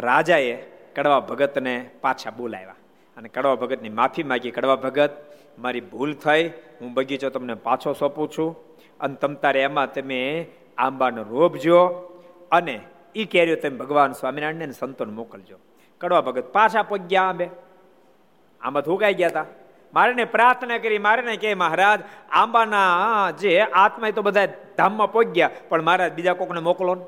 રાજાએ 0.00 0.54
કડવા 0.94 1.20
ભગતને 1.20 1.90
પાછા 2.00 2.30
બોલાવ્યા. 2.30 2.76
અને 3.16 3.28
કડવા 3.28 3.54
ભગતની 3.54 3.88
માફી 3.88 4.22
માગી, 4.22 4.50
કડવા 4.50 4.76
ભગત, 4.76 5.10
મારી 5.58 5.80
ભૂલ 5.80 6.14
થઈ, 6.14 6.48
હું 6.80 6.94
બગીચો 6.94 7.30
તમને 7.30 7.54
પાછો 7.54 7.92
સોંપું 7.92 8.30
છું. 8.30 8.50
અને 9.00 9.14
તમ 9.14 9.34
તારે 9.34 9.62
એમાં 9.62 9.92
તમે 9.92 10.46
આંબાનો 10.78 11.22
રોપજો 11.22 11.80
અને 12.52 12.80
એ 13.14 13.24
કેરીઓ 13.24 13.56
તમે 13.56 13.76
ભગવાન 13.76 14.12
સ્વામિનારાયણને 14.12 14.72
સંતોને 14.72 15.12
મોકલજો. 15.12 15.56
કડવા 16.00 16.20
ભગત 16.20 16.46
પાછા 16.52 16.82
પગ્યા 16.82 17.22
આંબે. 17.22 17.50
આંબા 18.60 18.80
થૂકાઈ 18.80 19.14
ગયા 19.14 19.28
હતા 19.28 19.46
મારે 19.94 20.14
ને 20.14 20.24
પ્રાર્થના 20.24 20.78
કરી 20.78 20.98
મારે 20.98 21.22
ને 21.22 21.36
કે 21.36 21.54
મહારાજ, 21.54 22.00
આંબાના 22.30 23.30
જે 23.30 23.60
આત્મા 23.60 24.10
તો 24.10 24.22
બધા 24.22 24.46
ધામમાં 24.78 25.12
પહોંચ્યા, 25.12 25.50
પણ 25.68 25.82
મહારાજ 25.82 26.12
બીજા 26.12 26.34
કોકને 26.34 26.60
મોકલો 26.60 26.94
ને. 26.94 27.04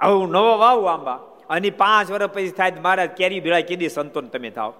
આવું 0.00 0.30
નવો 0.30 0.58
વાવ 0.58 0.88
આંબા. 0.88 1.20
અને 1.50 1.70
પાંચ 1.70 2.10
વર્ષ 2.10 2.24
પછી 2.24 2.50
થાય 2.50 2.72
મહારાજ 2.82 3.10
કેરી 3.10 3.40
ભેળા 3.40 3.60
કીધી 3.60 3.88
સંતોન 3.88 4.28
તમે 4.28 4.50
થાવ. 4.50 4.74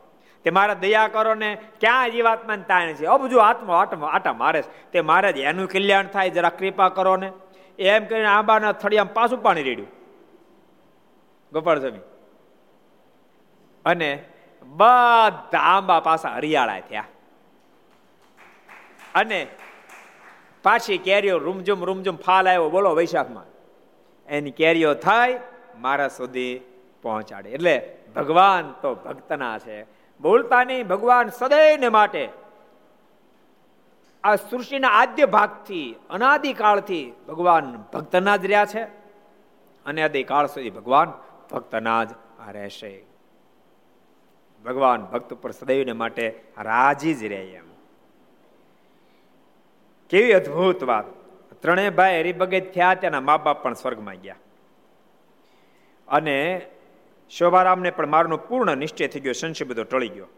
તે 0.44 0.50
મારા 0.50 0.74
દયા 0.74 1.08
કરો 1.08 1.34
ને 1.34 1.58
ક્યાં 1.80 2.10
જીવાત્મા 2.10 2.56
તાણ 2.56 2.92
છે. 2.92 3.06
અબજુ 3.06 3.38
આત્મા 3.38 3.80
આટમાં 3.80 4.12
આટા 4.12 4.32
મારે 4.32 4.64
તે 4.92 5.00
મહારાજ 5.00 5.36
એનું 5.36 5.68
કલ્યાણ 5.68 6.06
થાય, 6.06 6.30
જરા 6.30 6.48
કૃપા 6.48 6.88
કરો 6.88 7.16
ને. 7.16 7.32
એમ 7.78 8.04
કરીને 8.04 8.26
આંબાના 8.26 8.72
થળિયામાં 8.72 9.14
પાછું 9.14 9.42
પાણી 9.42 9.62
રેડ્યું. 9.62 9.88
ગોપાળ 11.52 11.78
સ્વામી. 11.78 11.98
અને 13.84 14.24
બધા 14.62 15.58
આંબા 15.58 16.00
પાછા 16.00 16.28
હરિયાળા 16.28 16.80
થયા. 16.80 17.04
અને 19.14 19.46
પાછી 20.62 20.98
કેરીઓ 20.98 21.38
રૂમઝુમ 21.38 21.84
રૂમઝુમ 21.84 22.16
ફાલ 22.16 22.48
આવ્યો. 22.48 22.70
બોલો 22.70 22.94
વૈશાખમાં. 22.94 23.44
એની 24.28 24.50
કેરીઓ 24.50 24.94
થાય, 24.94 25.40
મારા 25.76 26.08
સુધી 26.08 26.60
પહોંચાડે. 27.02 27.50
એટલે 27.50 27.96
ભગવાન 28.16 28.74
તો 28.82 28.94
ભક્તના 28.94 29.58
છે. 29.58 29.82
બોલતા 30.20 30.64
નહીં 30.64 30.88
ભગવાન 30.88 31.28
સદૈવને 31.28 31.88
માટે 31.88 32.28
આ 34.24 34.36
સૃષ્ટિના 34.36 34.88
આદ્ય 34.88 35.26
ભાગથી 35.26 35.96
અનાદિકાળથી 36.10 37.12
ભગવાન 37.28 37.84
ભક્તના 37.92 38.36
જ 38.36 38.44
રહ્યા 38.44 38.64
છે. 38.64 38.84
અને 39.86 40.02
આદિકાળ 40.02 40.46
સુધી 40.46 40.70
ભગવાન 40.70 41.12
ભક્તના 41.52 42.04
જ 42.04 42.08
રહેશે. 42.48 43.04
ભગવાન 44.64 45.04
ભક્ત 45.04 45.34
ઉપર 45.34 45.50
સદૈવને 45.50 45.92
માટે 45.92 46.40
રાજી 46.58 47.14
જ 47.14 47.24
રહે 47.24 47.44
એમ. 47.44 47.64
કેવી 50.10 50.32
અદભુત 50.32 50.84
વાત. 50.84 51.04
ત્રણેય 51.62 51.90
ભાઈ 51.90 52.20
હરિભગત 52.20 52.74
થયા, 52.74 52.94
તેના 52.94 53.20
મા 53.20 53.36
બાપ 53.36 53.62
પણ 53.62 53.74
સ્વર્ગમાં 53.74 54.16
ગયા. 54.16 54.36
અને 56.08 56.66
શોભારામને 57.30 57.90
પણ 57.90 58.06
મારનો 58.06 58.36
પૂર્ણ 58.36 58.76
નિશ્ચય 58.76 59.08
થઈ 59.08 59.20
ગયો, 59.20 59.32
સંશય 59.32 59.64
બધો 59.64 59.84
ટળી 59.84 60.08
ગયો. 60.08 60.28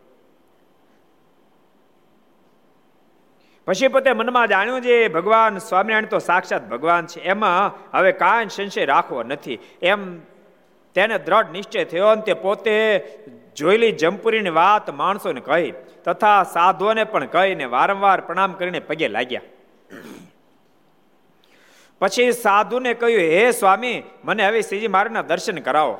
પછી 3.67 3.89
પોતે 3.89 4.13
મનમાં 4.13 4.49
જાણ્યું 4.49 4.81
છે, 4.81 5.09
ભગવાન 5.09 5.59
સ્વામિનારાયણ 5.59 6.07
તો 6.07 6.19
સાક્ષાત 6.19 6.69
ભગવાન 6.69 7.07
છે, 7.07 7.21
એમાં 7.21 7.73
હવે 7.99 8.13
કાંઈ 8.13 8.47
સંશય 8.47 8.85
રાખવો 8.85 9.23
નથી. 9.23 9.59
એમ 9.83 10.21
તેને 10.95 11.19
દ્રઢ 11.19 11.51
નિશ્ચય 11.53 11.85
થયો 11.85 12.07
અને 12.07 12.23
તે 12.23 12.33
પોતે 12.33 12.75
જોયેલી 13.57 13.93
જમપુરીની 13.93 14.51
વાત 14.51 14.91
માણસોને 14.91 15.41
કહી, 15.41 15.73
તથા 16.05 16.43
સાધુઓને 16.43 17.05
પણ 17.05 17.27
કહીને 17.27 17.65
વારંવાર 17.65 18.21
પ્રણામ 18.21 18.53
કરીને 18.53 18.81
પગે 18.81 19.09
લાગ્યા. 19.09 19.41
પછી 22.01 22.33
સાધુને 22.33 22.95
કહ્યું, 22.95 23.21
હે 23.21 23.51
સ્વામી, 23.51 24.03
મને 24.25 24.47
હવે 24.47 24.63
શ્રીજી 24.63 24.89
મહારાજના 24.89 25.23
દર્શન 25.23 25.59
કરાવો. 25.59 25.99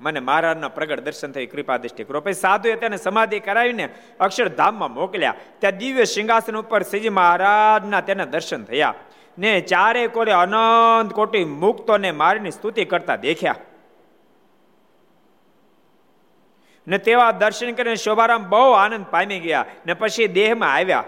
મને 0.00 0.20
મહારાજના 0.20 0.68
પ્રગટ 0.68 1.00
દર્શન 1.00 1.32
થઈ 1.32 1.46
કૃપા 1.46 1.76
દ્રષ્ટિ 1.76 2.04
કરો. 2.04 2.20
પછી 2.20 2.32
સાધુએ 2.32 2.74
તેને 2.74 2.96
સમાધિ 2.96 3.40
કરાવીને 3.40 3.88
અક્ષરધામમાં 4.20 4.94
મોકલ્યા. 4.94 5.34
ત્યાં 5.58 5.76
દિવ્ય 5.76 6.04
સિંહાસન 6.04 6.56
ઉપર 6.56 6.82
શ્રીજી 6.82 7.08
મહારાજના 7.08 8.00
તેના 8.00 8.24
દર્શન 8.24 8.64
થયા. 8.64 8.94
ને 9.38 9.60
ચારે 9.60 10.06
કોરે 10.06 10.32
અનંત 10.32 11.12
કોટી 11.12 11.44
મુક્તોને 11.44 12.10
મારીની 12.10 12.50
સ્તુતિ 12.50 12.84
કરતા 12.84 13.16
દેખ્યા. 13.16 13.54
ને 16.88 16.98
તેવા 16.98 17.30
દર્શન 17.30 17.72
કરીને 17.72 17.96
શોભારામ 17.96 18.48
બહુ 18.48 18.70
આનંદ 18.70 19.06
પામી 19.06 19.40
ગયા. 19.40 19.64
ને 19.86 19.94
પછી 19.94 20.26
દેહમાં 20.26 20.74
આવ્યા. 20.74 21.04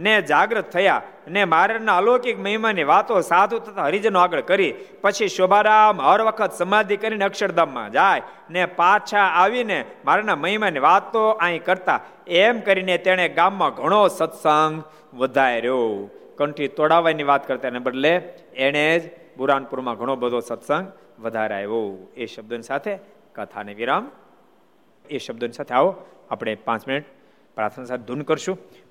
ને 0.00 0.22
જાગૃત 0.22 0.70
થયા 0.70 1.02
ને 1.28 1.44
મહારાજના 1.44 1.96
અલૌકિક 1.96 2.38
મહિમાની 2.38 2.84
વાતો 2.84 3.20
સાધુ 3.20 3.58
તથા 3.58 3.84
હરિજનો 3.84 4.18
આગળ 4.18 4.40
કરી. 4.40 4.74
પછી 5.00 5.28
શોભારામ 5.28 6.00
હર 6.00 6.20
વખત 6.20 6.52
સમાધિ 6.52 6.96
કરીને 6.96 7.24
અક્ષરધામમાં 7.24 7.92
જાય 7.92 8.22
ને 8.50 8.66
પાછા 8.66 9.18
આવીને 9.18 9.84
મારાના 10.04 10.36
મહિમાની 10.36 10.78
વાતો 10.78 11.30
અહીં 11.30 11.64
કરતા. 11.64 12.00
એમ 12.26 12.60
કરીને 12.60 12.98
તેણે 12.98 13.28
ગામમાં 13.28 13.74
ઘણો 13.74 14.08
સત્સંગ 14.08 14.82
વધાર્યો. 15.14 16.10
કંઠી 16.36 16.68
તોડાવવાની 16.68 17.22
વાત 17.22 17.48
કરતા 17.48 17.68
એને 17.68 17.78
બદલે 17.78 18.16
એણે 18.54 18.98
જ 18.98 19.10
બુરાનપુરમાં 19.36 19.94
ઘણો 19.94 20.16
બધો 20.16 20.40
સત્સંગ 20.40 20.92
વધારાયો. 21.18 22.08
એ 22.16 22.26
શબ્દોની 22.26 22.62
સાથે 22.62 22.98
કથાને 23.34 23.74
વિરામ. 23.74 24.10
એ 25.10 25.18
શબ્દોની 25.18 25.52
સાથે 25.52 25.74
આવો. 25.74 26.06
આપણે 26.30 26.54
પાંચ 26.54 26.88
મિનિટ 26.88 27.04
પ્રાર્થના 27.54 27.84
સાથે 27.84 28.02
ધૂન 28.02 28.22
કરશું. 28.22 28.58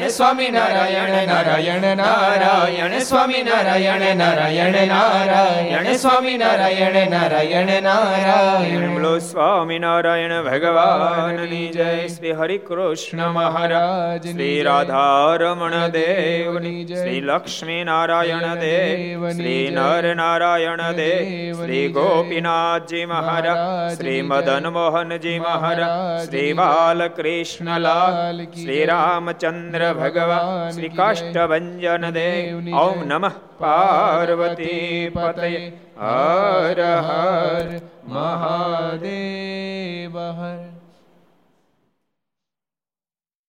નારાયણ 0.00 0.08
સ્વામી 0.08 0.48
નારાયણ 0.48 1.26
નારાયણ 1.26 1.96
નારાયણ 1.96 2.98
સ્વામી 2.98 3.42
નારાયણ 3.42 4.16
નારાયણ 4.16 4.86
નારાયણ 4.86 5.96
સ્વામી 5.96 6.38
નારાયણ 6.38 7.10
નારાયણ 7.10 7.10
સ્વામિનારાયણ 7.10 7.82
નારાયણ 7.82 8.92
બોલો 8.92 9.18
સ્વામી 9.18 9.78
નારાયણ 9.78 10.42
ભગવાનની 10.42 11.68
જય. 11.68 12.08
શ્રી 12.08 12.32
હરિ 12.32 12.58
કૃષ્ણ 12.58 13.28
મહારાજ 13.28 14.32
શ્રી 14.32 14.62
રાધારમણ 14.62 15.88
દેવની 15.88 16.86
શ્રી 16.86 17.20
લક્ષ્મી 17.20 17.84
નારાયણ 17.84 18.54
દેવ. 18.54 19.30
શ્રી 19.30 19.68
નર 19.74 20.14
નારાયણ 20.14 20.76
દેવ. 20.76 21.64
શ્રી 21.64 21.88
ગોપીનાથજી 21.88 23.04
મહારાજ. 23.04 23.96
શ્રી 23.96 24.22
મદન 24.22 24.66
મોહનજી 24.66 25.38
મહારાજ. 25.38 26.28
શ્રી 26.28 26.52
બાલકૃષ્ણલાલ 26.52 28.44
શ્રી 28.44 28.84
રામચંદ્ર 28.84 29.89
ભગવાન 29.92 30.70
શ્રી 30.70 30.88
કાષ્ટભંજન 30.88 32.10
દેવ 32.10 32.74
ઓમ 32.74 33.04
નમઃ. 33.04 33.30
પાર્વતી 33.58 35.10
પતય. 35.14 35.72
હર 36.00 36.82
હર 36.82 37.80
મહાદેવ. 38.04 40.18
હર 40.18 40.79